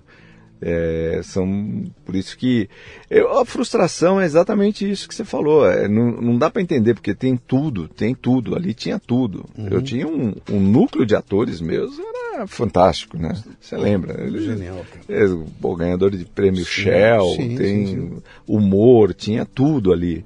[0.65, 2.69] é, são por isso que
[3.10, 5.69] eu, a frustração é exatamente isso que você falou.
[5.69, 9.45] É, não, não dá para entender porque tem tudo, tem tudo ali tinha tudo.
[9.57, 9.68] Uhum.
[9.69, 13.35] Eu tinha um, um, núcleo de atores meus era fantástico, né?
[13.60, 14.23] Você lembra?
[14.23, 14.85] Ele, Genial.
[15.10, 20.23] É, o ganhador de prêmio sim, Shell, sim, tem sim, humor, tinha tudo ali.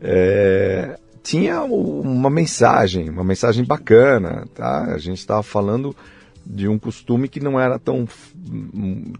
[0.00, 4.94] É, tinha uma mensagem, uma mensagem bacana, tá?
[4.94, 5.94] A gente estava falando
[6.44, 8.06] de um costume que não era tão,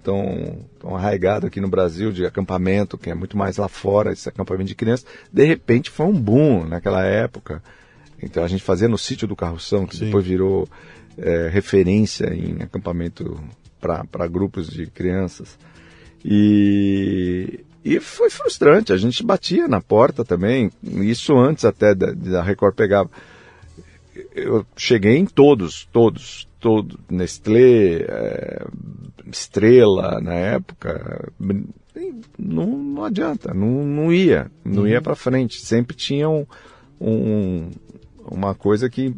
[0.02, 4.28] tão, tão arraigado aqui no Brasil, de acampamento, que é muito mais lá fora, esse
[4.28, 5.06] acampamento de crianças.
[5.32, 7.62] De repente foi um boom naquela época.
[8.22, 10.06] Então a gente fazia no sítio do Carroção, que Sim.
[10.06, 10.68] depois virou
[11.16, 13.40] é, referência em acampamento
[13.80, 15.58] para grupos de crianças.
[16.24, 22.42] E, e foi frustrante, a gente batia na porta também, isso antes até da, da
[22.42, 23.06] Record pegar.
[24.34, 28.64] Eu cheguei em todos, todos, todo, Nestlé, é,
[29.30, 31.32] Estrela na época,
[32.39, 34.89] não, não adianta, não, não ia, não uhum.
[34.89, 35.60] ia para frente.
[35.60, 36.47] Sempre tinha um,
[37.01, 37.68] um,
[38.30, 39.12] uma coisa que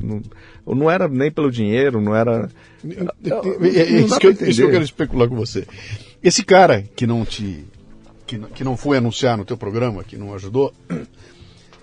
[0.00, 0.20] não,
[0.66, 2.50] não era nem pelo dinheiro, não era.
[2.84, 5.66] É, é, é isso, que eu, isso que eu quero especular com você.
[6.22, 7.64] Esse cara que não te.
[8.26, 10.72] Que, que não foi anunciar no teu programa, que não ajudou,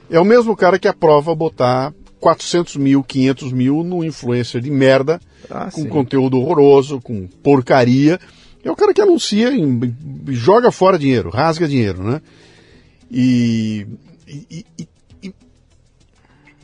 [0.09, 5.19] é o mesmo cara que aprova botar 400 mil, 500 mil no influencer de merda,
[5.49, 5.89] ah, com sim.
[5.89, 8.19] conteúdo horroroso, com porcaria.
[8.63, 9.49] É o cara que anuncia,
[10.29, 12.21] joga fora dinheiro, rasga dinheiro, né?
[13.09, 13.87] E,
[14.27, 14.87] e, e,
[15.23, 15.33] e,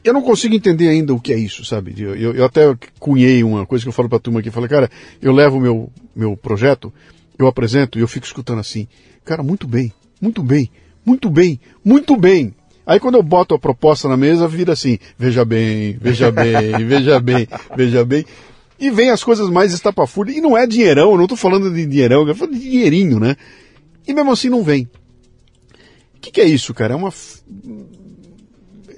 [0.03, 1.95] eu não consigo entender ainda o que é isso, sabe?
[1.97, 2.61] Eu, eu, eu até
[2.99, 5.91] cunhei uma coisa que eu falo pra turma aqui, falei, cara, eu levo o meu,
[6.15, 6.93] meu projeto,
[7.37, 8.87] eu apresento e eu fico escutando assim,
[9.25, 10.69] cara, muito bem, muito bem,
[11.03, 12.53] muito bem, muito bem.
[12.87, 17.19] Aí quando eu boto a proposta na mesa, vira assim, veja bem, veja bem, veja
[17.19, 17.45] bem,
[17.75, 18.25] veja bem.
[18.79, 20.37] E vem as coisas mais estapafúrdias.
[20.37, 23.35] E não é dinheirão, eu não estou falando de dinheirão, eu falo de dinheirinho, né?
[24.07, 24.87] E mesmo assim não vem.
[26.15, 26.93] O que, que é isso, cara?
[26.93, 27.11] É uma.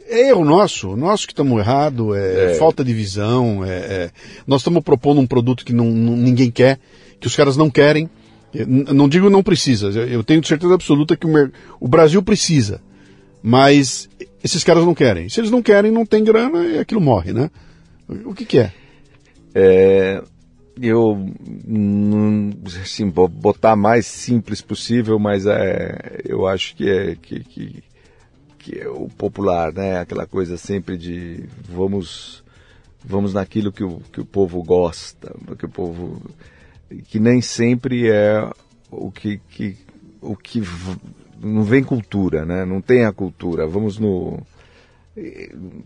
[0.07, 4.11] É erro nosso, nós que estamos errados, é, é, falta de visão, é, é...
[4.45, 6.79] nós estamos propondo um produto que não, não, ninguém quer,
[7.19, 8.09] que os caras não querem.
[8.53, 12.81] Eu não digo não precisa, eu tenho certeza absoluta que o, o Brasil precisa.
[13.41, 14.09] Mas
[14.43, 15.29] esses caras não querem.
[15.29, 17.49] Se eles não querem, não tem grana e aquilo morre, né?
[18.25, 18.73] O que, que é?
[19.53, 20.23] É,
[20.81, 21.25] eu
[22.81, 27.83] assim, vou botar mais simples possível, mas é, eu acho que é que, que,
[28.57, 29.99] que, é o popular, né?
[29.99, 32.43] Aquela coisa sempre de vamos
[33.03, 36.21] vamos naquilo que o, que o povo gosta, que o povo
[37.07, 38.49] que nem sempre é
[38.91, 39.77] o que, que
[40.21, 40.61] o que
[41.41, 42.65] não vem cultura, né?
[42.65, 43.67] Não tem a cultura.
[43.67, 44.39] Vamos no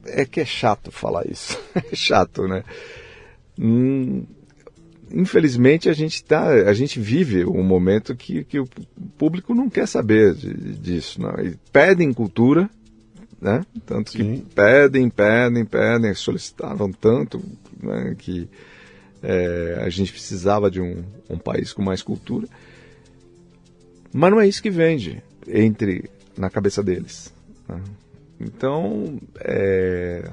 [0.05, 1.59] é que é chato falar isso.
[1.75, 2.63] é chato, né?
[3.57, 4.25] Hum,
[5.11, 8.67] infelizmente a gente tá, a gente vive um momento que, que o
[9.17, 11.34] público não quer saber de, disso, não.
[11.39, 12.69] E pedem cultura,
[13.41, 13.65] né?
[13.85, 14.45] Tanto que Sim.
[14.53, 17.41] pedem, pedem, pedem, solicitavam tanto
[17.81, 18.15] né?
[18.17, 18.47] que
[19.21, 22.47] é, a gente precisava de um, um país com mais cultura.
[24.11, 27.34] Mas não é isso que vende entre na cabeça deles.
[27.68, 27.82] Né?
[28.40, 30.30] Então, é,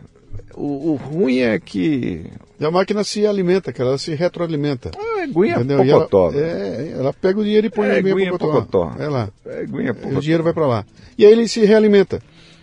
[0.55, 2.25] o, o, ruim é que.
[2.59, 4.91] E a máquina se alimenta, cara, ela se retroalimenta.
[4.97, 6.31] Ah, é guinha pocotó.
[6.33, 8.93] Ela, é, ela pega o dinheiro e põe é, no guinha pocotó.
[8.99, 9.29] É lá.
[9.47, 10.19] É guinha pocotó.
[10.19, 10.85] O dinheiro vai para lá.
[11.17, 12.21] E aí ele se realimenta.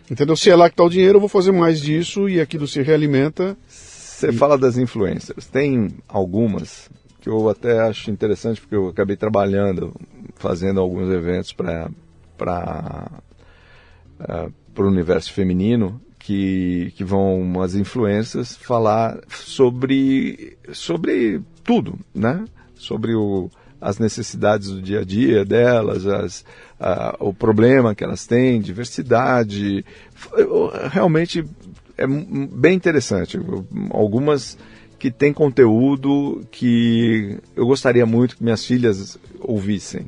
[0.09, 0.35] Entendeu?
[0.35, 2.81] Se é lá que está o dinheiro, eu vou fazer mais disso e aquilo se
[2.81, 3.57] realimenta.
[3.67, 5.45] Você fala das influencers.
[5.47, 6.89] Tem algumas
[7.21, 9.93] que eu até acho interessante porque eu acabei trabalhando,
[10.35, 11.89] fazendo alguns eventos para
[12.37, 13.11] para
[14.19, 22.45] uh, o universo feminino que, que vão umas influências falar sobre sobre tudo, né?
[22.75, 23.49] Sobre o,
[23.79, 26.45] as necessidades do dia a dia delas, as,
[27.19, 29.85] o problema que elas têm, diversidade.
[30.91, 31.45] Realmente
[31.97, 33.39] é bem interessante.
[33.89, 34.57] Algumas
[34.99, 40.07] que têm conteúdo que eu gostaria muito que minhas filhas ouvissem.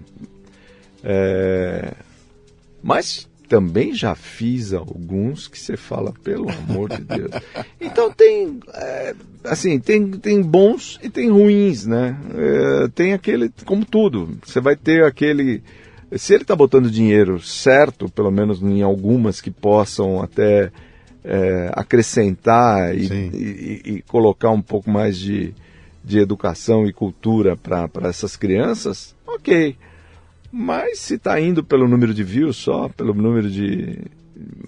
[1.04, 1.94] É...
[2.82, 7.32] Mas também já fiz alguns que você fala, pelo amor de Deus.
[7.82, 12.16] Então tem, é, assim, tem, tem bons e tem ruins, né?
[12.36, 15.64] É, tem aquele, como tudo, você vai ter aquele,
[16.16, 20.72] se ele está botando dinheiro certo, pelo menos em algumas que possam até
[21.24, 25.54] é, acrescentar e, e, e, colocar um pouco mais de,
[26.04, 29.76] de educação e cultura para essas crianças, ok.
[30.52, 34.00] Mas se está indo pelo número de views só, pelo número de.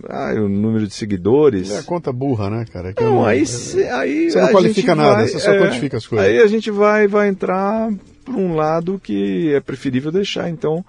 [0.09, 1.71] Ah, o número de seguidores.
[1.71, 2.93] É a conta burra, né, cara?
[2.93, 5.97] Que não, não, aí, cê, aí você não qualifica nada, vai, você só é, quantifica
[5.97, 6.27] as coisas.
[6.27, 7.89] Aí a gente vai, vai entrar
[8.25, 10.83] por um lado que é preferível deixar, então,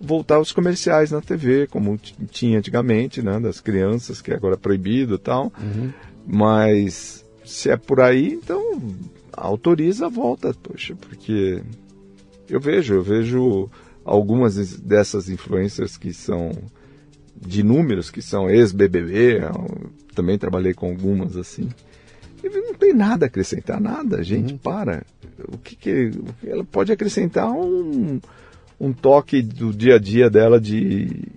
[0.00, 1.98] voltar aos comerciais na TV, como
[2.30, 5.52] tinha antigamente, né, das crianças, que agora é proibido e tal.
[5.60, 5.92] Uhum.
[6.26, 8.80] Mas se é por aí, então
[9.32, 11.62] autoriza, volta, poxa, porque
[12.48, 13.70] eu vejo, eu vejo
[14.08, 16.50] algumas dessas influências que são
[17.36, 19.40] de números, que são ex-BBB,
[20.14, 21.68] também trabalhei com algumas assim.
[22.42, 24.58] E não tem nada a acrescentar, nada, gente, uhum.
[24.58, 25.04] para.
[25.52, 26.10] O que, que,
[26.44, 28.20] ela pode acrescentar um,
[28.80, 31.28] um toque do dia a dia dela de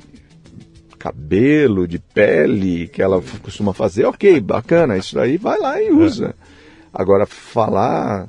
[0.98, 5.92] cabelo, de pele, que ela costuma fazer, ok, bacana, isso aí vai lá e é.
[5.92, 6.28] usa.
[6.28, 6.34] É.
[6.94, 8.28] Agora, falar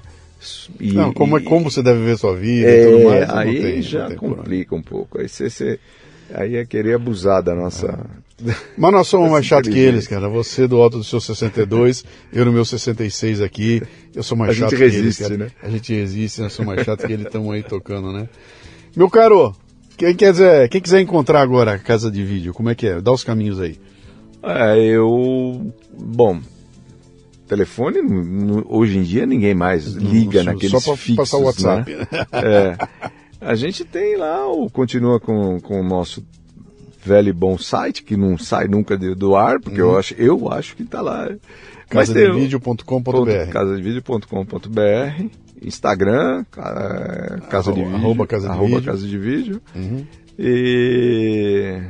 [0.80, 3.30] e, não, como, é, como você deve ver sua vida é, e tudo mais.
[3.30, 5.20] Aí tem, já complica um pouco.
[5.20, 5.78] Aí você, você,
[6.32, 7.86] aí é querer abusar da nossa.
[8.18, 8.22] É.
[8.76, 10.28] Mas nós somos mais chato que eles, cara.
[10.28, 13.82] Você do alto do seu 62, eu no meu 66 aqui.
[14.14, 15.36] Eu sou mais a chato resiste, que eles, cara.
[15.36, 15.50] Né?
[15.62, 18.28] A gente resiste, nós somos mais chato que eles, estamos aí tocando, né?
[18.96, 19.54] Meu caro,
[19.96, 23.00] quem quiser, quem quiser encontrar agora a casa de vídeo, como é que é?
[23.00, 23.78] Dá os caminhos aí.
[24.42, 25.72] É, eu.
[25.96, 26.40] Bom,
[27.52, 27.98] telefone,
[28.66, 31.94] hoje em dia ninguém mais liga naqueles só para fixos, passar o WhatsApp.
[31.94, 32.06] Né?
[32.32, 32.76] é.
[33.40, 36.24] A gente tem lá, o, continua com, com o nosso
[37.04, 39.90] velho e bom site, que não sai nunca do, do ar, porque uhum.
[39.90, 41.28] eu, acho, eu acho que está lá.
[41.90, 45.26] Casadevideo.com.br Casadevideo.com.br
[45.60, 46.44] Instagram,
[47.50, 48.84] casa de vídeo, arroba casa de arroba vídeo.
[48.84, 49.62] Casa de vídeo.
[49.76, 50.06] Uhum.
[50.38, 51.82] E,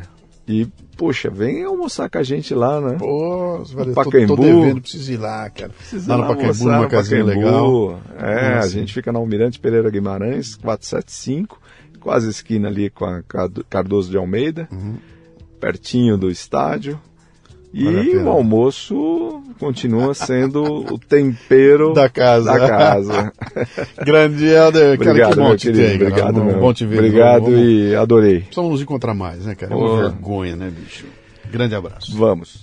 [0.49, 2.97] e Poxa, vem almoçar com a gente lá, né?
[2.99, 4.37] Pô, velho, Pacaembu.
[4.37, 5.71] Tô, tô devendo, preciso ir lá, cara.
[5.71, 8.01] Precisa lá no Pacaembu, numa casinha legal.
[8.19, 11.61] É, a gente fica na Almirante Pereira Guimarães, 475,
[12.01, 13.23] quase esquina ali com a
[13.69, 14.97] Cardoso de Almeida, uhum.
[15.61, 17.01] pertinho do estádio.
[17.73, 22.53] E o almoço continua sendo o tempero da casa.
[22.53, 23.33] Da casa.
[24.05, 25.95] Grande Helder, cara, obrigado, que bom te ter.
[25.95, 26.61] Obrigado, cara, meu.
[26.61, 26.99] bom te ver.
[26.99, 28.41] Obrigado vamos, e adorei.
[28.41, 29.73] Precisamos nos encontrar mais, né, cara?
[29.73, 31.07] É uma vergonha, né, bicho?
[31.51, 32.17] Grande abraço.
[32.17, 32.63] Vamos.